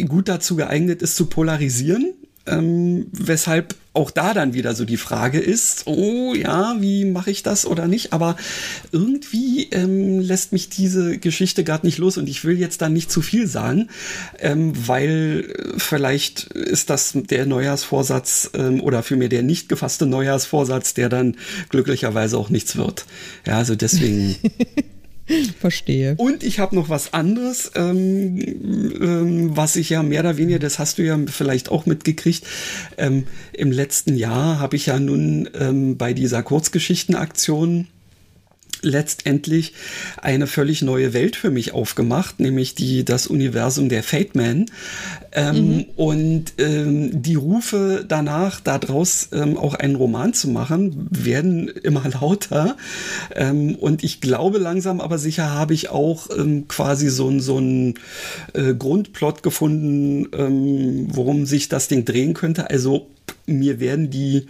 gut 0.06 0.30
dazu 0.30 0.56
geeignet 0.56 1.02
ist 1.02 1.16
zu 1.18 1.26
polarisieren. 1.26 2.14
Ähm, 2.48 3.08
weshalb 3.12 3.76
auch 3.94 4.12
da 4.12 4.34
dann 4.34 4.54
wieder 4.54 4.76
so 4.76 4.86
die 4.86 4.98
Frage 4.98 5.40
ist, 5.40 5.88
oh 5.88 6.36
ja, 6.36 6.76
wie 6.80 7.04
mache 7.04 7.32
ich 7.32 7.42
das 7.42 7.66
oder 7.66 7.88
nicht? 7.88 8.14
Aber 8.14 8.38
irgendwie 8.92 9.68
ähm, 9.72 10.20
lässt 10.20 10.54
mich 10.54 10.70
diese 10.70 11.18
Geschichte 11.18 11.64
gerade 11.64 11.86
nicht 11.86 11.98
los 11.98 12.18
und 12.18 12.30
ich 12.30 12.46
will 12.46 12.60
jetzt 12.60 12.82
dann 12.82 12.94
nicht 12.94 13.12
zu 13.12 13.22
viel 13.22 13.48
sagen, 13.48 13.90
ähm, 14.40 14.74
weil 14.88 15.52
äh, 15.52 15.80
vielleicht 15.80 16.44
ist 16.54 16.92
das 16.92 17.14
der 17.16 17.48
Neujahrsvorsatz 17.48 18.52
ähm, 18.54 18.82
oder 18.82 19.02
vielmehr 19.02 19.30
der 19.30 19.42
nicht 19.42 19.68
gefasste 19.68 20.06
Neujahrsvorsatz, 20.06 20.94
der 20.94 21.10
dann 21.10 21.36
glücklicherweise 21.70 22.38
auch 22.38 22.50
nichts 22.50 22.76
wird. 22.76 23.06
Ja, 23.46 23.58
also 23.58 23.76
deswegen. 23.76 24.36
Verstehe. 25.60 26.16
Und 26.18 26.44
ich 26.44 26.60
habe 26.60 26.76
noch 26.76 26.90
was 26.90 27.14
anderes, 27.14 27.72
ähm, 27.76 28.38
ähm, 28.40 29.58
was 29.58 29.76
ich 29.76 29.90
ja 29.90 30.04
mehr 30.04 30.22
oder 30.22 30.38
weniger, 30.38 30.60
das 30.60 30.80
hast 30.80 30.98
du 30.98 31.04
ja 31.04 31.18
vielleicht 31.28 31.70
auch 31.70 31.86
mitgekriegt. 31.86 32.46
Ähm, 32.98 33.26
Im 33.54 33.72
letzten 33.72 34.16
Jahr 34.16 34.60
habe 34.60 34.76
ich 34.76 34.88
ja 34.88 35.00
nun 35.00 35.50
ähm, 35.60 35.98
bei 35.98 36.14
dieser 36.14 36.44
Kurzgeschichtenaktion 36.44 37.88
letztendlich 38.82 39.74
eine 40.22 40.48
völlig 40.48 40.82
neue 40.82 41.14
Welt 41.14 41.36
für 41.36 41.50
mich 41.50 41.74
aufgemacht, 41.74 42.40
nämlich 42.40 42.76
die, 42.76 43.04
das 43.04 43.28
Universum 43.28 43.90
der 43.90 44.04
Fate 44.04 44.36
Man. 44.36 44.68
Ähm, 45.38 45.68
mhm. 45.68 45.86
Und 45.96 46.54
ähm, 46.58 47.22
die 47.22 47.36
Rufe 47.36 48.04
danach, 48.08 48.60
daraus 48.60 49.30
ähm, 49.34 49.56
auch 49.56 49.76
einen 49.76 49.96
Roman 49.96 50.34
zu 50.34 50.50
machen, 50.50 51.08
werden 51.12 51.68
immer 51.68 52.10
lauter. 52.22 52.76
Ähm, 53.36 53.76
und 53.76 54.04
ich 54.04 54.20
glaube 54.20 54.58
langsam, 54.58 55.00
aber 55.00 55.20
sicher 55.20 55.52
habe 55.52 55.76
ich 55.76 55.90
auch 55.90 56.28
ähm, 56.36 56.68
quasi 56.68 57.10
so, 57.10 57.40
so 57.40 57.58
einen 57.58 58.00
äh, 58.54 58.74
Grundplot 58.74 59.44
gefunden, 59.44 60.28
ähm, 60.36 61.08
worum 61.12 61.46
sich 61.46 61.70
das 61.70 61.88
Ding 61.88 62.04
drehen 62.04 62.34
könnte. 62.34 62.72
Also 62.72 63.08
mir 63.46 63.80
werden 63.80 64.10
die 64.10 64.48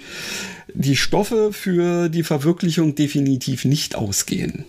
die 0.73 0.95
Stoffe 0.95 1.51
für 1.51 2.07
die 2.07 2.23
Verwirklichung 2.23 2.95
definitiv 2.95 3.65
nicht 3.65 3.95
ausgehen. 3.95 4.65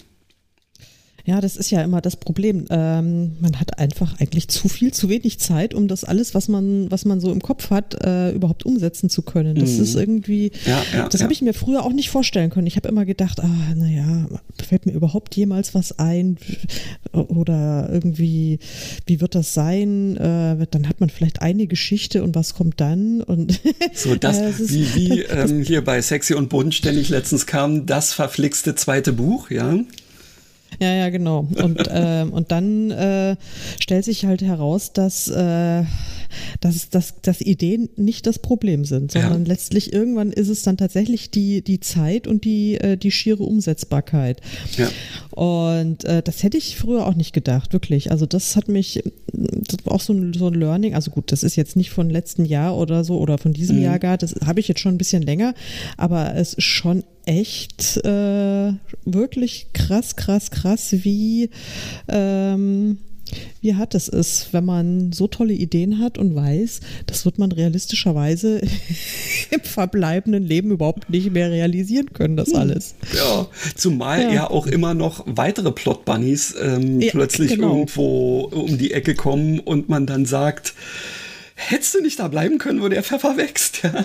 Ja, 1.29 1.43
das 1.43 1.59
ist 1.59 1.71
ja 1.71 1.83
immer 1.83 2.01
das 2.01 2.17
Problem. 2.17 2.64
Ähm, 2.71 3.37
man 3.38 3.61
hat 3.61 3.79
einfach 3.79 4.19
eigentlich 4.19 4.49
zu 4.49 4.67
viel, 4.71 4.95
zu 4.95 5.11
wenig 5.11 5.38
Zeit, 5.38 5.75
um 5.75 5.87
das 5.87 6.05
alles, 6.05 6.35
was 6.35 6.49
man, 6.49 6.91
was 6.91 7.05
man 7.05 7.21
so 7.21 7.31
im 7.31 7.43
Kopf 7.43 7.69
hat, 7.69 8.03
äh, 8.03 8.31
überhaupt 8.31 8.64
umsetzen 8.64 9.11
zu 9.11 9.21
können. 9.21 9.55
Das 9.55 9.73
mhm. 9.73 9.83
ist 9.83 9.95
irgendwie, 9.95 10.53
ja, 10.64 10.83
ja, 10.95 11.07
das 11.07 11.21
ja. 11.21 11.25
habe 11.25 11.35
ich 11.35 11.43
mir 11.43 11.53
früher 11.53 11.85
auch 11.85 11.93
nicht 11.93 12.09
vorstellen 12.09 12.49
können. 12.49 12.67
Ich 12.67 12.77
habe 12.77 12.88
immer 12.88 13.05
gedacht, 13.05 13.41
ah, 13.41 13.75
naja, 13.77 14.27
fällt 14.67 14.87
mir 14.87 14.93
überhaupt 14.93 15.37
jemals 15.37 15.75
was 15.75 15.99
ein? 15.99 16.38
Oder 17.12 17.91
irgendwie, 17.93 18.59
wie 19.05 19.21
wird 19.21 19.35
das 19.35 19.53
sein? 19.53 20.17
Äh, 20.17 20.67
dann 20.71 20.88
hat 20.88 21.01
man 21.01 21.11
vielleicht 21.11 21.43
eine 21.43 21.67
Geschichte 21.67 22.23
und 22.23 22.37
was 22.37 22.55
kommt 22.55 22.81
dann? 22.81 23.21
Und 23.21 23.61
so 23.93 24.14
das, 24.14 24.38
äh, 24.38 24.49
ist, 24.49 24.73
wie, 24.73 24.95
wie 24.95 25.23
ähm, 25.25 25.61
hier 25.61 25.85
bei 25.85 26.01
Sexy 26.01 26.33
und 26.33 26.49
Bunt 26.49 26.75
ständig 26.75 27.11
letztens 27.11 27.45
kam, 27.45 27.85
das 27.85 28.14
verflixte 28.14 28.75
zweite 28.77 29.12
Buch, 29.12 29.51
ja. 29.51 29.79
Ja, 30.81 30.92
ja, 30.92 31.09
genau. 31.11 31.48
Und, 31.62 31.78
äh, 31.88 32.26
und 32.31 32.52
dann 32.52 32.90
äh, 32.90 33.37
stellt 33.81 34.04
sich 34.04 34.24
halt 34.26 34.42
heraus, 34.42 34.92
dass, 34.92 35.28
äh, 35.28 35.85
dass, 36.61 36.91
dass, 36.91 37.21
dass 37.23 37.41
Ideen 37.41 37.88
nicht 37.97 38.27
das 38.27 38.38
Problem 38.38 38.85
sind, 38.85 39.12
sondern 39.12 39.43
ja. 39.43 39.49
letztlich 39.49 39.93
irgendwann 39.93 40.33
ist 40.33 40.49
es 40.49 40.62
dann 40.62 40.77
tatsächlich 40.77 41.31
die, 41.31 41.62
die 41.62 41.81
Zeit 41.81 42.27
und 42.27 42.45
die, 42.45 42.75
äh, 42.75 42.97
die 42.97 43.11
schiere 43.11 43.43
Umsetzbarkeit. 43.43 44.41
Ja. 44.77 44.88
Und 45.31 46.05
äh, 46.05 46.23
das 46.23 46.43
hätte 46.43 46.59
ich 46.59 46.77
früher 46.77 47.07
auch 47.07 47.14
nicht 47.14 47.33
gedacht, 47.33 47.73
wirklich. 47.73 48.11
Also 48.11 48.27
das 48.27 48.57
hat 48.57 48.69
mich, 48.69 49.03
das 49.33 49.85
war 49.85 49.95
auch 49.95 50.01
so 50.01 50.12
ein, 50.12 50.33
so 50.35 50.49
ein 50.49 50.55
Learning, 50.55 50.95
also 50.95 51.11
gut, 51.11 51.33
das 51.33 51.43
ist 51.43 51.57
jetzt 51.57 51.77
nicht 51.77 51.91
von 51.91 52.11
letzten 52.11 52.45
Jahr 52.45 52.77
oder 52.77 53.05
so 53.05 53.19
oder 53.19 53.38
von 53.38 53.53
diesem 53.53 53.77
mhm. 53.77 53.83
Jahr 53.83 53.99
gar, 53.99 54.19
das 54.19 54.35
habe 54.45 54.61
ich 54.61 54.69
jetzt 54.69 54.81
schon 54.81 54.95
ein 54.95 54.99
bisschen 54.99 55.23
länger, 55.23 55.55
aber 55.97 56.35
es 56.35 56.55
ist 56.55 56.64
schon 56.64 57.05
echt 57.27 57.99
äh, 58.05 58.73
wirklich 59.05 59.69
krass, 59.75 60.17
krass, 60.17 60.51
krass, 60.51 60.93
wie, 61.05 61.51
ähm, 62.09 62.99
wie 63.61 63.75
hart 63.75 63.95
es 63.95 64.09
ist, 64.09 64.53
wenn 64.53 64.64
man 64.64 65.12
so 65.12 65.27
tolle 65.27 65.53
Ideen 65.53 65.99
hat 65.99 66.19
und 66.19 66.35
weiß, 66.35 66.81
das 67.07 67.25
wird 67.25 67.38
man 67.38 67.53
realistischerweise 67.53 68.61
im 69.51 69.61
verbleibenden 69.61 70.45
Leben 70.45 70.71
überhaupt 70.71 71.11
nicht 71.11 71.33
mehr 71.33 71.51
realisieren 71.51 72.12
können, 72.12 72.37
das 72.37 72.49
hm. 72.49 72.57
alles. 72.57 72.95
Ja, 73.14 73.49
zumal 73.75 74.23
ja, 74.23 74.33
ja 74.33 74.51
auch 74.51 74.67
immer 74.67 74.95
noch 74.95 75.25
weitere 75.27 75.73
Plot-Bunnies 75.73 76.55
ähm, 76.61 77.01
ja, 77.01 77.11
plötzlich 77.11 77.51
genau. 77.51 77.75
irgendwo 77.75 78.41
um 78.45 78.79
die 78.79 78.93
Ecke 78.93 79.14
kommen 79.14 79.61
und 79.61 79.88
man 79.88 80.07
dann 80.07 80.27
sagt, 80.27 80.75
hättest 81.55 81.95
du 81.95 82.03
nicht 82.03 82.19
da 82.19 82.29
bleiben 82.29 82.59
können, 82.59 82.81
wo 82.83 82.88
der 82.88 83.03
Pfeffer 83.03 83.37
wächst. 83.37 83.83
Ja. 83.88 84.05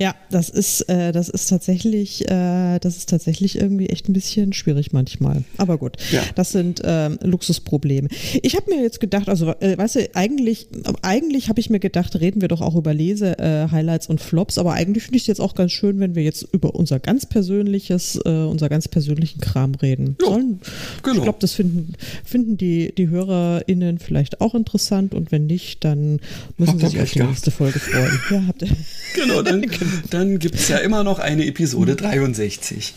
Ja, 0.00 0.14
das 0.30 0.48
ist, 0.48 0.88
äh, 0.88 1.10
das 1.12 1.28
ist 1.28 1.48
tatsächlich, 1.48 2.28
äh, 2.30 2.78
das 2.78 2.96
ist 2.96 3.08
tatsächlich 3.08 3.60
irgendwie 3.60 3.88
echt 3.88 4.08
ein 4.08 4.12
bisschen 4.12 4.52
schwierig 4.52 4.92
manchmal. 4.92 5.42
Aber 5.56 5.76
gut, 5.76 5.96
ja. 6.12 6.22
das 6.36 6.52
sind 6.52 6.80
äh, 6.84 7.08
Luxusprobleme. 7.24 8.08
Ich 8.42 8.54
habe 8.54 8.70
mir 8.70 8.82
jetzt 8.82 9.00
gedacht, 9.00 9.28
also 9.28 9.50
äh, 9.60 9.76
weißt 9.76 9.96
du, 9.96 10.08
eigentlich, 10.14 10.68
eigentlich 11.02 11.48
habe 11.48 11.58
ich 11.58 11.68
mir 11.68 11.80
gedacht, 11.80 12.18
reden 12.20 12.40
wir 12.40 12.48
doch 12.48 12.60
auch 12.60 12.76
über 12.76 12.94
Lese-Highlights 12.94 14.08
und 14.08 14.20
Flops, 14.20 14.58
aber 14.58 14.74
eigentlich 14.74 15.04
finde 15.04 15.16
ich 15.16 15.24
es 15.24 15.26
jetzt 15.26 15.40
auch 15.40 15.56
ganz 15.56 15.72
schön, 15.72 15.98
wenn 15.98 16.14
wir 16.14 16.22
jetzt 16.22 16.46
über 16.52 16.76
unser 16.76 17.00
ganz 17.00 17.26
persönliches, 17.26 18.20
äh, 18.24 18.28
unser 18.28 18.68
ganz 18.68 18.86
persönlichen 18.86 19.40
Kram 19.40 19.74
reden. 19.74 20.16
Ja, 20.20 20.28
Sollen, 20.28 20.60
genau. 21.02 21.16
Ich 21.16 21.22
glaube, 21.22 21.38
das 21.40 21.54
finden, 21.54 21.94
finden 22.24 22.56
die, 22.56 22.94
die 22.96 23.08
HörerInnen 23.08 23.98
vielleicht 23.98 24.40
auch 24.40 24.54
interessant 24.54 25.12
und 25.14 25.32
wenn 25.32 25.46
nicht, 25.46 25.84
dann 25.84 26.20
müssen 26.56 26.78
sie 26.78 26.86
sich 26.86 27.00
auf 27.00 27.10
die 27.10 27.22
nächste 27.22 27.50
Folge 27.50 27.80
freuen. 27.80 28.20
Ja, 28.30 28.44
habt 28.46 28.62
ihr. 28.62 28.68
Genau, 29.14 29.42
dann, 29.42 29.62
dann 30.10 30.38
gibt 30.38 30.56
es 30.56 30.68
ja 30.68 30.78
immer 30.78 31.04
noch 31.04 31.18
eine 31.18 31.46
Episode 31.46 31.96
63 31.96 32.94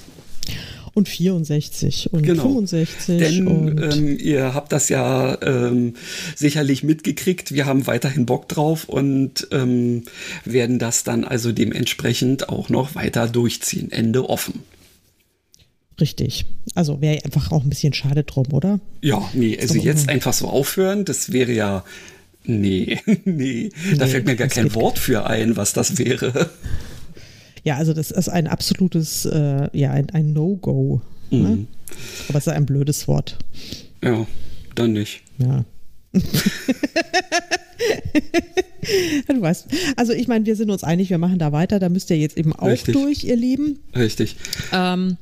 und 0.93 1.07
64 1.07 2.11
und 2.11 2.23
genau. 2.23 2.43
65. 2.43 3.17
Denn 3.17 3.47
und 3.47 3.81
ähm, 3.81 4.17
ihr 4.19 4.53
habt 4.53 4.71
das 4.71 4.89
ja 4.89 5.37
ähm, 5.41 5.95
sicherlich 6.35 6.83
mitgekriegt. 6.83 7.53
Wir 7.53 7.65
haben 7.65 7.87
weiterhin 7.87 8.25
Bock 8.25 8.49
drauf 8.49 8.85
und 8.89 9.47
ähm, 9.51 10.03
werden 10.43 10.79
das 10.79 11.03
dann 11.03 11.23
also 11.23 11.51
dementsprechend 11.51 12.49
auch 12.49 12.69
noch 12.69 12.95
weiter 12.95 13.27
durchziehen. 13.27 13.91
Ende 13.91 14.29
offen. 14.29 14.63
Richtig. 15.99 16.45
Also 16.73 16.99
wäre 16.99 17.23
einfach 17.23 17.51
auch 17.51 17.63
ein 17.63 17.69
bisschen 17.69 17.93
schade 17.93 18.23
drum, 18.23 18.47
oder? 18.51 18.79
Ja, 19.01 19.21
nee, 19.33 19.57
also 19.59 19.75
jetzt 19.75 20.09
einfach 20.09 20.33
so 20.33 20.47
aufhören, 20.47 21.05
das 21.05 21.31
wäre 21.31 21.51
ja 21.51 21.83
Nee, 22.43 22.99
nee, 23.25 23.69
da 23.97 24.07
fällt 24.07 24.25
mir 24.25 24.35
gar 24.35 24.47
kein 24.47 24.73
Wort 24.73 24.97
für 24.97 25.27
ein, 25.27 25.57
was 25.57 25.73
das 25.73 25.99
wäre. 25.99 26.49
Ja, 27.63 27.77
also 27.77 27.93
das 27.93 28.11
ist 28.11 28.29
ein 28.29 28.47
absolutes, 28.47 29.25
äh, 29.25 29.69
ja, 29.77 29.91
ein, 29.91 30.09
ein 30.11 30.33
No-Go. 30.33 31.01
Ne? 31.29 31.37
Mhm. 31.37 31.43
Ne? 31.43 31.67
Aber 32.29 32.37
es 32.37 32.47
ist 32.47 32.53
ein 32.53 32.65
blödes 32.65 33.07
Wort. 33.07 33.37
Ja, 34.03 34.25
dann 34.75 34.93
nicht. 34.93 35.21
Ja. 35.37 35.63
du 39.27 39.41
weißt, 39.41 39.67
also 39.95 40.13
ich 40.13 40.27
meine, 40.27 40.45
wir 40.45 40.55
sind 40.55 40.69
uns 40.71 40.83
einig, 40.83 41.09
wir 41.09 41.17
machen 41.17 41.39
da 41.39 41.51
weiter. 41.51 41.79
Da 41.79 41.89
müsst 41.89 42.09
ihr 42.09 42.17
jetzt 42.17 42.37
eben 42.37 42.53
auch 42.53 42.67
Richtig. 42.67 42.93
durch, 42.93 43.23
ihr 43.23 43.35
Lieben. 43.35 43.79
Richtig. 43.95 44.35
Ähm, 44.73 45.17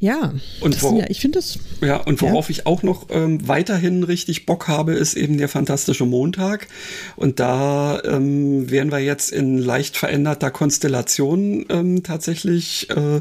ja, 0.00 0.32
Und 0.60 0.80
wo- 0.82 0.98
ja, 0.98 1.06
ich 1.08 1.20
finde 1.20 1.38
das. 1.38 1.58
Ja, 1.80 1.96
und 1.96 2.20
worauf 2.22 2.50
ich 2.50 2.66
auch 2.66 2.82
noch 2.82 3.06
ähm, 3.10 3.46
weiterhin 3.48 4.04
richtig 4.04 4.46
Bock 4.46 4.68
habe, 4.68 4.92
ist 4.94 5.14
eben 5.14 5.38
der 5.38 5.48
fantastische 5.48 6.04
Montag. 6.06 6.68
Und 7.16 7.40
da 7.40 8.00
ähm, 8.04 8.70
werden 8.70 8.92
wir 8.92 9.00
jetzt 9.00 9.32
in 9.32 9.58
leicht 9.58 9.96
veränderter 9.96 10.50
Konstellation 10.50 11.66
ähm, 11.68 12.02
tatsächlich 12.02 12.88
äh, 12.90 13.20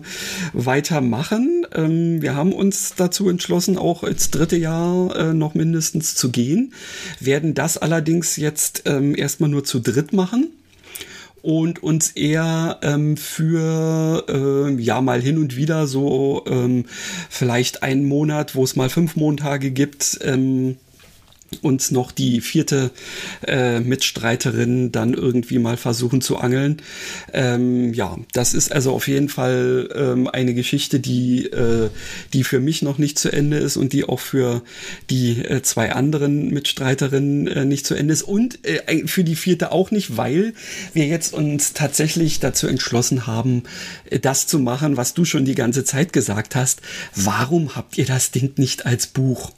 weitermachen. 0.53 1.65
Ähm, 1.73 2.21
wir 2.21 2.35
haben 2.35 2.53
uns 2.53 2.93
dazu 2.95 3.29
entschlossen, 3.29 3.77
auch 3.77 4.03
ins 4.03 4.29
dritte 4.31 4.57
Jahr 4.57 5.15
äh, 5.15 5.33
noch 5.33 5.53
mindestens 5.55 6.15
zu 6.15 6.29
gehen, 6.31 6.73
werden 7.19 7.53
das 7.53 7.77
allerdings 7.77 8.35
jetzt 8.35 8.83
ähm, 8.85 9.15
erstmal 9.15 9.49
nur 9.49 9.63
zu 9.63 9.79
dritt 9.79 10.13
machen 10.13 10.49
und 11.41 11.81
uns 11.83 12.11
eher 12.11 12.79
ähm, 12.81 13.17
für 13.17 14.25
ähm, 14.27 14.79
ja 14.79 15.01
mal 15.01 15.21
hin 15.21 15.37
und 15.37 15.55
wieder 15.55 15.87
so 15.87 16.43
ähm, 16.47 16.85
vielleicht 17.29 17.83
einen 17.83 18.05
Monat, 18.05 18.55
wo 18.55 18.63
es 18.63 18.75
mal 18.75 18.89
fünf 18.89 19.15
Montage 19.15 19.71
gibt, 19.71 20.19
ähm, 20.23 20.77
uns 21.61 21.91
noch 21.91 22.11
die 22.11 22.41
vierte 22.41 22.91
äh, 23.45 23.79
Mitstreiterin 23.79 24.91
dann 24.91 25.13
irgendwie 25.13 25.59
mal 25.59 25.77
versuchen 25.77 26.21
zu 26.21 26.37
angeln. 26.37 26.81
Ähm, 27.33 27.93
ja, 27.93 28.17
das 28.33 28.53
ist 28.53 28.71
also 28.71 28.93
auf 28.93 29.07
jeden 29.07 29.29
Fall 29.29 29.89
ähm, 29.95 30.27
eine 30.27 30.53
Geschichte, 30.53 30.99
die, 30.99 31.45
äh, 31.45 31.89
die 32.33 32.43
für 32.43 32.59
mich 32.59 32.81
noch 32.81 32.97
nicht 32.97 33.17
zu 33.17 33.31
Ende 33.31 33.57
ist 33.57 33.77
und 33.77 33.93
die 33.93 34.05
auch 34.05 34.19
für 34.19 34.61
die 35.09 35.43
äh, 35.43 35.61
zwei 35.61 35.93
anderen 35.93 36.49
Mitstreiterinnen 36.49 37.47
äh, 37.47 37.65
nicht 37.65 37.85
zu 37.85 37.95
Ende 37.95 38.13
ist 38.13 38.23
und 38.23 38.65
äh, 38.65 39.07
für 39.07 39.23
die 39.23 39.35
vierte 39.35 39.71
auch 39.71 39.91
nicht, 39.91 40.17
weil 40.17 40.53
wir 40.93 41.05
jetzt 41.05 41.33
uns 41.33 41.73
tatsächlich 41.73 42.39
dazu 42.39 42.67
entschlossen 42.67 43.27
haben, 43.27 43.63
äh, 44.09 44.19
das 44.19 44.47
zu 44.47 44.59
machen, 44.59 44.97
was 44.97 45.13
du 45.13 45.25
schon 45.25 45.45
die 45.45 45.55
ganze 45.55 45.83
Zeit 45.83 46.13
gesagt 46.13 46.55
hast. 46.55 46.81
Warum 47.15 47.75
habt 47.75 47.97
ihr 47.97 48.05
das 48.05 48.31
Ding 48.31 48.53
nicht 48.57 48.85
als 48.85 49.07
Buch? 49.07 49.51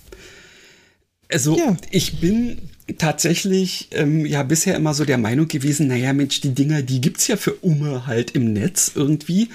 Also 1.31 1.57
Ja. 1.57 1.77
ich 1.91 2.19
bin 2.19 2.57
tatsächlich 2.97 3.89
ähm, 3.91 4.25
ja 4.25 4.41
bisher 4.41 4.75
immer 4.75 4.95
so 4.95 5.05
der 5.05 5.19
Meinung 5.19 5.47
gewesen, 5.47 5.87
naja 5.87 6.11
Mensch, 6.11 6.41
die 6.41 6.55
Dinger, 6.55 6.81
die 6.81 7.01
gibt's 7.01 7.27
ja 7.27 7.37
für 7.37 7.53
Umme 7.53 8.07
halt 8.07 8.31
im 8.31 8.51
Netz 8.51 8.91
irgendwie. 8.95 9.49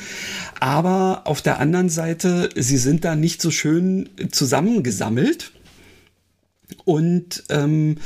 Aber 0.60 1.22
auf 1.24 1.42
der 1.42 1.58
anderen 1.58 1.88
Seite, 1.88 2.48
sie 2.54 2.78
sind 2.78 3.04
da 3.04 3.16
nicht 3.16 3.42
so 3.42 3.50
schön 3.50 4.08
zusammengesammelt. 4.30 5.50
Und 6.84 7.44
ähm, 7.50 7.96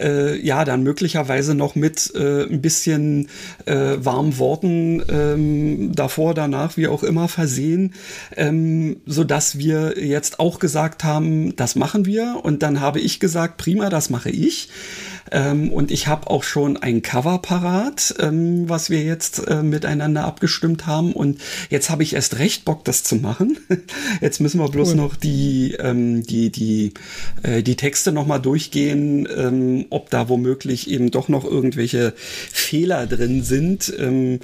äh, 0.00 0.36
ja, 0.40 0.64
dann 0.64 0.82
möglicherweise 0.82 1.54
noch 1.54 1.74
mit 1.74 2.12
äh, 2.14 2.44
ein 2.44 2.62
bisschen 2.62 3.28
äh, 3.66 3.96
warmen 3.98 4.38
Worten 4.38 5.02
ähm, 5.08 5.92
davor, 5.94 6.34
danach, 6.34 6.76
wie 6.76 6.88
auch 6.88 7.02
immer 7.02 7.28
versehen, 7.28 7.94
ähm, 8.36 8.96
so 9.06 9.24
dass 9.24 9.58
wir 9.58 10.04
jetzt 10.04 10.40
auch 10.40 10.58
gesagt 10.58 11.04
haben, 11.04 11.56
das 11.56 11.76
machen 11.76 12.06
wir. 12.06 12.40
Und 12.42 12.62
dann 12.62 12.80
habe 12.80 13.00
ich 13.00 13.20
gesagt, 13.20 13.56
prima, 13.56 13.88
das 13.88 14.10
mache 14.10 14.30
ich. 14.30 14.68
Ähm, 15.34 15.70
und 15.72 15.90
ich 15.90 16.06
habe 16.06 16.30
auch 16.30 16.44
schon 16.44 16.76
ein 16.76 17.02
Cover 17.02 17.38
parat, 17.38 18.14
ähm, 18.20 18.68
was 18.68 18.88
wir 18.88 19.02
jetzt 19.02 19.46
äh, 19.48 19.62
miteinander 19.64 20.24
abgestimmt 20.24 20.86
haben. 20.86 21.12
Und 21.12 21.40
jetzt 21.70 21.90
habe 21.90 22.04
ich 22.04 22.14
erst 22.14 22.38
recht 22.38 22.64
Bock, 22.64 22.84
das 22.84 23.02
zu 23.02 23.16
machen. 23.16 23.58
Jetzt 24.20 24.40
müssen 24.40 24.60
wir 24.60 24.68
bloß 24.68 24.90
Cool. 24.90 24.94
noch 24.96 25.16
die, 25.16 25.74
ähm, 25.78 26.22
die, 26.22 26.50
die, 26.50 26.92
äh, 27.42 27.62
die 27.62 27.74
Texte 27.76 28.12
nochmal 28.12 28.40
durchgehen, 28.40 29.26
ähm, 29.36 29.86
ob 29.90 30.08
da 30.10 30.28
womöglich 30.28 30.88
eben 30.88 31.10
doch 31.10 31.28
noch 31.28 31.44
irgendwelche 31.44 32.14
Fehler 32.16 33.06
drin 33.06 33.42
sind. 33.42 33.92
Ähm, 33.98 34.38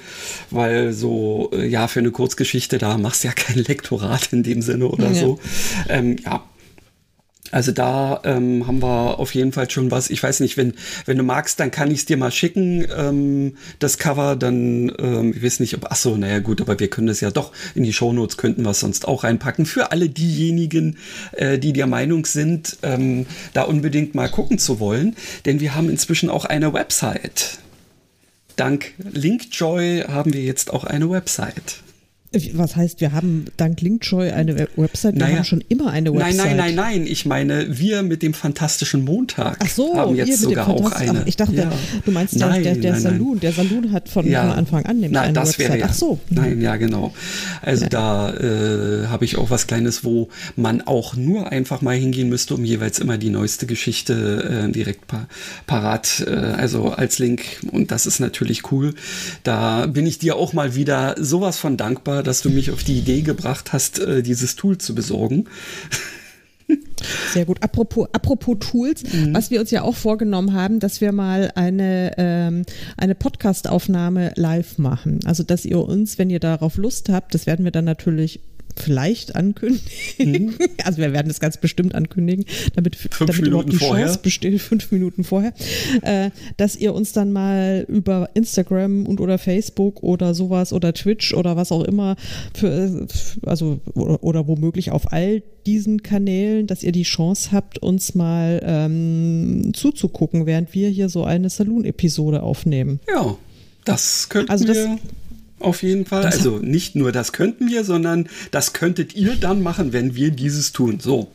weil 0.49 0.91
so, 0.93 1.51
äh, 1.53 1.65
ja, 1.67 1.87
für 1.87 1.99
eine 1.99 2.11
Kurzgeschichte, 2.11 2.77
da 2.77 2.97
machst 2.97 3.23
du 3.23 3.29
ja 3.29 3.33
kein 3.33 3.57
Lektorat 3.63 4.33
in 4.33 4.43
dem 4.43 4.61
Sinne 4.61 4.87
oder 4.87 5.07
Ja. 5.11 5.13
so. 5.13 5.39
Ähm, 5.87 6.17
ja, 6.25 6.43
also 7.51 7.71
da 7.71 8.21
ähm, 8.23 8.65
haben 8.67 8.81
wir 8.81 9.19
auf 9.19 9.35
jeden 9.35 9.51
Fall 9.51 9.69
schon 9.69 9.91
was. 9.91 10.09
Ich 10.09 10.21
weiß 10.23 10.39
nicht, 10.39 10.57
wenn, 10.57 10.73
wenn 11.05 11.17
du 11.17 11.23
magst, 11.23 11.59
dann 11.59 11.71
kann 11.71 11.91
ich 11.91 11.99
es 11.99 12.05
dir 12.05 12.17
mal 12.17 12.31
schicken, 12.31 12.87
ähm, 12.95 13.57
das 13.79 13.97
Cover. 13.97 14.35
Dann, 14.35 14.91
ähm, 14.99 15.33
ich 15.35 15.43
weiß 15.43 15.59
nicht, 15.59 15.75
ob, 15.75 15.87
ach 15.89 15.95
so, 15.95 16.17
naja 16.17 16.39
gut, 16.39 16.61
aber 16.61 16.79
wir 16.79 16.89
können 16.89 17.07
das 17.07 17.21
ja 17.21 17.31
doch 17.31 17.51
in 17.75 17.83
die 17.83 17.93
Shownotes, 17.93 18.37
könnten 18.37 18.63
wir 18.63 18.71
es 18.71 18.79
sonst 18.79 19.07
auch 19.07 19.23
reinpacken. 19.23 19.65
Für 19.65 19.91
alle 19.91 20.09
diejenigen, 20.09 20.97
äh, 21.33 21.59
die 21.59 21.73
der 21.73 21.87
Meinung 21.87 22.25
sind, 22.25 22.77
ähm, 22.83 23.25
da 23.53 23.63
unbedingt 23.63 24.15
mal 24.15 24.29
gucken 24.29 24.57
zu 24.57 24.79
wollen. 24.79 25.15
Denn 25.45 25.59
wir 25.59 25.75
haben 25.75 25.89
inzwischen 25.89 26.29
auch 26.29 26.45
eine 26.45 26.73
Website. 26.73 27.59
Dank 28.55 28.93
Linkjoy 28.97 30.05
haben 30.07 30.33
wir 30.33 30.41
jetzt 30.41 30.71
auch 30.71 30.83
eine 30.83 31.09
Website. 31.09 31.81
Was 32.53 32.77
heißt, 32.77 33.01
wir 33.01 33.11
haben 33.11 33.45
dank 33.57 33.81
Linkjoy 33.81 34.31
eine 34.31 34.57
Web 34.57 34.69
Website? 34.77 35.15
Wir 35.15 35.19
Naja. 35.25 35.35
haben 35.39 35.43
schon 35.43 35.61
immer 35.67 35.91
eine 35.91 36.13
Website. 36.13 36.37
Nein, 36.37 36.55
nein, 36.55 36.75
nein, 36.75 36.75
nein. 36.75 37.05
Ich 37.07 37.25
meine, 37.25 37.77
wir 37.77 38.03
mit 38.03 38.23
dem 38.23 38.33
fantastischen 38.33 39.03
Montag 39.03 39.57
Ach 39.59 39.67
so, 39.67 39.97
haben 39.97 40.15
jetzt 40.15 40.39
sogar 40.39 40.69
auch 40.69 40.93
eine. 40.93 41.23
Ach, 41.23 41.27
ich 41.27 41.35
dachte, 41.35 41.55
Ja. 41.55 41.71
du 42.05 42.11
meinst 42.11 42.39
der, 42.39 42.47
Nein, 42.47 42.63
der, 42.63 42.75
der 42.75 42.93
nein, 42.93 43.03
nein. 43.03 43.11
Saloon. 43.17 43.39
Der 43.41 43.51
Saloon 43.51 43.91
hat 43.91 44.07
von, 44.07 44.25
Ja. 44.25 44.49
Anfang 44.53 44.85
an 44.85 44.95
nämlich 45.01 45.11
Nein, 45.11 45.23
eine 45.25 45.33
das 45.33 45.59
Website. 45.59 45.79
ja. 45.81 45.87
Ach 45.89 45.93
so. 45.93 46.19
Nein, 46.29 46.61
ja, 46.61 46.77
genau. 46.77 47.13
Also 47.61 47.87
da 47.87 48.33
äh, 48.33 49.07
habe 49.07 49.25
ich 49.25 49.37
auch 49.37 49.49
was 49.49 49.67
Kleines, 49.67 50.05
wo 50.05 50.29
man 50.55 50.79
auch 50.81 51.17
nur 51.17 51.51
einfach 51.51 51.81
mal 51.81 51.97
hingehen 51.97 52.29
müsste, 52.29 52.53
um 52.55 52.63
jeweils 52.63 52.99
immer 52.99 53.17
die 53.17 53.29
neueste 53.29 53.65
Geschichte 53.65 54.67
äh, 54.69 54.71
direkt 54.71 55.05
pa 55.07 55.27
parat, 55.67 56.23
äh, 56.25 56.31
also 56.31 56.91
als 56.91 57.19
Link. 57.19 57.41
Und 57.73 57.91
das 57.91 58.05
ist 58.05 58.21
natürlich 58.21 58.71
cool. 58.71 58.93
Da 59.43 59.85
bin 59.87 60.07
ich 60.07 60.17
dir 60.17 60.37
auch 60.37 60.53
mal 60.53 60.75
wieder 60.75 61.15
sowas 61.19 61.57
von 61.57 61.75
dankbar, 61.75 62.20
dass 62.23 62.41
du 62.41 62.49
mich 62.49 62.71
auf 62.71 62.83
die 62.83 62.97
Idee 62.97 63.21
gebracht 63.21 63.73
hast, 63.73 63.99
äh, 63.99 64.21
dieses 64.23 64.55
Tool 64.55 64.77
zu 64.77 64.95
besorgen. 64.95 65.45
Sehr 67.33 67.45
gut. 67.45 67.61
Apropos, 67.61 68.07
apropos 68.13 68.57
Tools, 68.59 69.03
Mhm. 69.03 69.33
was 69.33 69.51
wir 69.51 69.59
uns 69.59 69.71
ja 69.71 69.81
auch 69.81 69.95
vorgenommen 69.95 70.53
haben, 70.53 70.79
dass 70.79 71.01
wir 71.01 71.11
mal 71.11 71.51
eine, 71.55 72.13
ähm, 72.17 72.63
eine 72.95 73.15
Podcast-Aufnahme 73.15 74.31
live 74.35 74.77
machen. 74.77 75.19
Also, 75.25 75.43
dass 75.43 75.65
ihr 75.65 75.79
uns, 75.79 76.17
wenn 76.17 76.29
ihr 76.29 76.39
darauf 76.39 76.77
Lust 76.77 77.09
habt, 77.09 77.33
das 77.33 77.45
werden 77.45 77.65
wir 77.65 77.71
dann 77.71 77.85
natürlich 77.85 78.39
vielleicht 78.75 79.35
ankündigen. 79.35 80.55
Also 80.83 80.97
wir 80.99 81.13
werden 81.13 81.27
das 81.27 81.39
ganz 81.39 81.57
bestimmt 81.57 81.93
ankündigen, 81.95 82.45
damit, 82.75 82.97
damit 83.19 83.37
überhaupt 83.39 83.67
Mhm. 83.67 83.71
Die 83.71 83.77
vorher. 83.77 84.05
Chance 84.07 84.19
besteht, 84.23 84.61
fünf 84.61 84.91
Minuten 84.91 85.23
vorher, 85.23 85.53
äh, 86.01 86.31
dass 86.57 86.75
ihr 86.75 86.93
uns 86.93 87.11
dann 87.13 87.31
mal 87.31 87.85
über 87.87 88.29
Instagram 88.33 89.05
und 89.05 89.19
oder 89.21 89.37
Facebook 89.37 90.01
oder 90.03 90.33
sowas 90.33 90.73
oder 90.73 90.93
Twitch 90.93 91.33
oder 91.33 91.55
was 91.55 91.71
auch 91.71 91.83
immer 91.83 92.15
für, 92.55 93.07
also 93.45 93.79
oder, 93.93 94.23
oder 94.23 94.47
womöglich 94.47 94.91
auf 94.91 95.11
all 95.11 95.43
diesen 95.67 96.01
Kanälen, 96.01 96.65
dass 96.65 96.81
ihr 96.81 96.91
die 96.91 97.03
Chance 97.03 97.51
habt, 97.51 97.77
uns 97.77 98.15
mal 98.15 98.59
ähm, 98.65 99.71
zuzugucken, 99.73 100.45
während 100.47 100.73
wir 100.73 100.89
hier 100.89 101.09
so 101.09 101.23
eine 101.23 101.49
Saloon-Episode 101.49 102.41
aufnehmen. 102.41 102.99
Ja, 103.07 103.37
das 103.85 104.29
könnten 104.29 104.49
Also 104.51 104.65
das- 104.65 104.77
wir 104.77 104.97
auf 105.61 105.83
jeden 105.83 106.05
Fall. 106.05 106.23
das- 106.23 106.37
Also 106.37 106.57
nicht 106.59 106.95
nur 106.95 107.11
das 107.11 107.31
könnten 107.33 107.69
wir, 107.69 107.83
sondern 107.83 108.27
das 108.51 108.73
könntet 108.73 109.15
ihr 109.15 109.35
dann 109.35 109.61
machen, 109.61 109.93
wenn 109.93 110.15
wir 110.15 110.31
dieses 110.31 110.71
tun. 110.71 110.99
So. 110.99 111.27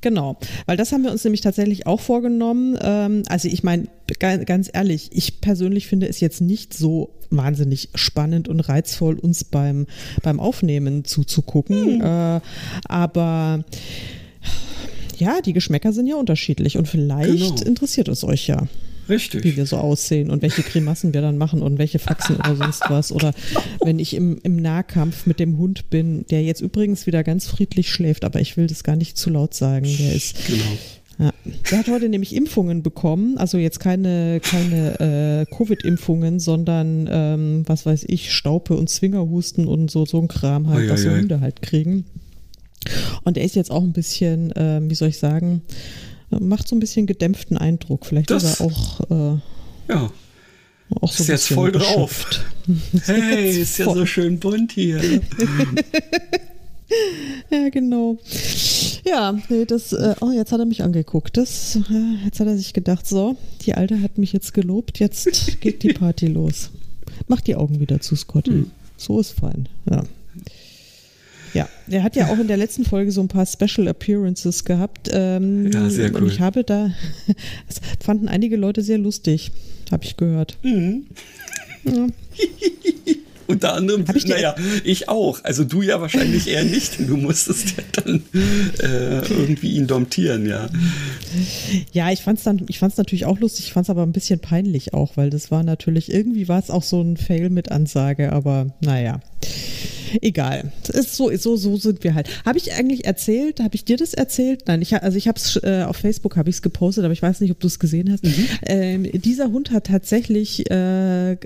Genau, 0.00 0.38
weil 0.66 0.76
das 0.76 0.92
haben 0.92 1.02
wir 1.02 1.10
uns 1.10 1.24
nämlich 1.24 1.40
tatsächlich 1.40 1.86
auch 1.88 2.00
vorgenommen. 2.00 2.78
Ähm, 2.80 3.24
also 3.28 3.48
ich 3.48 3.64
meine, 3.64 3.88
ga- 4.20 4.36
ganz 4.44 4.70
ehrlich, 4.72 5.10
ich 5.12 5.40
persönlich 5.40 5.88
finde 5.88 6.08
es 6.08 6.20
jetzt 6.20 6.40
nicht 6.40 6.72
so 6.72 7.10
wahnsinnig 7.30 7.88
spannend 7.96 8.48
und 8.48 8.60
reizvoll, 8.60 9.18
uns 9.18 9.42
beim, 9.42 9.86
beim 10.22 10.38
Aufnehmen 10.38 11.04
zuzugucken. 11.04 12.00
Äh, 12.00 12.40
aber 12.84 13.64
ja, 15.18 15.40
die 15.40 15.52
Geschmäcker 15.52 15.92
sind 15.92 16.06
ja 16.06 16.14
unterschiedlich 16.14 16.78
und 16.78 16.86
vielleicht 16.86 17.56
Genau. 17.56 17.62
interessiert 17.68 18.06
es 18.08 18.22
euch 18.22 18.46
ja, 18.46 18.68
wie 19.08 19.14
Richtig. 19.14 19.56
wir 19.56 19.66
so 19.66 19.76
aussehen 19.76 20.30
und 20.30 20.42
welche 20.42 20.62
Grimassen 20.62 21.14
wir 21.14 21.20
dann 21.20 21.38
machen 21.38 21.62
und 21.62 21.78
welche 21.78 21.98
Faxen 21.98 22.36
oder 22.36 22.56
sonst 22.56 22.82
was. 22.88 23.12
Oder 23.12 23.32
wenn 23.84 23.98
ich 23.98 24.14
im, 24.14 24.38
im 24.42 24.56
Nahkampf 24.56 25.26
mit 25.26 25.40
dem 25.40 25.58
Hund 25.58 25.90
bin, 25.90 26.26
der 26.30 26.42
jetzt 26.42 26.60
übrigens 26.60 27.06
wieder 27.06 27.24
ganz 27.24 27.46
friedlich 27.46 27.90
schläft, 27.90 28.24
aber 28.24 28.40
ich 28.40 28.56
will 28.56 28.66
das 28.66 28.84
gar 28.84 28.96
nicht 28.96 29.16
zu 29.16 29.30
laut 29.30 29.54
sagen. 29.54 29.86
Der 29.98 30.14
ist 30.14 30.36
Genau. 30.46 30.64
ja. 31.18 31.32
Der 31.70 31.78
hat 31.78 31.88
heute 31.88 32.08
nämlich 32.08 32.34
Impfungen 32.34 32.82
bekommen, 32.82 33.38
also 33.38 33.58
jetzt 33.58 33.80
keine, 33.80 34.40
keine 34.40 35.46
äh, 35.48 35.54
Covid-Impfungen, 35.54 36.40
sondern 36.40 37.08
ähm, 37.10 37.62
was 37.66 37.86
weiß 37.86 38.04
ich, 38.08 38.32
Staupe 38.32 38.76
und 38.76 38.88
Zwingerhusten 38.88 39.66
und 39.66 39.90
so, 39.90 40.06
so 40.06 40.20
ein 40.20 40.28
Kram 40.28 40.68
halt, 40.68 40.88
was 40.88 41.02
so. 41.02 41.10
Hunde 41.10 41.40
halt 41.40 41.62
kriegen. 41.62 42.04
Und 43.24 43.36
er 43.36 43.44
ist 43.44 43.56
jetzt 43.56 43.70
auch 43.70 43.82
ein 43.82 43.92
bisschen, 43.92 44.52
ähm, 44.56 44.88
wie 44.88 44.94
soll 44.94 45.08
ich 45.08 45.18
sagen, 45.18 45.62
äh, 45.66 46.07
macht 46.30 46.68
so 46.68 46.76
ein 46.76 46.80
bisschen 46.80 47.06
gedämpften 47.06 47.56
Eindruck. 47.56 48.06
Vielleicht 48.06 48.30
Das- 48.30 48.44
ist 48.44 48.60
er 48.60 48.66
auch, 48.66 49.00
äh, 49.10 49.38
Ja. 49.88 50.10
auch 51.00 51.12
so 51.12 51.22
Ist 51.22 51.28
jetzt 51.28 51.48
voll 51.48 51.72
drauf. 51.72 52.26
Hey, 53.06 53.60
ist 53.62 53.78
ja 53.78 53.86
voll- 53.86 53.96
so 53.98 54.06
schön 54.06 54.38
bunt 54.38 54.72
hier. 54.72 55.00
ja, 57.50 57.68
genau. 57.70 58.18
Ja, 59.06 59.38
nee, 59.48 59.64
das, 59.64 59.92
äh, 59.92 60.14
oh, 60.20 60.30
jetzt 60.32 60.52
hat 60.52 60.60
er 60.60 60.66
mich 60.66 60.82
angeguckt. 60.82 61.36
Das, 61.36 61.76
äh, 61.90 62.24
jetzt 62.24 62.40
hat 62.40 62.46
er 62.46 62.56
sich 62.56 62.72
gedacht, 62.74 63.06
so, 63.06 63.36
die 63.62 63.74
Alte 63.74 64.00
hat 64.02 64.18
mich 64.18 64.32
jetzt 64.32 64.52
gelobt, 64.54 64.98
jetzt 64.98 65.60
geht 65.60 65.82
die 65.82 65.92
Party 65.94 66.26
los. 66.28 66.70
Mach 67.26 67.40
die 67.40 67.56
Augen 67.56 67.80
wieder 67.80 68.00
zu, 68.00 68.16
Scotty. 68.16 68.50
Hm. 68.50 68.70
So 68.96 69.18
ist 69.20 69.32
fein, 69.32 69.68
ja. 69.90 70.02
Ja, 71.54 71.68
er 71.88 72.02
hat 72.02 72.16
ja 72.16 72.28
auch 72.28 72.38
in 72.38 72.48
der 72.48 72.56
letzten 72.56 72.84
Folge 72.84 73.12
so 73.12 73.20
ein 73.20 73.28
paar 73.28 73.46
Special 73.46 73.88
Appearances 73.88 74.64
gehabt. 74.64 75.08
Ähm, 75.12 75.70
ja, 75.70 75.88
sehr 75.88 76.10
cool. 76.14 76.22
Und 76.22 76.32
ich 76.32 76.40
habe 76.40 76.64
da, 76.64 76.90
das 77.66 77.80
fanden 78.04 78.28
einige 78.28 78.56
Leute 78.56 78.82
sehr 78.82 78.98
lustig, 78.98 79.50
habe 79.90 80.04
ich 80.04 80.16
gehört. 80.16 80.56
Mhm. 80.62 81.06
Ja. 81.84 82.06
Unter 83.48 83.72
anderem, 83.72 84.04
ich 84.14 84.26
naja, 84.26 84.54
ich 84.84 85.08
auch. 85.08 85.42
Also 85.42 85.64
du 85.64 85.80
ja 85.80 86.02
wahrscheinlich 86.02 86.48
eher 86.48 86.64
nicht. 86.64 86.98
Du 87.00 87.16
musstest 87.16 87.78
ja 87.78 87.82
dann 87.92 88.22
äh, 88.78 89.26
irgendwie 89.26 89.70
ihn 89.70 89.86
domptieren, 89.86 90.46
ja. 90.46 90.68
Ja, 91.92 92.12
ich 92.12 92.20
fand 92.20 92.36
es 92.36 92.44
dann, 92.44 92.60
ich 92.68 92.78
fand 92.78 92.92
es 92.92 92.98
natürlich 92.98 93.24
auch 93.24 93.40
lustig, 93.40 93.64
ich 93.64 93.72
fand 93.72 93.86
es 93.86 93.90
aber 93.90 94.02
ein 94.02 94.12
bisschen 94.12 94.38
peinlich 94.38 94.92
auch, 94.92 95.16
weil 95.16 95.30
das 95.30 95.50
war 95.50 95.62
natürlich, 95.62 96.12
irgendwie 96.12 96.46
war 96.46 96.58
es 96.58 96.68
auch 96.68 96.82
so 96.82 97.00
ein 97.00 97.16
Fail 97.16 97.48
mit 97.48 97.72
Ansage, 97.72 98.32
aber 98.32 98.66
naja. 98.80 99.20
Egal. 100.20 100.72
Ist 100.88 101.16
so, 101.16 101.34
so, 101.36 101.56
so 101.56 101.76
sind 101.76 102.04
wir 102.04 102.14
halt. 102.14 102.28
Habe 102.44 102.58
ich 102.58 102.72
eigentlich 102.74 103.04
erzählt? 103.04 103.60
Habe 103.60 103.74
ich 103.74 103.84
dir 103.84 103.96
das 103.96 104.14
erzählt? 104.14 104.62
Nein, 104.66 104.82
ich, 104.82 104.94
also 104.94 105.16
ich 105.16 105.28
habe 105.28 105.38
es 105.38 105.56
äh, 105.62 105.84
auf 105.86 105.96
Facebook 105.96 106.36
habe 106.36 106.50
ich 106.50 106.56
es 106.56 106.62
gepostet, 106.62 107.04
aber 107.04 107.12
ich 107.12 107.22
weiß 107.22 107.40
nicht, 107.40 107.50
ob 107.50 107.60
du 107.60 107.66
es 107.66 107.78
gesehen 107.78 108.10
hast. 108.10 108.24
Mhm. 108.24 108.48
Ähm, 108.66 109.10
dieser 109.20 109.50
Hund 109.50 109.70
hat 109.70 109.86
tatsächlich 109.86 110.70
äh, 110.70 111.36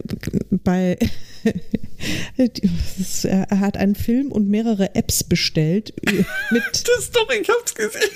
bei 0.51 0.99
er 2.37 3.61
hat 3.61 3.77
einen 3.77 3.95
Film 3.95 4.33
und 4.33 4.49
mehrere 4.49 4.95
Apps 4.95 5.25
bestellt. 5.25 5.95
Mit 6.51 6.63
das 6.73 7.11
doch, 7.13 7.29
ich 7.31 7.49
hab's 7.49 7.75
gesehen. 7.75 8.11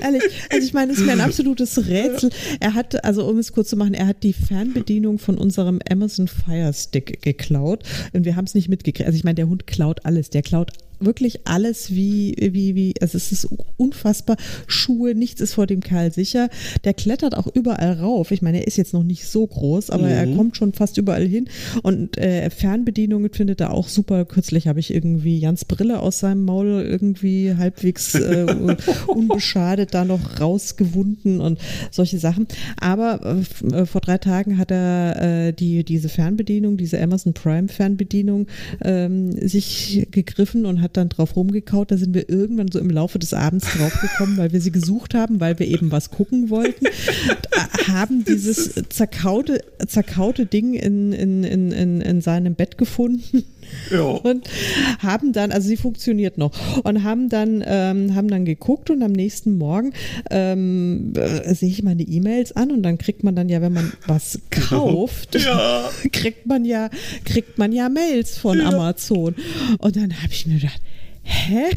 Ehrlich, 0.00 0.22
also 0.50 0.66
ich 0.66 0.72
meine, 0.72 0.92
es 0.92 0.98
ist 0.98 1.06
mir 1.06 1.12
ein 1.12 1.20
absolutes 1.20 1.86
Rätsel. 1.88 2.30
Er 2.60 2.74
hat, 2.74 3.04
also 3.04 3.26
um 3.26 3.38
es 3.38 3.52
kurz 3.52 3.70
zu 3.70 3.76
machen, 3.76 3.94
er 3.94 4.06
hat 4.06 4.22
die 4.22 4.32
Fernbedienung 4.32 5.18
von 5.18 5.38
unserem 5.38 5.80
Amazon 5.88 6.28
Fire 6.28 6.72
Stick 6.72 7.22
geklaut 7.22 7.84
und 8.12 8.24
wir 8.24 8.36
haben 8.36 8.44
es 8.44 8.54
nicht 8.54 8.68
mitgekriegt. 8.68 9.06
Also 9.06 9.16
ich 9.16 9.24
meine, 9.24 9.36
der 9.36 9.48
Hund 9.48 9.66
klaut 9.66 10.04
alles. 10.04 10.30
Der 10.30 10.42
klaut 10.42 10.72
wirklich 11.00 11.46
alles 11.46 11.94
wie, 11.94 12.36
wie, 12.38 12.74
wie, 12.74 12.94
also 13.00 13.16
es 13.16 13.32
ist 13.32 13.48
unfassbar. 13.76 14.36
Schuhe, 14.66 15.14
nichts 15.14 15.40
ist 15.40 15.54
vor 15.54 15.66
dem 15.66 15.80
Kerl 15.80 16.12
sicher. 16.12 16.48
Der 16.84 16.94
klettert 16.94 17.36
auch 17.36 17.46
überall 17.46 17.92
rauf. 17.92 18.30
Ich 18.30 18.42
meine, 18.42 18.60
er 18.60 18.66
ist 18.66 18.76
jetzt 18.76 18.94
noch 18.94 19.02
nicht 19.02 19.26
so 19.26 19.46
groß, 19.46 19.90
aber 19.90 20.04
mhm. 20.04 20.10
er 20.10 20.26
kommt 20.28 20.56
schon 20.56 20.72
fast 20.72 20.98
überall 20.98 21.26
hin. 21.26 21.48
Und 21.82 22.16
äh, 22.18 22.48
Fernbedienungen 22.50 23.32
findet 23.32 23.60
er 23.60 23.72
auch 23.72 23.88
super. 23.88 24.24
Kürzlich 24.24 24.68
habe 24.68 24.80
ich 24.80 24.92
irgendwie 24.92 25.38
Jans 25.38 25.64
Brille 25.64 26.00
aus 26.00 26.20
seinem 26.20 26.44
Maul 26.44 26.84
irgendwie 26.88 27.54
halbwegs 27.56 28.14
äh, 28.14 28.46
unbeschadet 29.44 29.94
da 29.94 30.04
noch 30.04 30.40
rausgewunden 30.40 31.40
und 31.40 31.58
solche 31.90 32.18
Sachen. 32.18 32.46
Aber 32.80 33.20
äh, 33.62 33.82
äh, 33.82 33.86
vor 33.86 34.00
drei 34.00 34.18
Tagen 34.18 34.58
hat 34.58 34.70
er 34.70 35.48
äh, 35.48 35.52
die, 35.52 35.84
diese 35.84 36.08
Fernbedienung, 36.08 36.76
diese 36.76 37.00
Amazon 37.00 37.34
Prime 37.34 37.68
Fernbedienung 37.68 38.46
ähm, 38.82 39.32
sich 39.32 40.06
gegriffen 40.10 40.66
und 40.66 40.80
hat 40.80 40.96
dann 40.96 41.08
drauf 41.08 41.36
rumgekaut. 41.36 41.90
Da 41.90 41.96
sind 41.96 42.14
wir 42.14 42.28
irgendwann 42.28 42.70
so 42.70 42.78
im 42.78 42.90
Laufe 42.90 43.18
des 43.18 43.34
Abends 43.34 43.66
draufgekommen, 43.76 44.36
weil 44.38 44.52
wir 44.52 44.60
sie 44.60 44.72
gesucht 44.72 45.14
haben, 45.14 45.40
weil 45.40 45.58
wir 45.58 45.66
eben 45.66 45.92
was 45.92 46.10
gucken 46.10 46.50
wollten. 46.50 46.86
haben 47.88 48.24
dieses 48.24 48.74
zerkaute, 48.88 49.60
zerkaute 49.86 50.46
Ding 50.46 50.74
in, 50.74 51.12
in, 51.12 51.44
in, 51.44 51.72
in, 51.72 52.00
in 52.00 52.20
seinem 52.20 52.54
Bett 52.54 52.78
gefunden. 52.78 53.44
Ja. 53.90 54.02
Und 54.02 54.48
haben 54.98 55.32
dann, 55.32 55.52
also 55.52 55.68
sie 55.68 55.76
funktioniert 55.76 56.38
noch, 56.38 56.52
und 56.84 57.04
haben 57.04 57.28
dann, 57.28 57.62
ähm, 57.66 58.14
haben 58.14 58.28
dann 58.28 58.44
geguckt 58.44 58.90
und 58.90 59.02
am 59.02 59.12
nächsten 59.12 59.56
Morgen 59.58 59.92
ähm, 60.30 61.12
äh, 61.16 61.54
sehe 61.54 61.70
ich 61.70 61.82
meine 61.82 62.02
E-Mails 62.02 62.52
an 62.52 62.70
und 62.70 62.82
dann 62.82 62.98
kriegt 62.98 63.24
man 63.24 63.34
dann 63.34 63.48
ja, 63.48 63.60
wenn 63.60 63.72
man 63.72 63.92
was 64.06 64.40
kauft, 64.50 65.34
ja. 65.36 65.90
kriegt 66.12 66.46
man 66.46 66.64
ja, 66.64 66.90
kriegt 67.24 67.58
man 67.58 67.72
ja 67.72 67.88
Mails 67.88 68.38
von 68.38 68.58
ja. 68.58 68.68
Amazon. 68.68 69.34
Und 69.78 69.96
dann 69.96 70.22
habe 70.22 70.32
ich 70.32 70.46
mir 70.46 70.54
gedacht, 70.54 70.80
hä? 71.24 71.70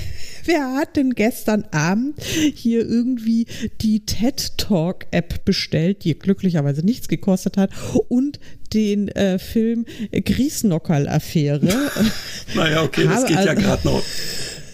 Wer 0.46 0.76
hat 0.76 0.96
denn 0.96 1.14
gestern 1.14 1.66
Abend 1.72 2.22
hier 2.24 2.88
irgendwie 2.88 3.48
die 3.82 4.06
TED 4.06 4.58
Talk 4.58 5.06
App 5.12 5.44
bestellt, 5.44 6.04
die 6.04 6.18
glücklicherweise 6.18 6.86
nichts 6.86 7.08
gekostet 7.08 7.58
hat 7.58 7.72
und 8.08 8.40
den 8.74 9.10
äh, 9.10 9.40
Film 9.40 9.86
Griesnockerl-Affäre? 10.12 11.92
naja, 12.56 12.84
okay, 12.84 13.06
das 13.06 13.26
geht 13.26 13.44
ja 13.44 13.54
gerade 13.54 13.88
noch. 13.88 14.04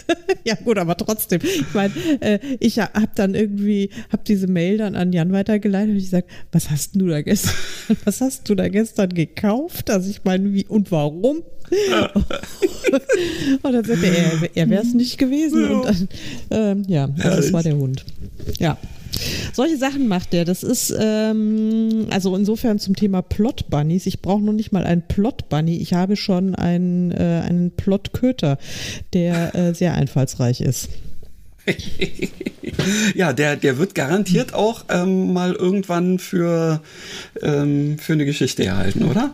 ja 0.44 0.56
gut, 0.56 0.78
aber 0.78 0.96
trotzdem. 0.98 1.42
Ich 1.44 1.74
meine, 1.74 1.94
äh, 2.20 2.40
ich 2.60 2.80
habe 2.80 3.10
dann 3.16 3.36
irgendwie, 3.36 3.90
habe 4.12 4.24
diese 4.28 4.48
Mail 4.48 4.78
dann 4.78 4.96
an 4.96 5.14
Jan 5.14 5.32
weitergeleitet 5.32 5.92
und 5.92 5.98
ich 5.98 6.06
gesagt, 6.06 6.30
was 6.52 6.70
hast 6.70 6.96
du 6.96 7.08
da 7.08 7.22
gestern, 7.22 7.54
was 8.06 8.22
hast 8.22 8.50
du 8.50 8.56
da 8.56 8.68
gestern 8.68 9.10
gekauft? 9.10 9.90
Also 9.90 10.10
ich 10.10 10.24
meine, 10.24 10.54
wie 10.54 10.66
und 10.66 10.92
warum? 10.92 11.44
und 13.64 13.74
dann 13.74 13.86
sagte 13.86 14.08
er, 14.08 14.50
er 14.56 14.70
wäre 14.70 14.84
es 14.84 14.94
nicht 14.94 15.18
gewesen. 15.18 15.70
Und 15.70 15.86
dann, 15.86 16.10
ähm, 16.52 16.84
ja, 16.88 17.10
also 17.20 17.38
das 17.38 17.54
war 17.54 17.64
der 17.64 17.76
Hund. 17.76 18.06
Ja. 18.60 18.78
Solche 19.54 19.78
Sachen 19.78 20.08
macht 20.08 20.34
der. 20.34 20.44
Das 20.44 20.64
ist 20.64 20.94
ähm, 20.98 22.08
also 22.10 22.36
insofern 22.36 22.80
zum 22.80 22.96
Thema 22.96 23.22
Plot 23.22 23.70
Bunnies. 23.70 24.06
Ich 24.08 24.22
brauche 24.22 24.42
noch 24.42 24.54
nicht 24.54 24.72
mal 24.72 24.86
einen 24.86 25.04
Plot 25.08 25.50
Bunny. 25.50 25.78
Ich 25.78 25.94
habe 25.94 26.16
schon 26.16 26.56
einen, 26.56 27.12
äh, 27.12 27.42
einen 27.46 27.72
Plot 27.72 28.14
Köter, 28.14 28.58
der 29.14 29.56
äh, 29.56 29.74
sehr 29.76 29.94
einfallsreich 29.94 30.62
ist. 30.62 30.90
ja, 33.16 33.34
der, 33.34 33.56
der 33.56 33.78
wird 33.78 33.96
garantiert 33.96 34.54
auch 34.54 34.86
ähm, 34.90 35.32
mal 35.32 35.54
irgendwann 35.54 36.20
für, 36.20 36.82
ähm, 37.42 37.98
für 38.00 38.14
eine 38.14 38.26
Geschichte 38.26 38.66
erhalten, 38.66 39.04
oder? 39.04 39.34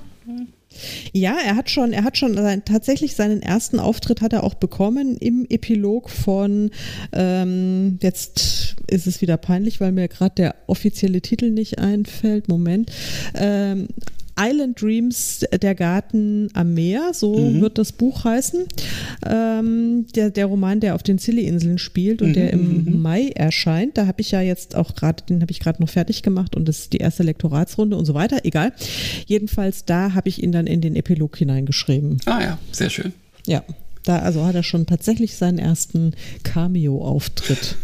Ja, 1.14 1.38
er 1.44 1.56
hat 1.56 1.70
schon, 1.70 1.94
er 1.94 2.04
hat 2.04 2.18
schon 2.18 2.36
sein, 2.36 2.64
tatsächlich 2.66 3.16
seinen 3.16 3.42
ersten 3.42 3.80
Auftritt 3.80 4.22
hat 4.22 4.34
er 4.34 4.44
auch 4.44 4.54
bekommen 4.54 5.18
im 5.18 5.46
Epilog 5.50 6.10
von 6.10 6.72
ähm, 7.14 8.00
jetzt 8.02 8.76
ist 8.88 9.08
es 9.08 9.22
wieder 9.22 9.38
peinlich, 9.38 9.80
weil 9.80 9.92
mir 9.92 10.08
gerade 10.08 10.36
der 10.36 10.56
offizielle 10.68 11.22
Titel 11.22 11.52
nicht 11.52 11.80
einfällt. 11.80 12.48
Moment. 12.48 12.92
Ähm, 13.36 13.88
Island 14.40 14.82
Dreams, 14.82 15.46
der 15.62 15.76
Garten 15.76 16.50
am 16.54 16.74
Meer, 16.74 17.12
so 17.14 17.38
mhm. 17.38 17.62
wird 17.62 17.78
das 17.78 17.92
Buch 17.92 18.24
heißen. 18.24 18.66
Ähm, 19.26 20.08
der, 20.16 20.30
der 20.30 20.46
Roman, 20.46 20.80
der 20.80 20.96
auf 20.96 21.04
den 21.04 21.20
Scilly-Inseln 21.20 21.78
spielt 21.78 22.22
und 22.22 22.30
mhm. 22.30 22.34
der 22.34 22.54
im 22.54 22.86
mhm. 22.86 23.02
Mai 23.02 23.30
erscheint. 23.30 23.98
Da 23.98 24.08
habe 24.08 24.22
ich 24.22 24.32
ja 24.32 24.42
jetzt 24.42 24.76
auch 24.76 24.96
gerade, 24.96 25.24
den 25.28 25.42
habe 25.42 25.52
ich 25.52 25.60
gerade 25.60 25.82
noch 25.82 25.90
fertig 25.90 26.24
gemacht 26.24 26.56
und 26.56 26.68
das 26.68 26.80
ist 26.80 26.94
die 26.94 26.98
erste 26.98 27.24
Lektoratsrunde 27.24 27.98
und 27.98 28.06
so 28.06 28.14
weiter. 28.14 28.40
Egal. 28.44 28.74
Jedenfalls, 29.26 29.86
da 29.86 30.14
habe 30.14 30.30
ich 30.30 30.42
ihn 30.42 30.52
dann 30.52 30.68
in 30.68 30.82
den 30.82 30.96
Epilog 30.96 31.38
hineingeschrieben. 31.38 32.20
Ah 32.26 32.42
ja, 32.42 32.60
sehr 32.72 32.90
schön. 32.90 33.14
Ja, 33.46 33.64
da 34.04 34.20
also 34.20 34.46
hat 34.46 34.56
er 34.56 34.64
schon 34.64 34.86
tatsächlich 34.86 35.36
seinen 35.36 35.60
ersten 35.60 36.14
Cameo-Auftritt. 36.44 37.76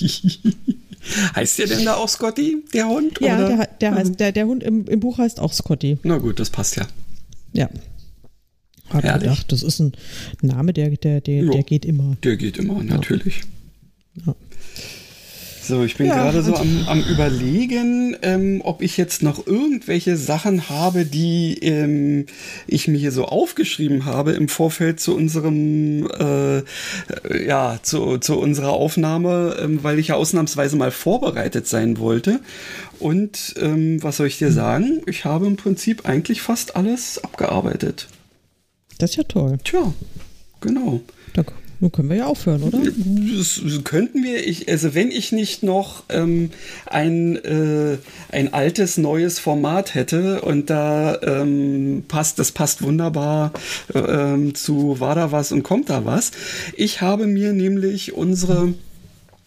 heißt 1.36 1.58
der 1.58 1.66
denn 1.66 1.84
da 1.84 1.94
auch 1.94 2.08
Scotty, 2.08 2.64
der 2.72 2.88
Hund? 2.88 3.20
Ja, 3.20 3.38
oder? 3.38 3.56
Der, 3.56 3.66
der, 3.66 3.94
heißt, 3.94 4.20
der, 4.20 4.32
der 4.32 4.46
Hund 4.46 4.62
im, 4.62 4.86
im 4.86 5.00
Buch 5.00 5.18
heißt 5.18 5.40
auch 5.40 5.52
Scotty. 5.52 5.98
Na 6.02 6.18
gut, 6.18 6.40
das 6.40 6.50
passt 6.50 6.76
ja. 6.76 6.86
Ja. 7.52 7.68
Hat 8.90 9.20
gedacht, 9.20 9.50
das 9.50 9.62
ist 9.62 9.80
ein 9.80 9.92
Name, 10.42 10.72
der, 10.72 10.90
der, 10.90 11.20
der, 11.20 11.44
der 11.46 11.62
geht 11.62 11.84
immer. 11.84 12.16
Der 12.22 12.36
geht 12.36 12.58
immer, 12.58 12.82
natürlich. 12.82 13.42
Ja. 14.26 14.34
So, 15.66 15.82
ich 15.82 15.96
bin 15.96 16.08
ja, 16.08 16.16
gerade 16.16 16.42
so 16.42 16.54
am, 16.56 16.84
am 16.88 17.00
Überlegen, 17.00 18.14
ähm, 18.20 18.60
ob 18.62 18.82
ich 18.82 18.98
jetzt 18.98 19.22
noch 19.22 19.46
irgendwelche 19.46 20.18
Sachen 20.18 20.68
habe, 20.68 21.06
die 21.06 21.58
ähm, 21.62 22.26
ich 22.66 22.86
mir 22.86 22.98
hier 22.98 23.12
so 23.12 23.24
aufgeschrieben 23.24 24.04
habe 24.04 24.32
im 24.32 24.48
Vorfeld 24.48 25.00
zu 25.00 25.16
unserem, 25.16 26.06
äh, 26.20 26.62
ja, 27.46 27.78
zu, 27.82 28.18
zu 28.18 28.38
unserer 28.38 28.72
Aufnahme, 28.72 29.56
ähm, 29.58 29.82
weil 29.82 29.98
ich 29.98 30.08
ja 30.08 30.16
ausnahmsweise 30.16 30.76
mal 30.76 30.90
vorbereitet 30.90 31.66
sein 31.66 31.98
wollte. 31.98 32.40
Und 33.00 33.54
ähm, 33.58 34.02
was 34.02 34.18
soll 34.18 34.26
ich 34.26 34.36
dir 34.36 34.52
sagen? 34.52 35.00
Ich 35.06 35.24
habe 35.24 35.46
im 35.46 35.56
Prinzip 35.56 36.06
eigentlich 36.06 36.42
fast 36.42 36.76
alles 36.76 37.24
abgearbeitet. 37.24 38.08
Das 38.98 39.10
ist 39.10 39.16
ja 39.16 39.24
toll. 39.24 39.56
Tja, 39.64 39.94
genau. 40.60 41.00
Danke. 41.32 41.54
Nun 41.80 41.92
können 41.92 42.08
wir 42.08 42.16
ja 42.16 42.26
aufhören, 42.26 42.62
oder? 42.62 42.78
Das 42.78 43.60
könnten 43.84 44.22
wir. 44.22 44.46
Ich, 44.46 44.68
also 44.68 44.94
wenn 44.94 45.10
ich 45.10 45.32
nicht 45.32 45.62
noch 45.62 46.04
ähm, 46.08 46.50
ein, 46.86 47.36
äh, 47.36 47.98
ein 48.30 48.54
altes, 48.54 48.96
neues 48.96 49.38
Format 49.38 49.94
hätte 49.94 50.40
und 50.42 50.70
da 50.70 51.20
ähm, 51.22 52.04
passt, 52.08 52.38
das 52.38 52.52
passt 52.52 52.82
wunderbar 52.82 53.52
äh, 53.92 54.52
zu 54.52 55.00
War 55.00 55.14
da 55.14 55.32
was 55.32 55.52
und 55.52 55.62
kommt 55.62 55.90
da 55.90 56.04
was. 56.04 56.32
Ich 56.76 57.00
habe 57.00 57.26
mir 57.26 57.52
nämlich 57.52 58.14
unsere 58.14 58.74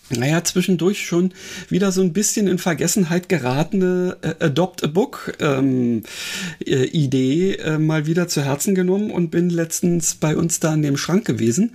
naja, 0.09 0.41
zwischendurch 0.43 1.05
schon 1.05 1.33
wieder 1.69 1.91
so 1.91 2.01
ein 2.01 2.13
bisschen 2.13 2.47
in 2.47 2.59
Vergessenheit 2.59 3.27
geratene 3.27 4.15
äh, 4.21 4.45
Adopt 4.45 4.83
a 4.83 4.87
Book 4.87 5.33
ähm, 5.41 6.03
äh, 6.65 6.85
Idee 6.85 7.55
äh, 7.55 7.77
mal 7.77 8.05
wieder 8.05 8.29
zu 8.29 8.41
Herzen 8.41 8.73
genommen 8.73 9.11
und 9.11 9.31
bin 9.31 9.49
letztens 9.49 10.15
bei 10.15 10.37
uns 10.37 10.61
da 10.61 10.73
in 10.73 10.81
dem 10.81 10.95
Schrank 10.95 11.25
gewesen 11.25 11.73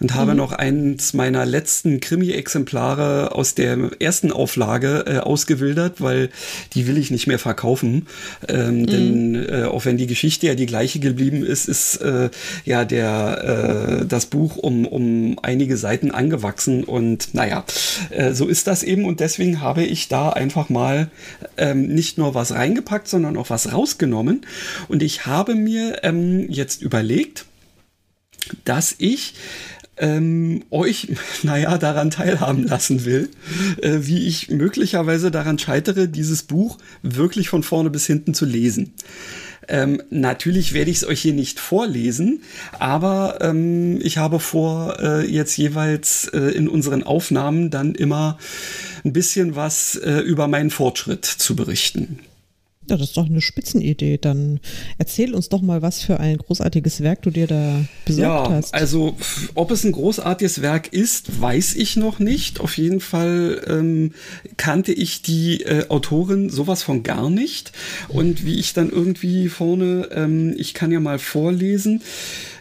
und 0.00 0.14
habe 0.14 0.30
mhm. 0.30 0.38
noch 0.38 0.52
eins 0.52 1.12
meiner 1.12 1.44
letzten 1.44 2.00
Krimi-Exemplare 2.00 3.32
aus 3.32 3.54
der 3.54 3.90
ersten 4.00 4.32
Auflage 4.32 5.04
äh, 5.06 5.18
ausgewildert, 5.18 6.00
weil 6.00 6.30
die 6.72 6.86
will 6.86 6.96
ich 6.96 7.10
nicht 7.10 7.26
mehr 7.26 7.38
verkaufen. 7.38 8.06
Ähm, 8.48 8.80
mhm. 8.80 8.86
Denn 8.86 9.48
äh, 9.48 9.64
auch 9.64 9.84
wenn 9.84 9.98
die 9.98 10.06
Geschichte 10.06 10.46
ja 10.46 10.54
die 10.54 10.66
gleiche 10.66 10.98
geblieben 10.98 11.44
ist, 11.44 11.68
ist 11.68 12.00
ja 12.64 12.84
der 12.84 14.04
das 14.08 14.26
Buch 14.26 14.56
um, 14.56 14.86
um 14.86 15.38
einige 15.42 15.76
Seiten 15.76 16.10
angewachsen 16.10 16.84
und 16.84 17.34
naja, 17.34 17.65
äh, 18.10 18.32
so 18.32 18.48
ist 18.48 18.66
das 18.66 18.82
eben 18.82 19.04
und 19.04 19.20
deswegen 19.20 19.60
habe 19.60 19.84
ich 19.84 20.08
da 20.08 20.30
einfach 20.30 20.68
mal 20.68 21.10
ähm, 21.56 21.88
nicht 21.88 22.18
nur 22.18 22.34
was 22.34 22.52
reingepackt, 22.52 23.08
sondern 23.08 23.36
auch 23.36 23.50
was 23.50 23.72
rausgenommen. 23.72 24.46
Und 24.88 25.02
ich 25.02 25.26
habe 25.26 25.54
mir 25.54 26.04
ähm, 26.04 26.46
jetzt 26.50 26.82
überlegt, 26.82 27.46
dass 28.64 28.94
ich 28.98 29.34
ähm, 29.98 30.64
euch, 30.70 31.08
naja, 31.42 31.78
daran 31.78 32.10
teilhaben 32.10 32.64
lassen 32.64 33.04
will, 33.04 33.30
äh, 33.82 33.98
wie 34.02 34.26
ich 34.26 34.50
möglicherweise 34.50 35.30
daran 35.30 35.58
scheitere, 35.58 36.08
dieses 36.08 36.42
Buch 36.42 36.78
wirklich 37.02 37.48
von 37.48 37.62
vorne 37.62 37.90
bis 37.90 38.06
hinten 38.06 38.34
zu 38.34 38.44
lesen. 38.44 38.92
Ähm, 39.68 40.02
natürlich 40.10 40.72
werde 40.72 40.90
ich 40.90 40.98
es 40.98 41.06
euch 41.06 41.20
hier 41.20 41.32
nicht 41.32 41.60
vorlesen, 41.60 42.42
aber 42.78 43.38
ähm, 43.40 44.00
ich 44.02 44.18
habe 44.18 44.40
vor, 44.40 44.98
äh, 45.00 45.26
jetzt 45.26 45.56
jeweils 45.56 46.28
äh, 46.28 46.38
in 46.38 46.68
unseren 46.68 47.02
Aufnahmen 47.02 47.70
dann 47.70 47.94
immer 47.94 48.38
ein 49.04 49.12
bisschen 49.12 49.56
was 49.56 49.96
äh, 49.96 50.18
über 50.18 50.48
meinen 50.48 50.70
Fortschritt 50.70 51.24
zu 51.24 51.56
berichten. 51.56 52.20
Ja, 52.88 52.96
das 52.96 53.08
ist 53.08 53.16
doch 53.16 53.26
eine 53.26 53.40
Spitzenidee. 53.40 54.18
Dann 54.18 54.60
erzähl 54.98 55.34
uns 55.34 55.48
doch 55.48 55.60
mal, 55.60 55.82
was 55.82 56.02
für 56.02 56.20
ein 56.20 56.38
großartiges 56.38 57.00
Werk 57.00 57.22
du 57.22 57.30
dir 57.30 57.46
da 57.46 57.84
besorgt 58.04 58.48
ja, 58.48 58.52
hast. 58.52 58.74
Also, 58.74 59.16
ob 59.54 59.70
es 59.70 59.84
ein 59.84 59.92
großartiges 59.92 60.62
Werk 60.62 60.92
ist, 60.92 61.40
weiß 61.40 61.74
ich 61.74 61.96
noch 61.96 62.18
nicht. 62.18 62.60
Auf 62.60 62.78
jeden 62.78 63.00
Fall 63.00 63.62
ähm, 63.66 64.12
kannte 64.56 64.92
ich 64.92 65.22
die 65.22 65.62
äh, 65.62 65.88
Autorin 65.88 66.48
sowas 66.48 66.82
von 66.82 67.02
gar 67.02 67.28
nicht. 67.28 67.72
Und 68.08 68.44
wie 68.44 68.58
ich 68.58 68.72
dann 68.72 68.90
irgendwie 68.90 69.48
vorne, 69.48 70.08
ähm, 70.12 70.54
ich 70.56 70.74
kann 70.74 70.92
ja 70.92 71.00
mal 71.00 71.18
vorlesen. 71.18 72.02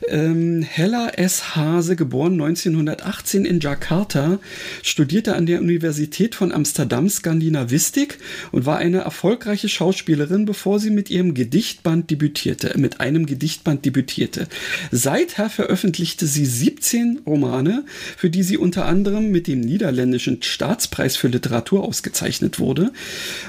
Ähm, 0.09 0.61
Hella 0.61 1.09
S. 1.09 1.55
Hase, 1.55 1.95
geboren 1.95 2.33
1918 2.33 3.45
in 3.45 3.59
Jakarta, 3.59 4.39
studierte 4.81 5.35
an 5.35 5.45
der 5.45 5.61
Universität 5.61 6.35
von 6.35 6.51
Amsterdam 6.51 7.09
Skandinavistik 7.09 8.19
und 8.51 8.65
war 8.65 8.77
eine 8.77 8.99
erfolgreiche 8.99 9.69
Schauspielerin, 9.69 10.14
bevor 10.45 10.79
sie 10.79 10.89
mit 10.89 11.09
ihrem 11.09 11.33
Gedichtband 11.33 12.09
debütierte, 12.09 12.77
mit 12.77 12.99
einem 12.99 13.25
Gedichtband 13.25 13.85
debütierte. 13.85 14.47
Seither 14.91 15.49
veröffentlichte 15.49 16.25
sie 16.25 16.45
17 16.45 17.21
Romane, 17.25 17.85
für 18.17 18.29
die 18.29 18.43
sie 18.43 18.57
unter 18.57 18.85
anderem 18.85 19.31
mit 19.31 19.47
dem 19.47 19.61
niederländischen 19.61 20.41
Staatspreis 20.41 21.17
für 21.17 21.27
Literatur 21.27 21.83
ausgezeichnet 21.83 22.59
wurde 22.59 22.91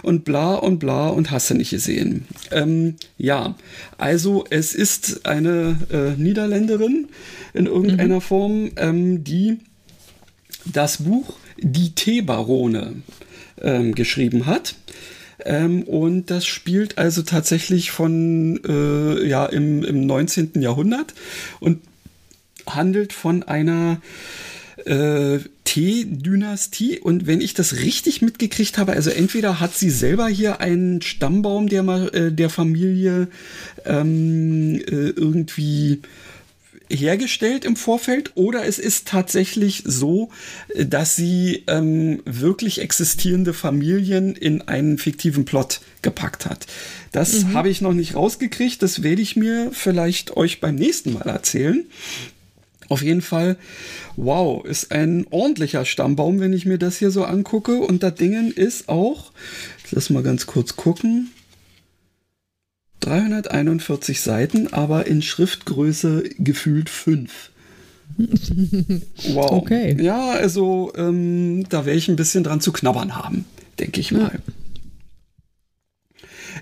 und 0.03 0.25
bla 0.25 0.55
und 0.55 0.79
bla 0.79 1.09
und 1.09 1.31
hasse 1.31 1.55
nicht 1.55 1.71
gesehen. 1.71 2.27
Ähm, 2.51 2.97
ja, 3.19 3.55
also 3.99 4.45
es 4.51 4.75
ist 4.75 5.27
eine 5.27 5.79
äh, 5.91 6.21
Niederländerin 6.21 7.09
in 7.55 7.67
irgendeiner 7.67 8.17
mhm. 8.17 8.21
Form, 8.21 8.71
ähm, 8.77 9.25
die 9.25 9.59
das 10.65 11.05
Buch 11.05 11.35
Die 11.59 11.95
Teebarone 11.95 12.95
ähm, 13.63 13.95
geschrieben 13.95 14.47
hat. 14.47 14.75
Ähm, 15.45 15.83
und 15.83 16.31
das 16.31 16.47
spielt 16.47 16.99
also 16.99 17.23
tatsächlich 17.23 17.91
von 17.91 18.61
äh, 18.67 19.27
ja 19.27 19.47
im, 19.47 19.85
im 19.85 20.07
19. 20.07 20.53
Jahrhundert 20.61 21.15
und 21.61 21.81
handelt 22.67 23.13
von 23.13 23.43
einer 23.43 24.01
äh, 24.85 25.39
T-Dynastie. 25.65 27.01
Und 27.01 27.27
wenn 27.27 27.41
ich 27.41 27.55
das 27.55 27.77
richtig 27.77 28.23
mitgekriegt 28.23 28.79
habe, 28.79 28.93
also 28.93 29.11
entweder 29.11 29.61
hat 29.61 29.75
sie 29.75 29.91
selber 29.91 30.29
hier 30.29 30.61
einen 30.61 31.03
Stammbaum 31.03 31.69
der, 31.69 31.85
äh, 32.15 32.33
der 32.33 32.51
Familie 32.51 33.29
ähm, 33.85 34.77
äh, 34.77 35.11
irgendwie 35.11 36.03
hergestellt 36.89 37.65
im 37.65 37.77
Vorfeld 37.77 38.33
oder 38.35 38.65
es 38.65 38.79
ist 38.79 39.09
tatsächlich 39.09 39.83
so, 39.85 40.31
dass 40.79 41.17
sie 41.17 41.65
ähm, 41.67 42.23
wirklich 42.25 42.81
existierende 42.81 43.55
Familien 43.55 44.35
in 44.37 44.63
einen 44.63 44.99
fiktiven 44.99 45.45
Plot 45.45 45.81
gepackt 46.03 46.47
hat. 46.47 46.67
Das 47.13 47.45
mhm. 47.45 47.55
habe 47.55 47.69
ich 47.69 47.81
noch 47.81 47.93
nicht 47.93 48.15
rausgekriegt, 48.15 48.83
das 48.83 49.03
werde 49.03 49.23
ich 49.23 49.37
mir 49.37 49.71
vielleicht 49.73 50.37
euch 50.37 50.61
beim 50.61 50.77
nächsten 50.77 51.15
Mal 51.15 51.29
erzählen. 51.29 51.85
Auf 52.89 53.03
jeden 53.03 53.23
Fall, 53.23 53.57
wow, 54.17 54.65
ist 54.65 54.93
ein 54.93 55.27
ordentlicher 55.31 55.85
Stammbaum, 55.85 56.39
wenn 56.39 56.53
ich 56.53 56.67
mir 56.67 56.79
das 56.79 56.99
hier 56.99 57.11
so 57.11 57.25
angucke. 57.25 57.81
Und 57.81 58.03
das 58.03 58.15
Ding 58.15 58.53
ist 58.53 58.89
auch, 58.89 59.33
lass 59.91 60.11
mal 60.11 60.23
ganz 60.23 60.47
kurz 60.47 60.77
gucken, 60.77 61.33
341 63.01 64.21
Seiten, 64.21 64.73
aber 64.73 65.07
in 65.07 65.23
Schriftgröße 65.23 66.25
gefühlt 66.39 66.91
5. 66.91 67.51
wow. 69.35 69.53
Okay. 69.53 69.97
Ja, 70.01 70.31
also 70.31 70.93
ähm, 70.97 71.69
da 71.69 71.85
werde 71.85 71.99
ich 71.99 72.09
ein 72.09 72.17
bisschen 72.17 72.45
dran 72.45 72.61
zu 72.61 72.73
knabbern 72.73 73.17
haben, 73.17 73.45
denke 73.79 74.01
ich 74.01 74.13
mal. 74.13 74.33
Ja. 74.33 74.53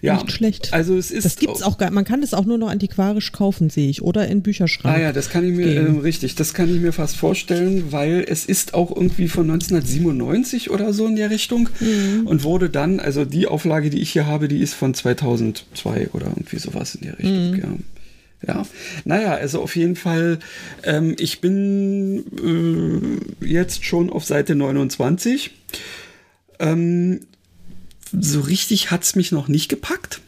Ja, 0.05 0.15
nicht 0.15 0.33
schlecht. 0.33 0.73
Also 0.73 0.97
es 0.97 1.11
ist. 1.11 1.25
Das 1.25 1.37
gibt's 1.37 1.63
auch 1.63 1.79
gar, 1.79 1.91
man 1.91 2.05
kann 2.05 2.23
es 2.23 2.35
auch 2.35 2.45
nur 2.45 2.59
noch 2.59 2.69
antiquarisch 2.69 3.33
kaufen, 3.33 3.71
sehe 3.71 3.89
ich, 3.89 4.03
oder 4.03 4.29
in 4.29 4.43
Bücherschrank. 4.43 4.95
Ah 4.95 5.01
ja, 5.01 5.13
das 5.13 5.31
kann 5.31 5.45
ich 5.45 5.55
mir, 5.55 5.67
äh, 5.67 5.81
richtig, 6.01 6.35
das 6.35 6.53
kann 6.53 6.69
ich 6.75 6.81
mir 6.81 6.93
fast 6.93 7.17
vorstellen, 7.17 7.91
weil 7.91 8.25
es 8.29 8.45
ist 8.45 8.75
auch 8.75 8.95
irgendwie 8.95 9.29
von 9.29 9.51
1997 9.51 10.71
oder 10.71 10.93
so 10.93 11.07
in 11.07 11.17
der 11.17 11.31
Richtung 11.31 11.69
mhm. 11.81 12.27
und 12.27 12.45
wurde 12.45 12.69
dann, 12.69 13.01
also 13.01 13.25
die 13.25 13.47
Auflage, 13.47 13.89
die 13.89 14.01
ich 14.01 14.11
hier 14.11 14.27
habe, 14.27 14.49
die 14.49 14.59
ist 14.59 14.75
von 14.75 14.93
2002 14.93 16.09
oder 16.13 16.27
irgendwie 16.27 16.59
sowas 16.59 16.95
in 16.95 17.03
der 17.03 17.19
Richtung, 17.19 17.51
mhm. 17.53 17.59
ja. 17.59 17.69
Ja, 18.47 18.67
naja, 19.07 19.33
also 19.33 19.63
auf 19.63 19.75
jeden 19.75 19.97
Fall, 19.97 20.39
ähm, 20.83 21.17
ich 21.19 21.41
bin 21.41 23.23
äh, 23.41 23.47
jetzt 23.47 23.87
schon 23.87 24.11
auf 24.11 24.27
Seite 24.27 24.55
29. 24.55 25.51
Ähm, 26.59 27.21
so 28.21 28.41
richtig 28.41 28.91
hat 28.91 29.03
es 29.03 29.17
mich 29.17 29.33
noch 29.33 29.49
nicht 29.49 29.69
gepackt. 29.69 30.21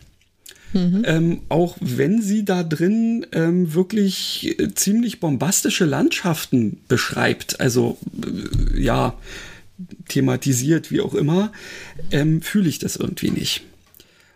Mhm. 0.73 1.03
Ähm, 1.07 1.41
auch 1.49 1.77
wenn 1.81 2.21
sie 2.21 2.45
da 2.45 2.63
drin 2.63 3.27
ähm, 3.33 3.73
wirklich 3.73 4.59
äh, 4.59 4.75
ziemlich 4.75 5.21
bombastische 5.21 5.85
Landschaften 5.85 6.79
beschreibt, 6.89 7.61
also 7.61 7.99
äh, 8.75 8.81
ja, 8.81 9.15
thematisiert, 10.09 10.91
wie 10.91 11.01
auch 11.01 11.15
immer, 11.15 11.53
ähm, 12.11 12.43
fühle 12.43 12.69
ich 12.69 12.79
das 12.79 12.97
irgendwie 12.97 13.31
nicht. 13.31 13.63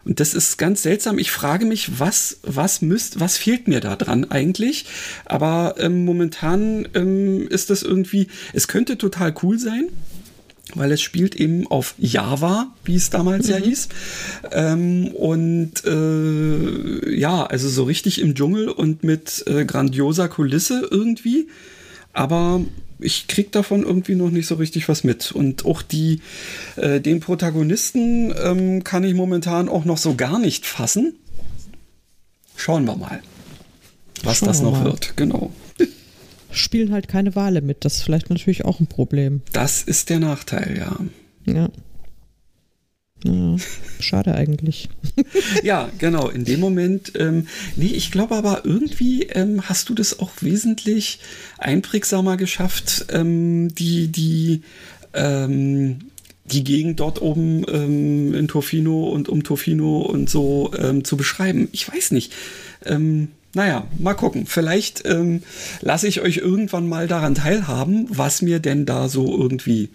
Und 0.05 0.18
das 0.18 0.34
ist 0.34 0.57
ganz 0.57 0.82
seltsam. 0.82 1.18
Ich 1.18 1.30
frage 1.30 1.66
mich, 1.66 2.01
was, 2.01 2.38
was 2.42 2.80
müsst, 2.80 3.20
was 3.20 3.36
fehlt 3.36 3.68
mir 3.68 3.80
da 3.80 3.96
dran 3.96 4.30
eigentlich? 4.30 4.86
Aber 5.26 5.74
ähm, 5.78 6.05
momentan 6.05 6.88
ähm, 6.94 7.46
ist 7.48 7.68
das 7.70 7.82
irgendwie, 7.82 8.28
es 8.55 8.66
könnte 8.66 8.96
total 8.96 9.34
cool 9.42 9.59
sein 9.59 9.88
weil 10.74 10.92
es 10.92 11.00
spielt 11.00 11.34
eben 11.34 11.66
auf 11.66 11.94
Java, 11.98 12.68
wie 12.84 12.96
es 12.96 13.10
damals 13.10 13.46
mhm. 13.46 13.52
ja 13.52 13.56
hieß. 13.58 13.88
Ähm, 14.52 15.08
und 15.08 15.84
äh, 15.84 17.16
ja, 17.16 17.44
also 17.44 17.68
so 17.68 17.84
richtig 17.84 18.20
im 18.20 18.34
Dschungel 18.34 18.68
und 18.68 19.04
mit 19.04 19.44
äh, 19.46 19.64
grandioser 19.64 20.28
Kulisse 20.28 20.88
irgendwie. 20.90 21.48
Aber 22.12 22.60
ich 22.98 23.28
krieg 23.28 23.52
davon 23.52 23.82
irgendwie 23.82 24.14
noch 24.14 24.30
nicht 24.30 24.46
so 24.46 24.56
richtig 24.56 24.88
was 24.88 25.04
mit. 25.04 25.32
Und 25.32 25.64
auch 25.64 25.82
die, 25.82 26.20
äh, 26.76 27.00
den 27.00 27.20
Protagonisten 27.20 28.34
ähm, 28.42 28.84
kann 28.84 29.04
ich 29.04 29.14
momentan 29.14 29.68
auch 29.68 29.84
noch 29.84 29.98
so 29.98 30.14
gar 30.14 30.38
nicht 30.38 30.66
fassen. 30.66 31.14
Schauen 32.56 32.84
wir 32.84 32.96
mal, 32.96 33.22
was 34.22 34.38
Schauen 34.38 34.48
das 34.48 34.60
noch 34.60 34.72
mal. 34.72 34.84
wird. 34.84 35.16
Genau 35.16 35.50
spielen 36.53 36.92
halt 36.92 37.09
keine 37.09 37.34
Wale 37.34 37.61
mit. 37.61 37.84
Das 37.84 37.96
ist 37.96 38.03
vielleicht 38.03 38.30
natürlich 38.30 38.64
auch 38.64 38.80
ein 38.80 38.86
Problem. 38.86 39.42
Das 39.53 39.82
ist 39.82 40.11
der 40.11 40.20
Nachteil, 40.20 40.76
ja. 40.78 40.96
Ja. 41.46 41.70
Ja, 43.24 43.57
schade 43.98 44.34
eigentlich. 44.34 44.88
ja, 45.62 45.90
genau. 45.98 46.28
In 46.28 46.44
dem 46.46 46.61
Moment, 46.61 47.12
ähm, 47.16 47.48
nee, 47.76 47.92
ich 47.92 48.11
glaube 48.11 48.34
aber 48.34 48.64
irgendwie 48.64 49.24
ähm, 49.24 49.68
hast 49.68 49.90
du 49.90 49.94
das 49.94 50.20
auch 50.20 50.30
wesentlich 50.40 51.20
einprägsamer 51.59 52.38
geschafft, 52.38 53.07
ähm, 53.12 53.74
die, 53.74 54.09
die, 54.09 54.62
ähm, 55.12 55.98
die 56.46 56.64
Gegend 56.64 57.01
dort 57.01 57.20
oben 57.20 57.66
ähm, 57.70 58.32
in 58.34 58.48
Tofino 58.48 59.11
und 59.11 59.28
um 59.28 59.42
Tofino 59.42 60.01
und 60.01 60.30
so 60.30 60.72
ähm, 60.78 61.05
zu 61.05 61.18
beschreiben. 61.18 61.68
Ich 61.72 61.92
weiß 61.92 62.12
nicht. 62.12 62.32
Ähm, 62.86 63.28
naja, 63.55 63.86
mal 63.98 64.14
gucken. 64.14 64.46
Vielleicht 64.46 65.05
ähm, 65.07 65.42
lasse 65.80 66.07
ich 66.07 66.20
euch 66.20 66.38
irgendwann 66.38 66.88
mal 66.88 67.09
daran 67.09 67.34
teilhaben, 67.34 68.07
was 68.09 68.42
mir 68.42 68.61
denn 68.61 68.86
da 68.86 69.09
so 69.09 69.36
irgendwie 69.36 69.90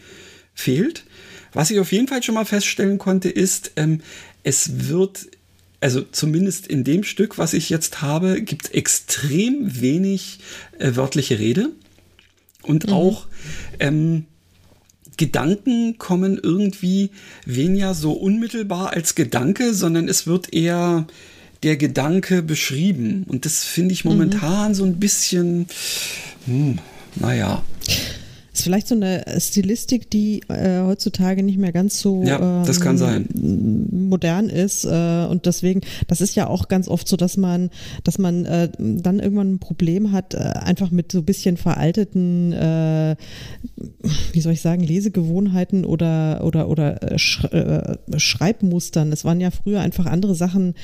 fehlt. 0.54 1.06
Was 1.54 1.72
ich 1.72 1.80
auf 1.80 1.92
jeden 1.92 2.08
Fall 2.08 2.22
schon 2.22 2.36
mal 2.36 2.46
feststellen 2.46 2.98
konnte, 2.98 3.30
ist, 3.30 3.72
ähm, 3.78 4.02
es 4.44 4.90
wird, 4.90 5.28
also 5.80 6.02
zumindest 6.02 6.68
in 6.68 6.84
dem 6.84 7.04
Stück, 7.04 7.38
was 7.38 7.54
ich 7.54 7.70
jetzt 7.70 8.02
habe, 8.02 8.42
gibt 8.42 8.66
es 8.66 8.72
extrem 8.72 9.82
wenig 9.82 10.40
äh, 10.80 10.96
wörtliche 10.96 11.40
Rede. 11.40 11.70
Und 12.62 12.88
mhm. 12.88 12.94
auch 12.94 13.28
ähm, 13.80 14.26
Gedanken 15.18 15.98
kommen 15.98 16.38
irgendwie 16.42 17.12
weniger 17.46 17.94
so 17.94 18.12
unmittelbar 18.12 18.92
als 18.92 19.16
Gedanke, 19.16 19.74
sondern 19.74 20.10
es 20.10 20.28
wird 20.28 20.54
eher 20.54 21.08
der 21.66 21.78
Gedanke 21.78 22.42
beschrieben. 22.42 23.26
Und 23.28 23.46
das 23.46 23.64
finde 23.64 23.94
ich 23.94 24.06
momentan 24.06 24.70
mhm. 24.70 24.76
so 24.76 24.86
ein 24.86 24.96
bisschen, 24.98 25.68
hm, 26.46 26.78
naja. 27.16 27.64
Ist 28.56 28.64
vielleicht 28.64 28.88
so 28.88 28.96
eine 28.96 29.26
Stilistik, 29.38 30.10
die 30.10 30.40
äh, 30.48 30.80
heutzutage 30.80 31.44
nicht 31.44 31.58
mehr 31.58 31.74
ganz 31.74 32.00
so 32.00 32.24
ja, 32.24 32.64
das 32.66 32.78
ähm, 32.78 32.84
kann 32.84 32.98
sein. 32.98 33.28
modern 33.92 34.48
ist. 34.48 34.86
Äh, 34.86 35.26
und 35.30 35.46
deswegen, 35.46 35.82
das 36.08 36.22
ist 36.22 36.36
ja 36.36 36.48
auch 36.48 36.70
ganz 36.70 36.88
oft 36.88 37.06
so, 37.06 37.18
dass 37.18 37.36
man, 37.36 37.70
dass 38.06 38.18
man 38.18 38.46
äh, 38.46 38.70
dann 38.80 39.20
irgendwann 39.20 39.56
ein 39.56 39.60
Problem 39.60 40.14
hat, 40.14 40.36
äh, 40.36 40.38
einfach 40.38 40.90
mit 40.90 41.12
so 41.12 41.18
ein 41.18 41.26
bisschen 41.26 41.58
veralteten, 41.58 42.54
äh, 42.54 43.18
wie 44.32 44.40
soll 44.40 44.54
ich 44.54 44.62
sagen, 44.62 44.84
Lesegewohnheiten 44.84 45.84
oder, 45.84 46.42
oder, 46.46 46.70
oder 46.70 47.12
äh, 47.12 47.20
Sch 47.20 47.46
Schreibmustern. 48.16 49.12
Es 49.12 49.26
waren 49.26 49.42
ja 49.42 49.52
früher 49.52 49.82
einfach 49.82 50.06
andere 50.06 50.34
Sachen 50.34 50.76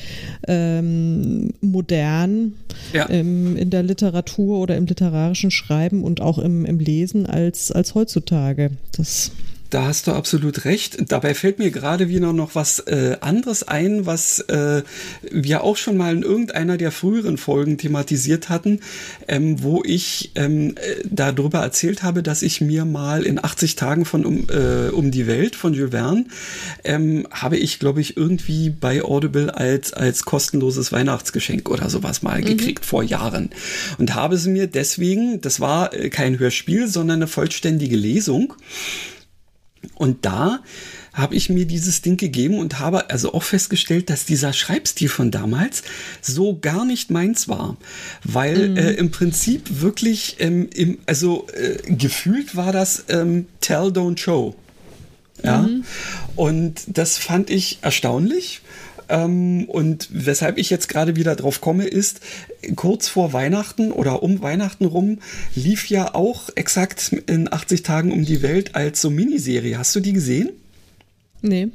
ähm, 0.45 1.53
modern 1.61 2.55
ja. 2.91 3.05
im, 3.05 3.55
in 3.55 3.69
der 3.69 3.83
Literatur 3.83 4.59
oder 4.59 4.75
im 4.75 4.87
literarischen 4.87 5.51
Schreiben 5.51 6.03
und 6.03 6.19
auch 6.19 6.37
im, 6.37 6.65
im 6.65 6.77
Lesen 6.77 7.25
als 7.25 7.60
als, 7.61 7.71
als 7.71 7.93
heutzutage. 7.95 8.71
Das 8.93 9.31
da 9.71 9.85
hast 9.85 10.07
du 10.07 10.11
absolut 10.11 10.65
recht. 10.65 11.11
Dabei 11.11 11.33
fällt 11.33 11.59
mir 11.59 11.71
gerade 11.71 12.09
wieder 12.09 12.33
noch 12.33 12.55
was 12.55 12.79
äh, 12.79 13.17
anderes 13.21 13.67
ein, 13.67 14.05
was 14.05 14.39
äh, 14.41 14.83
wir 15.29 15.63
auch 15.63 15.77
schon 15.77 15.97
mal 15.97 16.15
in 16.15 16.23
irgendeiner 16.23 16.77
der 16.77 16.91
früheren 16.91 17.37
Folgen 17.37 17.77
thematisiert 17.77 18.49
hatten, 18.49 18.79
ähm, 19.27 19.63
wo 19.63 19.83
ich 19.83 20.31
ähm, 20.35 20.75
äh, 20.75 21.03
darüber 21.09 21.59
erzählt 21.59 22.03
habe, 22.03 22.23
dass 22.23 22.41
ich 22.41 22.61
mir 22.61 22.85
mal 22.85 23.23
in 23.23 23.43
80 23.43 23.75
Tagen 23.75 24.05
von 24.05 24.25
um, 24.25 24.47
äh, 24.49 24.89
um 24.89 25.11
die 25.11 25.27
Welt 25.27 25.55
von 25.55 25.73
Jules 25.73 25.91
Verne 25.91 26.25
ähm, 26.83 27.27
habe 27.31 27.57
ich, 27.57 27.79
glaube 27.79 28.01
ich, 28.01 28.17
irgendwie 28.17 28.69
bei 28.69 29.03
Audible 29.03 29.55
als, 29.55 29.93
als 29.93 30.23
kostenloses 30.23 30.91
Weihnachtsgeschenk 30.91 31.69
oder 31.69 31.89
sowas 31.89 32.21
mal 32.21 32.41
mhm. 32.41 32.45
gekriegt 32.45 32.85
vor 32.85 33.03
Jahren. 33.03 33.51
Und 33.97 34.15
habe 34.15 34.37
sie 34.37 34.49
mir 34.49 34.67
deswegen, 34.67 35.41
das 35.41 35.59
war 35.59 35.93
äh, 35.93 36.09
kein 36.09 36.39
Hörspiel, 36.39 36.87
sondern 36.87 37.19
eine 37.19 37.27
vollständige 37.27 37.95
Lesung. 37.95 38.53
Und 39.95 40.25
da 40.25 40.59
habe 41.13 41.35
ich 41.35 41.49
mir 41.49 41.65
dieses 41.65 42.01
Ding 42.01 42.17
gegeben 42.17 42.59
und 42.59 42.79
habe 42.79 43.09
also 43.09 43.33
auch 43.33 43.43
festgestellt, 43.43 44.09
dass 44.09 44.25
dieser 44.25 44.53
Schreibstil 44.53 45.09
von 45.09 45.31
damals 45.31 45.83
so 46.21 46.57
gar 46.59 46.85
nicht 46.85 47.11
meins 47.11 47.47
war, 47.47 47.77
weil 48.23 48.69
mhm. 48.69 48.77
äh, 48.77 48.91
im 48.93 49.11
Prinzip 49.11 49.81
wirklich, 49.81 50.37
ähm, 50.39 50.69
im, 50.73 50.99
also 51.05 51.47
äh, 51.53 51.93
gefühlt 51.93 52.55
war 52.55 52.71
das 52.71 53.05
ähm, 53.09 53.47
Tell, 53.59 53.87
Don't 53.87 54.19
Show. 54.19 54.55
Ja, 55.43 55.63
mhm. 55.63 55.83
und 56.35 56.81
das 56.87 57.17
fand 57.17 57.49
ich 57.49 57.79
erstaunlich. 57.81 58.61
Ähm, 59.11 59.65
und 59.67 60.07
weshalb 60.11 60.57
ich 60.57 60.69
jetzt 60.69 60.87
gerade 60.87 61.17
wieder 61.17 61.35
drauf 61.35 61.59
komme, 61.59 61.85
ist, 61.85 62.21
kurz 62.77 63.09
vor 63.09 63.33
Weihnachten 63.33 63.91
oder 63.91 64.23
um 64.23 64.41
Weihnachten 64.41 64.85
rum 64.85 65.19
lief 65.53 65.89
ja 65.89 66.15
auch 66.15 66.49
exakt 66.55 67.11
in 67.27 67.51
80 67.51 67.83
Tagen 67.83 68.13
um 68.13 68.23
die 68.23 68.41
Welt 68.41 68.73
als 68.73 69.01
so 69.01 69.09
Miniserie. 69.09 69.77
Hast 69.77 69.93
du 69.95 69.99
die 69.99 70.13
gesehen? 70.13 70.51
Nee. 71.41 71.67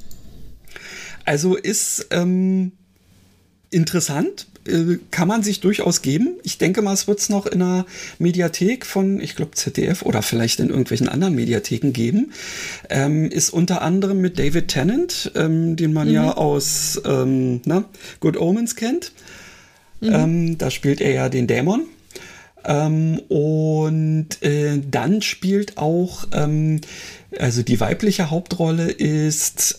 Also 1.27 1.57
ist 1.57 2.07
ähm, 2.11 2.73
interessant, 3.71 4.47
äh, 4.69 4.99
kann 5.11 5.29
man 5.29 5.43
sich 5.43 5.61
durchaus 5.61 6.03
geben. 6.03 6.37
Ich 6.43 6.59
denke 6.59 6.83
mal, 6.83 6.93
es 6.93 7.09
wird 7.09 7.19
es 7.19 7.29
noch 7.29 7.47
in 7.47 7.63
einer 7.63 7.87
Mediathek 8.19 8.87
von, 8.87 9.21
ich 9.21 9.37
glaube, 9.37 9.53
ZDF 9.53 10.03
oder 10.03 10.23
vielleicht 10.23 10.61
in 10.61 10.69
irgendwelchen 10.69 11.09
anderen 11.09 11.35
Mediatheken 11.35 11.93
geben. 11.93 12.33
Ähm, 12.91 13.31
ist 13.31 13.51
unter 13.51 13.83
anderem 13.83 14.21
mit 14.21 14.39
David 14.39 14.69
Tennant, 14.69 15.33
ähm, 15.35 15.77
den 15.77 15.93
man 15.93 16.09
mhm. 16.09 16.15
ja 16.15 16.33
aus 16.37 17.01
ähm, 17.05 17.61
na, 17.65 17.85
Good 18.21 18.37
Omens 18.37 18.77
kennt. 18.77 19.13
Mhm. 20.01 20.13
Ähm, 20.13 20.59
da 20.59 20.71
spielt 20.71 21.01
er 21.01 21.13
ja 21.13 21.29
den 21.29 21.47
Dämon. 21.47 21.87
Ähm, 22.65 23.21
und 23.29 24.43
äh, 24.43 24.81
dann 24.91 25.23
spielt 25.23 25.79
auch, 25.79 26.25
ähm, 26.33 26.81
also 27.39 27.63
die 27.63 27.81
weibliche 27.81 28.31
Hauptrolle 28.31 28.91
ist 28.91 29.79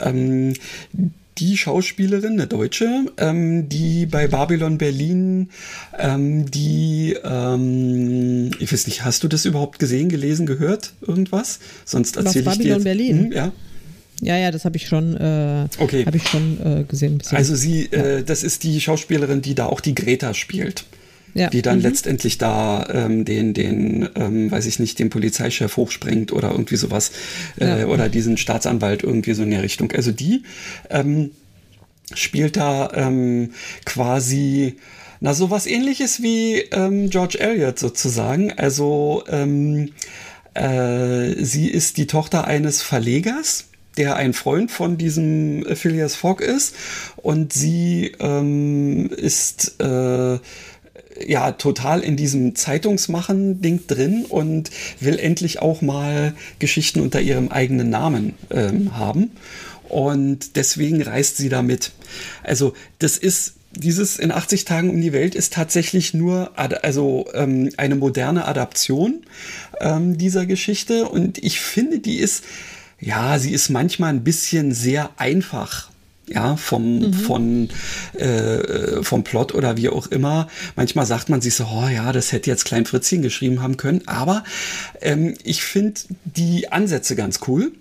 die 1.40 1.58
Schauspielerin, 1.58 2.34
eine 2.34 2.48
Deutsche, 2.48 3.06
ähm, 3.18 3.70
die 3.70 4.06
bei 4.06 4.28
Babylon 4.28 4.78
Berlin, 4.78 5.50
ähm, 5.98 6.50
die, 6.50 7.16
ähm, 7.24 8.52
ich 8.60 8.72
weiß 8.72 8.88
nicht, 8.88 9.06
hast 9.06 9.24
du 9.24 9.28
das 9.28 9.46
überhaupt 9.46 9.80
gesehen, 9.80 10.10
gelesen, 10.10 10.46
gehört, 10.46 10.94
irgendwas? 11.02 11.60
Sonst 11.86 12.18
erzähle 12.18 12.52
ich 12.52 12.58
dir 12.58 12.74
jetzt. 12.76 12.84
Berlin? 12.84 13.26
Hm, 13.26 13.32
ja. 13.32 13.52
Ja, 14.20 14.36
ja, 14.36 14.50
das 14.50 14.66
habe 14.66 14.78
ich 14.78 14.88
schon, 14.88 15.16
äh, 15.16 15.68
okay. 15.78 16.06
habe 16.06 16.18
ich 16.18 16.28
schon 16.28 16.58
äh, 16.64 16.84
gesehen. 16.86 17.22
Also 17.32 17.56
sie, 17.56 17.88
ja. 17.92 18.00
äh, 18.00 18.24
das 18.24 18.44
ist 18.44 18.64
die 18.64 18.82
Schauspielerin, 18.82 19.44
die 19.44 19.54
da 19.54 19.68
auch 19.68 19.80
die 19.80 19.94
Greta 19.94 20.34
spielt 20.34 20.86
ja. 21.38 21.50
die 21.50 21.62
dann 21.62 21.78
mhm. 21.78 21.84
letztendlich 21.84 22.38
da 22.38 22.88
ähm, 22.92 23.26
den, 23.26 23.54
den, 23.54 24.10
ähm, 24.16 24.52
weiß 24.52 24.66
ich 24.66 24.80
nicht, 24.80 25.00
den 25.00 25.10
Polizeichef 25.10 25.78
hochsprengt 25.78 26.34
oder 26.34 26.52
irgendwie 26.52 26.76
sowas 26.76 27.12
äh, 27.60 27.82
ja. 27.82 27.88
oder 27.88 28.10
diesen 28.10 28.38
Staatsanwalt 28.38 29.04
irgendwie 29.04 29.34
so 29.34 29.44
in 29.44 29.52
der 29.52 29.64
Richtung. 29.64 29.92
Also 29.92 30.12
die 30.12 30.44
ähm, 30.90 31.32
spielt 32.14 32.58
da 32.58 32.92
ähm, 32.94 33.52
quasi 33.86 34.78
na 35.20 35.34
sowas 35.34 35.66
ähnliches 35.66 36.22
wie 36.22 36.60
ähm, 36.72 37.10
George 37.10 37.40
Eliot 37.40 37.80
sozusagen. 37.80 38.54
Also 38.54 39.24
ähm, 39.30 39.94
äh, 40.54 41.44
sie 41.44 41.70
ist 41.70 41.98
die 41.98 42.08
Tochter 42.08 42.46
eines 42.46 42.82
Verlegers 42.82 43.66
der 43.98 44.16
ein 44.16 44.34
Freund 44.34 44.72
von 44.72 44.98
diesem 44.98 45.66
Phileas 45.76 46.16
Fogg 46.16 46.44
ist 46.44 46.76
und 47.16 47.52
sie 47.52 48.12
ähm, 48.20 49.10
ist 49.10 49.82
äh, 49.82 50.38
ja 51.26 51.52
total 51.52 52.02
in 52.02 52.16
diesem 52.16 52.56
Zeitungsmachen-Ding 52.56 53.88
drin 53.88 54.26
und 54.28 54.72
will 55.00 55.20
endlich 55.20 55.62
auch 55.62 55.82
mal 55.82 56.34
Geschichten 56.60 57.00
unter 57.00 57.22
ihrem 57.22 57.50
eigenen 57.50 57.90
Namen 57.90 58.34
ähm, 58.52 58.98
haben. 58.98 59.32
Und 59.90 60.56
deswegen 60.58 61.02
reist 61.02 61.38
sie 61.38 61.50
da 61.50 61.62
mit. 61.62 61.92
Also, 62.44 62.74
das 63.00 63.18
ist 63.18 63.54
dieses 63.72 64.18
in 64.18 64.32
80 64.32 64.66
Tagen 64.66 64.90
um 64.90 65.00
die 65.02 65.14
Welt 65.14 65.36
ist 65.36 65.54
tatsächlich 65.54 66.14
nur 66.14 66.52
also 66.56 67.28
ähm, 67.34 67.70
eine 67.78 67.96
moderne 67.96 68.46
Adaption 68.46 69.22
ähm, 69.80 70.18
dieser 70.18 70.46
Geschichte 70.46 71.08
und 71.08 71.38
ich 71.38 71.60
finde, 71.60 72.00
die 72.00 72.18
ist 72.18 72.44
ja, 73.00 73.38
sie 73.38 73.52
ist 73.52 73.70
manchmal 73.70 74.10
ein 74.10 74.24
bisschen 74.24 74.74
sehr 74.74 75.12
einfach 75.18 75.90
ja, 76.28 76.58
vom, 76.58 77.00
mhm. 77.00 77.14
von, 77.14 77.70
äh, 78.14 79.02
vom 79.04 79.24
Plot 79.24 79.54
oder 79.56 79.78
wie 79.78 79.90
auch 79.90 80.08
immer. 80.08 80.48
Manchmal 80.76 81.06
sagt 81.06 81.30
man 81.30 81.42
sich 81.42 81.56
so, 81.56 81.66
oh 81.66 81.88
ja, 81.88 82.12
das 82.12 82.32
hätte 82.32 82.50
jetzt 82.50 82.66
Klein 82.66 82.86
Fritzchen 82.86 83.22
geschrieben 83.22 83.62
haben 83.62 83.78
können, 83.78 84.02
aber 84.08 84.44
ähm, 85.02 85.36
ich 85.44 85.64
finde 85.64 86.02
die 86.26 86.72
Ansätze 86.72 87.16
ganz 87.16 87.40
cool 87.48 87.72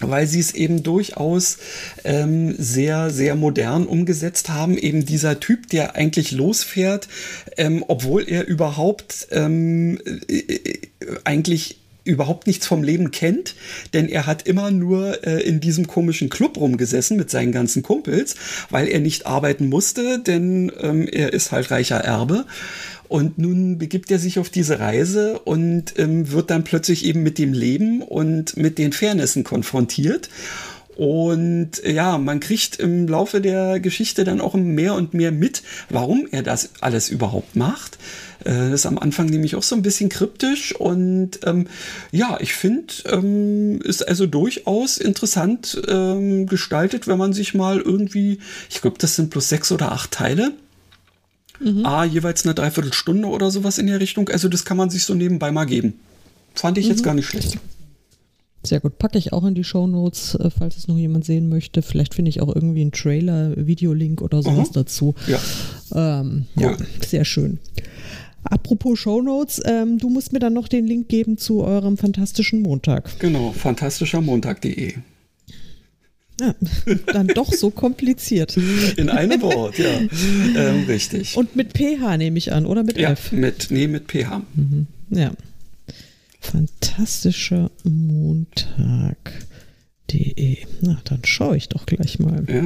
weil 0.00 0.26
sie 0.26 0.40
es 0.40 0.54
eben 0.54 0.82
durchaus 0.82 1.58
ähm, 2.02 2.54
sehr, 2.58 3.10
sehr 3.10 3.36
modern 3.36 3.86
umgesetzt 3.86 4.48
haben. 4.48 4.76
Eben 4.76 5.06
dieser 5.06 5.38
Typ, 5.38 5.68
der 5.68 5.94
eigentlich 5.94 6.32
losfährt, 6.32 7.08
ähm, 7.56 7.84
obwohl 7.86 8.28
er 8.28 8.46
überhaupt 8.46 9.28
ähm, 9.30 10.00
äh, 10.28 10.38
äh 10.38 10.88
eigentlich 11.24 11.81
überhaupt 12.04 12.46
nichts 12.46 12.66
vom 12.66 12.82
Leben 12.82 13.10
kennt, 13.10 13.54
denn 13.94 14.08
er 14.08 14.26
hat 14.26 14.46
immer 14.46 14.70
nur 14.70 15.26
äh, 15.26 15.40
in 15.42 15.60
diesem 15.60 15.86
komischen 15.86 16.28
Club 16.28 16.56
rumgesessen 16.56 17.16
mit 17.16 17.30
seinen 17.30 17.52
ganzen 17.52 17.82
Kumpels, 17.82 18.34
weil 18.70 18.88
er 18.88 19.00
nicht 19.00 19.26
arbeiten 19.26 19.68
musste, 19.68 20.18
denn 20.18 20.72
ähm, 20.80 21.06
er 21.06 21.32
ist 21.32 21.52
halt 21.52 21.70
reicher 21.70 21.98
Erbe. 21.98 22.44
Und 23.08 23.36
nun 23.36 23.76
begibt 23.76 24.10
er 24.10 24.18
sich 24.18 24.38
auf 24.38 24.48
diese 24.48 24.78
Reise 24.78 25.38
und 25.40 25.98
ähm, 25.98 26.32
wird 26.32 26.48
dann 26.48 26.64
plötzlich 26.64 27.04
eben 27.04 27.22
mit 27.22 27.36
dem 27.36 27.52
Leben 27.52 28.00
und 28.00 28.56
mit 28.56 28.78
den 28.78 28.94
Fairnessen 28.94 29.44
konfrontiert. 29.44 30.30
Und 30.96 31.82
ja, 31.86 32.18
man 32.18 32.40
kriegt 32.40 32.76
im 32.76 33.08
Laufe 33.08 33.40
der 33.40 33.80
Geschichte 33.80 34.24
dann 34.24 34.40
auch 34.40 34.54
mehr 34.54 34.94
und 34.94 35.14
mehr 35.14 35.32
mit, 35.32 35.62
warum 35.88 36.28
er 36.30 36.42
das 36.42 36.70
alles 36.80 37.08
überhaupt 37.08 37.56
macht. 37.56 37.98
Äh, 38.44 38.70
das 38.70 38.80
ist 38.80 38.86
am 38.86 38.98
Anfang 38.98 39.26
nämlich 39.26 39.56
auch 39.56 39.62
so 39.62 39.74
ein 39.74 39.82
bisschen 39.82 40.08
kryptisch 40.08 40.74
und 40.74 41.40
ähm, 41.44 41.66
ja, 42.10 42.38
ich 42.40 42.52
finde, 42.54 42.92
ähm, 43.10 43.80
ist 43.82 44.06
also 44.06 44.26
durchaus 44.26 44.98
interessant 44.98 45.80
ähm, 45.88 46.46
gestaltet, 46.46 47.06
wenn 47.06 47.18
man 47.18 47.32
sich 47.32 47.54
mal 47.54 47.80
irgendwie, 47.80 48.40
ich 48.70 48.82
glaube, 48.82 48.98
das 48.98 49.16
sind 49.16 49.30
bloß 49.30 49.48
sechs 49.48 49.72
oder 49.72 49.92
acht 49.92 50.10
Teile. 50.10 50.52
Mhm. 51.60 51.86
Ah, 51.86 52.04
jeweils 52.04 52.44
eine 52.44 52.54
Dreiviertelstunde 52.54 53.28
oder 53.28 53.50
sowas 53.50 53.78
in 53.78 53.86
der 53.86 54.00
Richtung. 54.00 54.28
Also 54.28 54.48
das 54.48 54.64
kann 54.64 54.76
man 54.76 54.90
sich 54.90 55.04
so 55.04 55.14
nebenbei 55.14 55.52
mal 55.52 55.64
geben. 55.64 55.94
Fand 56.54 56.76
ich 56.76 56.86
mhm. 56.86 56.90
jetzt 56.90 57.04
gar 57.04 57.14
nicht 57.14 57.28
schlecht. 57.28 57.58
Sehr 58.64 58.78
gut. 58.80 58.98
Packe 58.98 59.18
ich 59.18 59.32
auch 59.32 59.44
in 59.44 59.54
die 59.54 59.64
Show 59.64 59.86
Notes, 59.88 60.34
äh, 60.36 60.48
falls 60.50 60.76
es 60.76 60.86
noch 60.88 60.96
jemand 60.96 61.24
sehen 61.24 61.48
möchte. 61.48 61.82
Vielleicht 61.82 62.14
finde 62.14 62.28
ich 62.28 62.40
auch 62.40 62.54
irgendwie 62.54 62.82
einen 62.82 62.92
Trailer, 62.92 63.54
Videolink 63.56 64.22
oder 64.22 64.42
sowas 64.42 64.68
Mhm. 64.70 64.74
dazu. 64.74 65.14
Ja. 65.26 65.40
Ähm, 66.20 66.46
ja, 66.56 66.70
Cool. 66.70 66.86
sehr 67.04 67.24
schön. 67.24 67.58
Apropos 68.44 68.98
Show 68.98 69.20
Notes, 69.22 69.60
ähm, 69.64 69.98
du 69.98 70.08
musst 70.10 70.32
mir 70.32 70.38
dann 70.38 70.52
noch 70.52 70.68
den 70.68 70.86
Link 70.86 71.08
geben 71.08 71.38
zu 71.38 71.62
eurem 71.62 71.96
fantastischen 71.96 72.62
Montag. 72.62 73.18
Genau, 73.20 73.52
fantastischermontag.de. 73.52 74.94
Ja, 76.40 76.54
dann 77.12 77.28
doch 77.28 77.52
so 77.52 77.70
kompliziert. 77.70 78.56
In 78.96 79.10
einem 79.10 79.42
Wort, 79.42 79.78
ja. 79.78 79.90
Ähm, 80.56 80.84
richtig. 80.88 81.36
Und 81.36 81.54
mit 81.56 81.72
PH 81.76 82.16
nehme 82.16 82.38
ich 82.38 82.52
an, 82.52 82.66
oder 82.66 82.82
mit 82.82 82.96
ja, 82.98 83.10
F? 83.12 83.32
mit, 83.32 83.68
nee, 83.70 83.86
mit 83.86 84.08
PH. 84.10 84.42
Ja. 85.10 85.32
Fantastischer 86.42 87.70
Montag.de. 87.84 89.36
Na, 90.80 91.00
dann 91.04 91.20
schaue 91.24 91.56
ich 91.56 91.68
doch 91.68 91.86
gleich 91.86 92.18
mal. 92.18 92.44
Ja. 92.48 92.62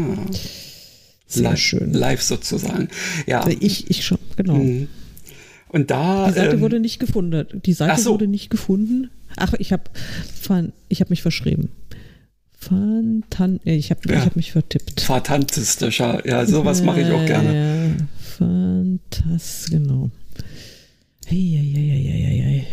Sehr 1.27 1.43
live, 1.43 1.59
schön. 1.59 1.93
Live 1.93 2.23
sozusagen. 2.23 2.89
Ja. 3.27 3.41
Also 3.43 3.57
ich, 3.61 3.91
ich 3.91 4.05
schon, 4.05 4.19
genau. 4.37 4.55
Mhm. 4.55 4.89
Und 5.69 5.91
da. 5.91 6.29
Die 6.29 6.35
Seite 6.35 6.55
ähm, 6.57 6.61
wurde 6.63 6.81
nicht 6.81 6.99
gefunden. 7.01 7.47
Die 7.65 7.73
Seite 7.75 8.01
so. 8.01 8.13
wurde 8.13 8.27
nicht 8.27 8.49
gefunden. 8.49 9.11
Ach, 9.37 9.53
ich 9.59 9.73
habe 9.73 9.85
ich 10.89 11.01
hab 11.03 11.11
mich 11.11 11.21
verschrieben. 11.23 11.71
Fantan 12.59 13.61
ich 13.65 13.91
habe 13.91 14.01
Ja. 14.09 14.21
ich 14.21 14.25
hab 14.25 14.37
mich 14.37 14.53
vertippt. 14.53 15.03
Fantastischer. 15.03 16.27
Ja, 16.27 16.47
sowas 16.47 16.83
mache 16.83 17.03
ich 17.03 17.11
auch 17.11 17.27
gerne. 17.27 17.55
Ja, 17.55 17.85
ja. 17.89 17.95
Fantas, 18.19 19.67
genau. 19.69 20.11
Hey, 21.27 21.59
hey, 21.59 21.73
hey, 21.75 21.89
hey, 21.89 22.23
hey, 22.23 22.41
hey, 22.41 22.67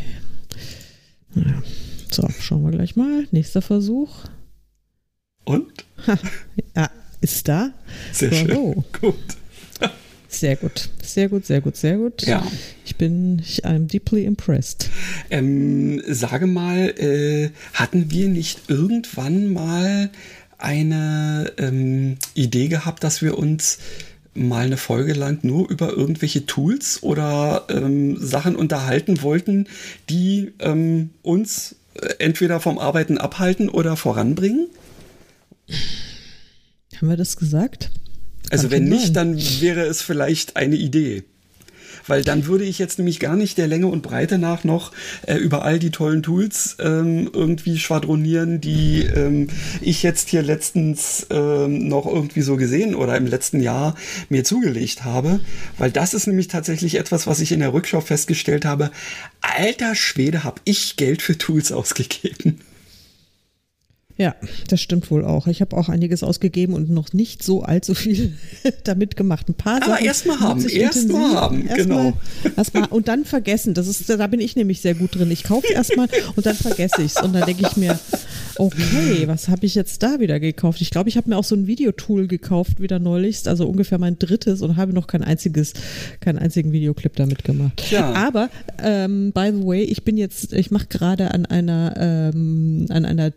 hey. 1.36 1.44
Ja. 1.46 1.64
So, 2.12 2.28
schauen 2.40 2.64
wir 2.64 2.72
gleich 2.72 2.96
mal. 2.96 3.28
Nächster 3.32 3.62
Versuch. 3.62 4.26
Und? 5.46 5.86
Ja, 6.76 6.90
ist 7.22 7.48
da. 7.48 7.72
Sehr 8.12 8.30
Bravo. 8.30 8.84
schön. 9.02 9.12
Gut. 9.12 9.38
Sehr 10.28 10.56
gut. 10.56 10.90
Sehr 11.02 11.30
gut, 11.30 11.46
sehr 11.46 11.62
gut, 11.62 11.78
sehr 11.78 11.98
gut. 11.98 12.24
Ja. 12.24 12.46
Ich 12.86 12.96
bin, 12.96 13.40
ich, 13.40 13.66
I'm 13.66 13.88
deeply 13.88 14.26
impressed. 14.26 14.90
Ähm, 15.30 16.02
sage 16.08 16.48
mal, 16.48 16.90
äh, 16.98 17.52
hatten 17.74 18.10
wir 18.12 18.28
nicht 18.30 18.62
irgendwann 18.68 19.54
mal 19.54 20.10
eine 20.58 21.52
ähm, 21.58 22.18
Idee 22.34 22.68
gehabt, 22.68 23.04
dass 23.04 23.22
wir 23.22 23.38
uns 23.38 23.78
mal 24.34 24.66
eine 24.66 24.78
Folge 24.78 25.14
lang 25.14 25.40
nur 25.44 25.70
über 25.70 25.92
irgendwelche 25.92 26.46
Tools 26.46 27.04
oder 27.04 27.66
ähm, 27.70 28.18
Sachen 28.18 28.56
unterhalten 28.56 29.22
wollten, 29.22 29.68
die 30.10 30.54
ähm, 30.60 31.12
uns 31.22 31.76
äh, 31.96 32.16
entweder 32.20 32.60
vom 32.60 32.80
Arbeiten 32.80 33.18
abhalten 33.18 33.70
oder 33.70 33.96
voranbringen? 33.96 34.68
Haben 36.98 37.10
wir 37.10 37.18
das 37.18 37.38
gesagt? 37.38 37.92
Also 38.50 38.64
Kann 38.64 38.72
wenn 38.72 38.90
nicht, 38.90 39.06
sein. 39.06 39.14
dann 39.14 39.38
wäre 39.62 39.82
es 39.82 40.02
vielleicht 40.02 40.56
eine 40.56 40.76
Idee. 40.76 41.24
Weil 42.08 42.24
dann 42.24 42.46
würde 42.46 42.64
ich 42.66 42.80
jetzt 42.80 42.98
nämlich 42.98 43.20
gar 43.20 43.36
nicht 43.36 43.58
der 43.58 43.68
Länge 43.68 43.88
und 43.88 44.02
Breite 44.02 44.38
nach 44.38 44.64
noch 44.64 44.92
äh, 45.26 45.36
über 45.36 45.64
all 45.64 45.80
die 45.80 45.92
tollen 45.92 46.24
Tools 46.24 46.78
ähm, 46.80 47.30
irgendwie 47.34 47.78
schwadronieren, 47.78 48.62
die 48.62 49.04
ähm, 49.04 49.48
ich 49.82 50.04
jetzt 50.04 50.30
hier 50.30 50.42
letztens 50.42 51.28
ähm, 51.30 51.88
noch 51.88 52.06
irgendwie 52.06 52.42
so 52.42 52.58
gesehen 52.58 52.96
oder 52.96 53.16
im 53.18 53.28
letzten 53.28 53.62
Jahr 53.62 53.96
mir 54.30 54.44
zugelegt 54.44 55.04
habe. 55.04 55.40
Weil 55.78 55.92
das 55.92 56.14
ist 56.14 56.28
nämlich 56.28 56.48
tatsächlich 56.48 56.96
etwas, 56.96 57.28
was 57.28 57.40
ich 57.40 57.52
in 57.52 57.60
der 57.60 57.74
Rückschau 57.74 58.02
festgestellt 58.02 58.66
habe. 58.66 58.92
Alter 59.42 59.96
Schwede, 59.96 60.44
habe 60.44 60.62
ich 60.66 60.96
Geld 60.96 61.22
für 61.22 61.38
Tools 61.38 61.72
ausgegeben. 61.74 62.60
Ja, 64.16 64.36
das 64.68 64.80
stimmt 64.80 65.10
wohl 65.10 65.26
auch. 65.26 65.48
Ich 65.48 65.62
habe 65.62 65.76
auch 65.76 65.90
einiges 65.90 66.22
ausgegeben 66.24 66.74
und 66.76 66.90
noch 66.90 67.14
nicht 67.14 67.42
so 67.42 67.64
allzu 67.64 67.96
viel 67.96 68.34
damit 68.84 69.16
gemacht. 69.18 69.50
Ein 69.50 69.56
paar 69.56 69.78
Aber 69.78 69.94
Sachen. 69.94 70.06
erst 70.06 70.26
mal 70.28 70.40
haben, 70.40 70.62
nutze 70.62 70.76
ich 70.76 70.82
erst 70.82 71.08
mal 71.10 71.16
intensiv. 71.16 71.36
haben, 71.36 71.68
Erst 71.68 71.78
genau. 71.78 71.96
Mal, 71.96 72.14
erst 72.56 72.74
mal, 72.76 72.86
und 72.86 73.08
dann 73.08 73.26
vergessen. 73.26 73.74
Das 73.74 73.88
ist, 73.88 74.08
da 74.10 74.28
bin 74.28 74.40
ich 74.40 74.56
nämlich 74.56 74.82
sehr 74.82 74.94
gut 74.94 75.16
drin. 75.16 75.32
Ich 75.32 75.44
kaufe 75.44 75.72
erstmal 75.74 76.08
und 76.36 76.46
dann 76.46 76.56
vergesse 76.56 77.02
ich 77.02 77.14
es. 77.16 77.22
Und 77.22 77.34
dann 77.34 77.46
denke 77.46 77.66
ich 77.68 77.76
mir, 77.76 78.00
okay, 78.58 79.28
was 79.28 79.50
habe 79.50 79.66
ich 79.66 79.74
jetzt 79.74 80.04
da 80.04 80.20
wieder 80.20 80.40
gekauft? 80.40 80.82
Ich 80.82 80.92
glaube, 80.92 81.10
ich 81.10 81.18
habe 81.18 81.30
mir 81.30 81.38
auch 81.38 81.44
so 81.44 81.56
ein 81.56 81.66
Videotool 81.66 82.28
gekauft, 82.28 82.80
wieder 82.80 83.00
neulichst, 83.00 83.48
also 83.48 83.68
ungefähr 83.68 83.98
mein 83.98 84.20
drittes 84.20 84.62
und 84.62 84.76
habe 84.78 84.94
noch 84.94 85.08
kein 85.08 85.24
einziges, 85.24 85.74
keinen 86.20 86.38
einzigen 86.38 86.72
Videoclip 86.72 87.16
damit 87.16 87.44
gemacht. 87.44 87.84
Ja. 87.90 88.14
Aber 88.14 88.50
ähm, 88.82 89.32
by 89.34 89.52
the 89.54 89.66
way, 89.66 89.82
ich 89.84 90.04
bin 90.04 90.18
jetzt, 90.18 90.54
ich 90.54 90.70
mache 90.70 90.86
gerade 90.88 91.32
an 91.32 91.46
einer 91.48 91.96
ähm, 91.98 92.86
an 92.90 93.06
einer 93.06 93.32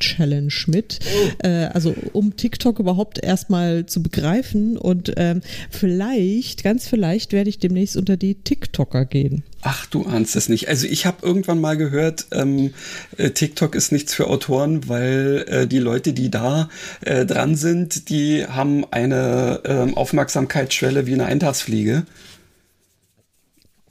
TikTok-Challenge 0.00 0.52
mit. 0.66 0.98
Äh, 1.38 1.66
also 1.66 1.94
um 2.12 2.36
TikTok 2.36 2.78
überhaupt 2.78 3.22
erstmal 3.22 3.86
zu 3.86 4.02
begreifen 4.02 4.76
und 4.76 5.12
ähm, 5.16 5.42
vielleicht, 5.70 6.64
ganz 6.64 6.88
vielleicht, 6.88 7.32
werde 7.32 7.50
ich 7.50 7.58
demnächst 7.58 7.96
unter 7.96 8.16
die 8.16 8.34
TikToker 8.34 9.04
gehen. 9.04 9.44
Ach, 9.62 9.86
du 9.86 10.06
ahnst 10.06 10.36
es 10.36 10.48
nicht. 10.48 10.68
Also 10.68 10.86
ich 10.86 11.04
habe 11.04 11.18
irgendwann 11.22 11.60
mal 11.60 11.76
gehört, 11.76 12.26
ähm, 12.32 12.72
äh, 13.18 13.30
TikTok 13.30 13.74
ist 13.74 13.92
nichts 13.92 14.14
für 14.14 14.28
Autoren, 14.28 14.88
weil 14.88 15.44
äh, 15.48 15.66
die 15.66 15.78
Leute, 15.78 16.12
die 16.12 16.30
da 16.30 16.70
äh, 17.02 17.26
dran 17.26 17.54
sind, 17.56 18.08
die 18.08 18.46
haben 18.46 18.84
eine 18.90 19.60
ähm, 19.64 19.96
Aufmerksamkeitsschwelle 19.96 21.06
wie 21.06 21.12
eine 21.12 21.26
Eintagsfliege. 21.26 22.04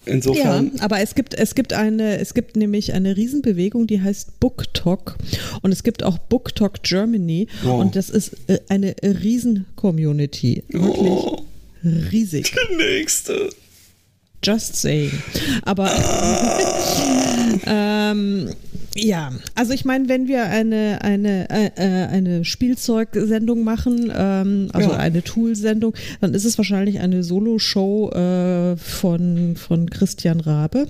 Insofern. 0.09 0.71
Ja, 0.75 0.83
aber 0.83 0.99
es 1.01 1.15
gibt, 1.15 1.33
es 1.35 1.55
gibt 1.55 1.73
eine, 1.73 2.17
es 2.19 2.33
gibt 2.33 2.55
nämlich 2.57 2.93
eine 2.93 3.15
Riesenbewegung, 3.15 3.87
die 3.87 4.01
heißt 4.01 4.39
BookTok 4.39 5.17
und 5.61 5.71
es 5.71 5.83
gibt 5.83 6.03
auch 6.03 6.17
BookTok 6.17 6.83
Germany 6.83 7.47
Oh. 7.65 7.73
und 7.75 7.95
das 7.95 8.09
ist 8.09 8.33
äh, 8.47 8.59
eine 8.69 8.95
Riesen-Community. 9.03 10.63
Wirklich 10.69 10.97
Oh, 10.97 11.45
riesig. 11.83 12.53
nächste. 12.77 13.49
Just 14.43 14.75
saying. 14.77 15.11
Aber 15.63 15.91
ähm, 17.65 18.49
ja, 18.95 19.31
also 19.55 19.73
ich 19.73 19.85
meine, 19.85 20.09
wenn 20.09 20.27
wir 20.27 20.45
eine, 20.45 20.99
eine, 21.01 21.49
äh, 21.49 21.71
äh, 21.75 22.07
eine 22.07 22.43
Spielzeugsendung 22.45 23.63
machen, 23.63 24.11
ähm, 24.15 24.69
also 24.73 24.91
Ja. 24.91 24.97
eine 24.97 25.23
Tool-Sendung, 25.23 25.93
dann 26.21 26.33
ist 26.33 26.45
es 26.45 26.57
wahrscheinlich 26.57 26.99
eine 26.99 27.23
Solo-Show 27.23 28.09
äh, 28.11 28.77
von, 28.77 29.55
von 29.55 29.89
Christian 29.89 30.39
Rabe. 30.39 30.87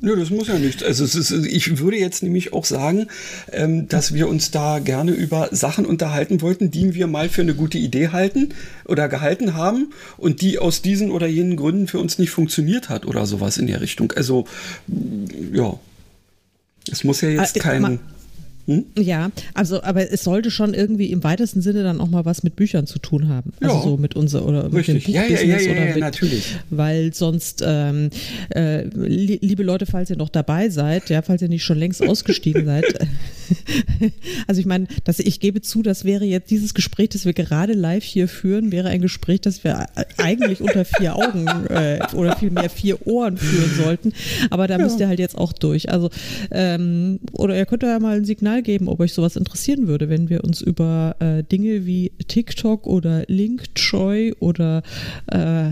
Nö, 0.00 0.16
das 0.16 0.30
muss 0.30 0.48
ja 0.48 0.58
nicht. 0.58 0.82
Also 0.82 1.04
es 1.04 1.14
ist, 1.14 1.30
ich 1.30 1.78
würde 1.78 1.96
jetzt 1.96 2.24
nämlich 2.24 2.52
auch 2.52 2.64
sagen, 2.64 3.06
ähm, 3.52 3.86
dass 3.88 4.12
wir 4.12 4.28
uns 4.28 4.50
da 4.50 4.80
gerne 4.80 5.12
über 5.12 5.48
Sachen 5.52 5.86
unterhalten 5.86 6.40
wollten, 6.42 6.72
die 6.72 6.94
wir 6.94 7.06
mal 7.06 7.28
für 7.28 7.42
eine 7.42 7.54
gute 7.54 7.78
Idee 7.78 8.08
halten 8.08 8.48
oder 8.84 9.08
gehalten 9.08 9.54
haben 9.54 9.92
und 10.18 10.40
die 10.40 10.58
aus 10.58 10.82
diesen 10.82 11.12
oder 11.12 11.28
jenen 11.28 11.56
Gründen 11.56 11.86
für 11.86 12.00
uns 12.00 12.18
nicht 12.18 12.30
funktioniert 12.30 12.88
hat 12.88 13.06
oder 13.06 13.26
sowas 13.26 13.58
in 13.58 13.68
der 13.68 13.80
Richtung. 13.80 14.12
Also 14.16 14.46
ja, 15.52 15.78
es 16.90 17.04
muss 17.04 17.20
ja 17.20 17.28
jetzt 17.28 17.56
Ah, 17.56 17.60
kein 17.60 17.98
ma- 18.66 18.82
Ja, 18.98 19.30
also, 19.54 19.82
aber 19.82 20.10
es 20.10 20.24
sollte 20.24 20.50
schon 20.50 20.74
irgendwie 20.74 21.06
im 21.12 21.22
weitesten 21.24 21.62
Sinne 21.62 21.82
dann 21.82 22.00
auch 22.00 22.08
mal 22.08 22.24
was 22.24 22.42
mit 22.42 22.56
Büchern 22.56 22.86
zu 22.86 22.98
tun 22.98 23.28
haben. 23.28 23.52
Also 23.60 23.74
Ja. 23.76 23.82
so 23.82 23.96
mit 23.96 24.14
unser 24.16 24.46
oder 24.46 24.64
mit 24.68 24.86
dem 24.88 24.96
Richtig. 24.96 25.08
Ja, 25.14 25.22
ja, 25.22 25.28
Buchbusiness 25.28 25.62
ja, 25.66 25.66
ja, 25.68 25.72
oder 25.78 25.86
ja, 25.88 25.94
mit, 25.94 26.00
natürlich. 26.02 26.56
Weil 26.70 27.14
sonst, 27.14 27.62
ähm, 27.66 28.10
äh, 28.54 28.84
li 28.84 29.38
liebe 29.42 29.62
Leute, 29.62 29.86
falls 29.86 30.10
ihr 30.10 30.16
noch 30.16 30.28
dabei 30.28 30.68
seid, 30.68 31.10
ja, 31.10 31.22
falls 31.22 31.42
ihr 31.42 31.48
nicht 31.48 31.64
schon 31.64 31.78
längst 31.78 32.02
ausgestiegen 32.06 32.64
seid. 32.66 32.84
also 34.46 34.60
ich 34.60 34.66
meine, 34.66 34.86
dass 35.04 35.18
ich 35.18 35.40
gebe 35.40 35.60
zu, 35.62 35.82
das 35.82 36.04
wäre 36.04 36.24
jetzt 36.24 36.50
dieses 36.50 36.74
Gespräch, 36.74 37.10
das 37.10 37.24
wir 37.24 37.32
gerade 37.32 37.72
live 37.72 38.04
hier 38.04 38.28
führen, 38.28 38.72
wäre 38.72 38.88
ein 38.88 39.00
Gespräch, 39.00 39.40
das 39.40 39.64
wir 39.64 39.86
eigentlich 40.18 40.60
unter 40.60 40.84
vier 40.84 41.16
Augen 41.16 41.46
äh, 41.68 41.98
oder 42.14 42.36
vielmehr 42.36 42.68
vier 42.70 43.06
Ohren 43.06 43.36
führen 43.36 43.70
sollten. 43.76 44.12
Aber 44.50 44.66
da 44.68 44.78
müsst 44.78 45.00
ihr 45.00 45.08
halt 45.08 45.18
jetzt 45.18 45.36
auch 45.36 45.52
durch. 45.52 45.90
Also 45.90 46.10
ähm, 46.50 47.20
oder 47.32 47.56
ihr 47.56 47.66
könnt 47.66 47.82
ja 47.82 47.98
mal 47.98 48.16
ein 48.16 48.24
Signal 48.24 48.51
geben, 48.60 48.88
ob 48.88 49.00
euch 49.00 49.14
sowas 49.14 49.36
interessieren 49.36 49.86
würde, 49.86 50.08
wenn 50.10 50.28
wir 50.28 50.44
uns 50.44 50.60
über 50.60 51.16
äh, 51.20 51.42
Dinge 51.44 51.86
wie 51.86 52.12
TikTok 52.28 52.86
oder 52.86 53.24
Linktreu 53.28 54.32
oder 54.40 54.82
äh, 55.28 55.70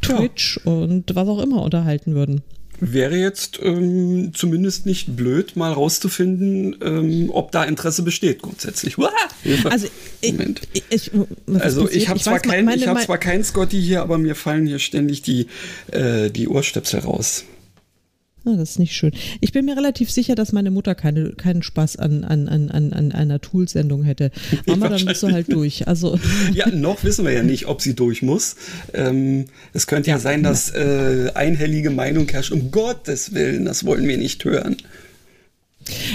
Twitch 0.00 0.58
und 0.64 1.14
was 1.14 1.28
auch 1.28 1.42
immer 1.42 1.62
unterhalten 1.62 2.14
würden. 2.14 2.42
Wäre 2.84 3.16
jetzt 3.16 3.60
ähm, 3.62 4.32
zumindest 4.34 4.86
nicht 4.86 5.14
blöd, 5.14 5.54
mal 5.54 5.72
rauszufinden, 5.72 6.74
ähm, 6.82 7.30
ob 7.32 7.52
da 7.52 7.62
Interesse 7.62 8.02
besteht 8.02 8.42
grundsätzlich. 8.42 8.98
Uah! 8.98 9.10
Also 9.70 9.86
ich, 10.20 10.34
ich, 10.90 11.10
Also 11.60 11.88
ich 11.88 12.08
habe 12.08 12.18
zwar 12.18 12.40
kein, 12.40 12.68
ich 12.70 12.84
meine- 12.86 13.00
zwar 13.00 13.18
keinen 13.18 13.44
Scotty 13.44 13.80
hier, 13.80 14.02
aber 14.02 14.18
mir 14.18 14.34
fallen 14.34 14.66
hier 14.66 14.80
ständig 14.80 15.22
die 15.22 15.46
äh, 15.92 16.30
die 16.30 16.48
Ohrstöpsel 16.48 17.00
raus. 17.00 17.44
Ah, 18.44 18.56
das 18.56 18.70
ist 18.70 18.78
nicht 18.80 18.96
schön. 18.96 19.12
Ich 19.40 19.52
bin 19.52 19.64
mir 19.64 19.76
relativ 19.76 20.10
sicher, 20.10 20.34
dass 20.34 20.52
meine 20.52 20.72
Mutter 20.72 20.96
keine, 20.96 21.30
keinen 21.30 21.62
Spaß 21.62 21.96
an, 21.96 22.24
an, 22.24 22.48
an, 22.48 22.70
an, 22.70 22.92
an 22.92 23.12
einer 23.12 23.40
Tool-Sendung 23.40 24.02
hätte. 24.02 24.32
Mama, 24.66 24.88
dann 24.88 25.04
musst 25.04 25.22
du 25.22 25.30
halt 25.30 25.52
durch. 25.52 25.86
Also 25.86 26.18
Ja, 26.52 26.68
noch 26.68 27.04
wissen 27.04 27.24
wir 27.24 27.32
ja 27.32 27.44
nicht, 27.44 27.66
ob 27.66 27.80
sie 27.80 27.94
durch 27.94 28.22
muss. 28.22 28.56
Ähm, 28.94 29.44
es 29.72 29.86
könnte 29.86 30.10
ja, 30.10 30.18
sein, 30.18 30.42
dass 30.42 30.70
äh, 30.70 31.30
einhellige 31.34 31.90
Meinung 31.90 32.28
herrscht. 32.28 32.50
Um 32.50 32.72
Gottes 32.72 33.32
Willen, 33.32 33.64
das 33.64 33.84
wollen 33.84 34.08
wir 34.08 34.18
nicht 34.18 34.44
hören. 34.44 34.76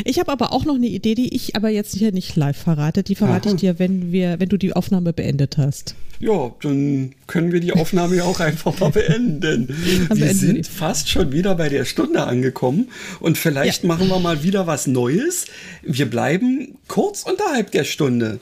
Ich 0.05 0.20
habe 0.20 0.32
aber 0.32 0.53
auch 0.53 0.65
noch 0.65 0.76
eine 0.76 0.88
Idee, 0.88 1.15
die 1.15 1.34
ich 1.36 1.55
aber 1.55 1.70
jetzt 1.70 1.95
hier 1.95 2.11
nicht 2.11 2.36
live 2.36 2.57
verrate. 2.57 3.03
Die 3.03 3.15
verrate 3.15 3.49
Aha. 3.49 3.55
ich 3.55 3.61
dir, 3.61 3.80
wenn 3.80 4.11
wir, 4.11 4.39
wenn 4.39 4.49
du 4.49 4.57
die 4.57 4.74
Aufnahme 4.74 5.13
beendet 5.13 5.57
hast. 5.57 5.95
Ja, 6.20 6.51
dann 6.61 7.13
können 7.28 7.51
wir 7.51 7.59
die 7.59 7.74
Aufnahme 7.74 8.15
ja 8.15 8.24
auch 8.24 8.39
einfach 8.39 8.80
mal 8.80 8.89
beenden. 8.89 9.68
Dann 10.09 10.18
wir 10.20 10.34
sind 10.34 10.57
die. 10.57 10.63
fast 10.63 11.09
schon 11.09 11.32
wieder 11.32 11.55
bei 11.55 11.70
der 11.70 11.86
Stunde 11.86 12.24
angekommen 12.24 12.89
und 13.20 13.38
vielleicht 13.38 13.84
Ja. 13.84 13.88
machen 13.88 14.07
wir 14.07 14.20
mal 14.20 14.41
wieder 14.43 14.65
was 14.65 14.88
Neues. 14.88 15.45
Wir 15.84 16.09
bleiben 16.09 16.76
kurz 16.88 17.24
unterhalb 17.24 17.72
der 17.72 17.84
Stunde. 17.84 18.39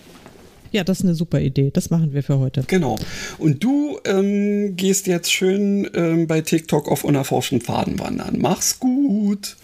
Ja, 0.72 0.84
das 0.84 1.00
ist 1.00 1.06
eine 1.06 1.16
super 1.16 1.40
Idee. 1.40 1.70
Das 1.74 1.90
machen 1.90 2.14
wir 2.14 2.22
für 2.24 2.38
heute. 2.40 2.64
Genau. 2.68 2.98
Und 3.38 3.64
du 3.64 3.98
ähm, 4.04 4.76
gehst 4.76 5.08
jetzt 5.08 5.32
schön 5.32 5.90
ähm, 5.94 6.28
bei 6.28 6.42
TikTok 6.42 6.90
auf 6.90 7.04
unerforschten 7.06 7.62
Pfaden 7.62 7.98
wandern. 8.00 8.38
Mach's 8.40 8.80
gut. 8.80 9.56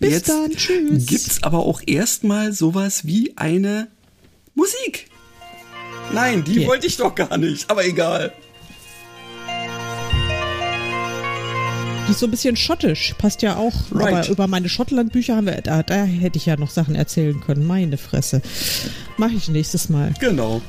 Bis 0.00 0.22
dann. 0.22 0.50
Tschüss. 0.50 1.06
Gibt's 1.06 1.42
aber 1.42 1.60
auch 1.60 1.80
erstmal 1.86 2.52
sowas 2.52 3.06
wie 3.06 3.32
eine 3.36 3.88
Musik. 4.54 5.08
Nein, 6.12 6.44
die 6.44 6.60
Ja. 6.62 6.68
wollte 6.68 6.86
ich 6.86 6.96
doch 6.96 7.14
gar 7.14 7.36
nicht, 7.38 7.70
aber 7.70 7.84
egal. 7.84 8.32
Die 12.06 12.10
ist 12.12 12.20
so 12.20 12.26
ein 12.26 12.30
bisschen 12.30 12.54
schottisch. 12.56 13.14
Passt 13.16 13.40
ja 13.40 13.56
auch. 13.56 13.72
Right. 13.90 14.12
Aber 14.14 14.28
über 14.28 14.46
meine 14.46 14.68
Schottland-Bücher 14.68 15.36
haben 15.36 15.46
wir, 15.46 15.54
da, 15.62 15.82
da 15.82 16.04
hätte 16.04 16.36
ich 16.36 16.44
ja 16.44 16.56
noch 16.56 16.68
Sachen 16.70 16.94
erzählen 16.94 17.40
können. 17.40 17.66
Meine 17.66 17.96
Fresse. 17.96 18.42
Mache 19.16 19.32
ich 19.34 19.48
nächstes 19.48 19.88
Mal. 19.88 20.12
Genau. 20.20 20.60